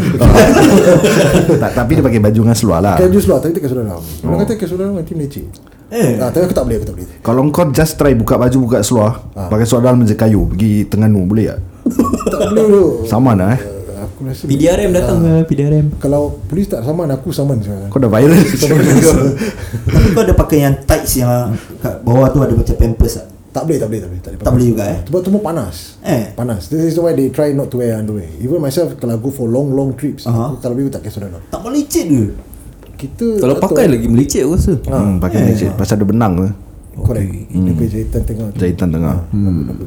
tak, 1.54 1.70
Tapi 1.72 1.90
dia 1.92 2.02
pakai 2.02 2.18
baju 2.20 2.40
dengan 2.40 2.56
seluar 2.56 2.78
lah 2.80 2.96
Kayu 2.98 3.14
seluar 3.16 3.38
tapi 3.38 3.52
tak 3.52 3.60
pakai 3.60 3.70
seluar 3.70 3.84
dalam 3.86 4.02
orang 4.02 4.38
kata 4.40 4.52
pakai 4.52 4.66
seluar 4.66 4.80
dalam 4.82 4.94
nanti 4.96 5.12
meleceh 5.14 5.46
Eh. 5.88 6.18
ah, 6.18 6.28
tapi 6.28 6.44
aku 6.44 6.52
tak 6.52 6.64
boleh 6.66 6.76
aku 6.76 6.86
tak 6.86 6.94
boleh 6.98 7.08
Kalau 7.22 7.40
kau 7.48 7.64
just 7.70 7.94
try 7.94 8.12
buka 8.12 8.36
baju 8.36 8.58
buka 8.60 8.78
seluar 8.82 9.24
Pakai 9.32 9.64
seluar 9.64 9.82
dalam 9.86 10.02
je 10.02 10.12
kayu 10.12 10.44
Pergi 10.46 10.84
Terengganu 10.84 11.24
boleh 11.24 11.48
tak? 11.48 11.58
tak 12.28 12.40
boleh 12.44 12.64
tu 12.66 12.84
Sama 13.06 13.32
lah 13.32 13.54
eh 13.54 13.77
aku 14.18 14.26
rasa 14.26 14.42
PDRM 14.44 14.90
datang 14.90 15.22
ke 15.22 15.32
PDRM. 15.46 15.86
kalau 15.96 16.42
polis 16.44 16.66
tak 16.66 16.82
saman 16.82 17.06
aku 17.08 17.30
saman 17.30 17.62
sekarang 17.62 17.86
Kau 17.92 17.96
dah 17.96 18.10
viral 18.10 18.34
Tapi 18.34 20.08
kau 20.10 20.20
ada 20.20 20.34
pakai 20.34 20.58
yang 20.60 20.74
tights 20.82 21.12
yang 21.16 21.54
kat 21.78 22.02
bawah 22.02 22.26
tu 22.26 22.42
ada 22.42 22.50
macam 22.50 22.74
pampers 22.74 23.14
tak? 23.14 23.26
tak 23.48 23.62
boleh 23.64 23.78
tak 23.78 23.88
boleh 23.88 24.00
tak 24.00 24.08
boleh 24.08 24.20
tak 24.20 24.30
boleh, 24.30 24.42
Tak 24.42 24.52
boleh 24.52 24.66
juga 24.66 24.82
eh? 24.84 24.98
sebab 25.04 25.20
semua 25.22 25.40
panas 25.40 25.76
Eh. 26.00 26.24
panas 26.32 26.62
this 26.66 26.82
is 26.84 26.94
why 26.96 27.10
they 27.12 27.28
try 27.28 27.50
not 27.52 27.66
to 27.66 27.78
wear 27.78 27.94
underwear 27.94 28.26
even 28.38 28.58
myself 28.58 28.90
kalau 28.96 29.14
go 29.16 29.30
for 29.30 29.46
long 29.46 29.70
long 29.70 29.94
trips 29.94 30.26
Aha. 30.26 30.50
aku 30.50 30.58
kalau 30.60 30.74
boleh 30.74 30.90
tak 30.90 31.06
seluar 31.06 31.30
dalam 31.30 31.42
Tak 31.48 31.60
boleh 31.60 31.78
lecet 31.80 32.04
ke? 32.04 32.24
kita 32.98 33.26
Kalau 33.38 33.54
pakai 33.56 33.84
tahu. 33.84 33.94
lagi 33.94 34.06
melicit 34.08 34.42
aku 34.42 34.52
rasa. 34.52 34.72
hmm, 34.74 35.14
Pakai 35.16 35.38
lecet 35.44 35.70
Pasal 35.72 35.94
ada 35.96 36.04
benang 36.04 36.32
ke 36.34 36.46
correct 36.98 37.30
dia 37.30 37.70
punya 37.72 37.88
jahitan 37.88 38.22
tengah 38.24 38.46
tu. 38.50 38.58
Jahitan 38.58 38.88
tengah 38.90 39.16
hmm. 39.30 39.86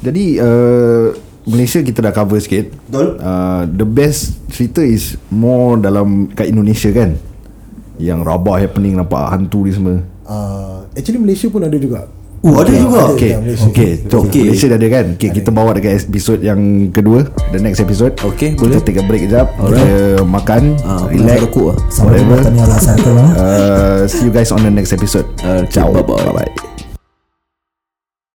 Jadi 0.00 0.24
uh, 0.36 1.08
Malaysia 1.42 1.80
kita 1.80 2.00
dah 2.00 2.10
cover 2.10 2.36
sikit 2.36 2.68
Betul. 2.84 3.16
uh, 3.16 3.64
The 3.64 3.82
best 3.82 4.20
cerita 4.48 4.80
is 4.80 5.16
More 5.28 5.76
dalam 5.76 6.28
Kat 6.28 6.44
Indonesia 6.44 6.90
kan 6.90 7.16
Yang 7.96 8.20
rabah 8.20 8.56
happening 8.58 8.92
Nampak 8.94 9.30
hantu 9.30 9.64
ni 9.64 9.72
semua 9.72 10.04
Ah, 10.22 10.84
actually 10.92 11.18
Malaysia 11.18 11.48
pun 11.48 11.60
ada 11.60 11.74
juga 11.74 12.06
Oh 12.40 12.56
ada 12.56 12.72
juga. 12.72 13.12
Okay, 13.12 13.36
Malaysia. 13.36 13.66
okay, 13.66 13.90
so 14.00 14.24
Okay. 14.24 14.44
Malaysia 14.46 14.66
dah 14.66 14.78
ada 14.78 14.88
kan 14.90 15.06
okay, 15.12 15.28
Kita 15.30 15.48
bawa 15.50 15.70
dekat 15.72 16.06
episod 16.06 16.38
yang 16.38 16.60
kedua 16.88 17.28
The 17.50 17.58
next 17.58 17.80
episode 17.80 18.16
Okay, 18.16 18.54
Kita 18.54 18.64
boleh. 18.64 18.80
take 18.80 18.96
a 18.96 19.04
break 19.04 19.24
kejap 19.24 19.52
Kita 19.52 19.84
makan 20.22 20.76
Ah, 20.80 21.04
Relax 21.04 21.40
lah. 21.50 21.76
Sama 21.88 22.06
Whatever 22.06 22.36
tanya 22.42 22.64
alasan 22.64 22.94
kau 22.96 23.12
lah. 23.12 23.28
uh, 23.34 24.00
See 24.06 24.24
you 24.24 24.32
guys 24.32 24.48
on 24.50 24.60
the 24.60 24.70
next 24.70 24.90
episode 24.90 25.24
Okay, 25.36 25.68
Ciao. 25.70 25.88
Bye-bye 25.90 26.79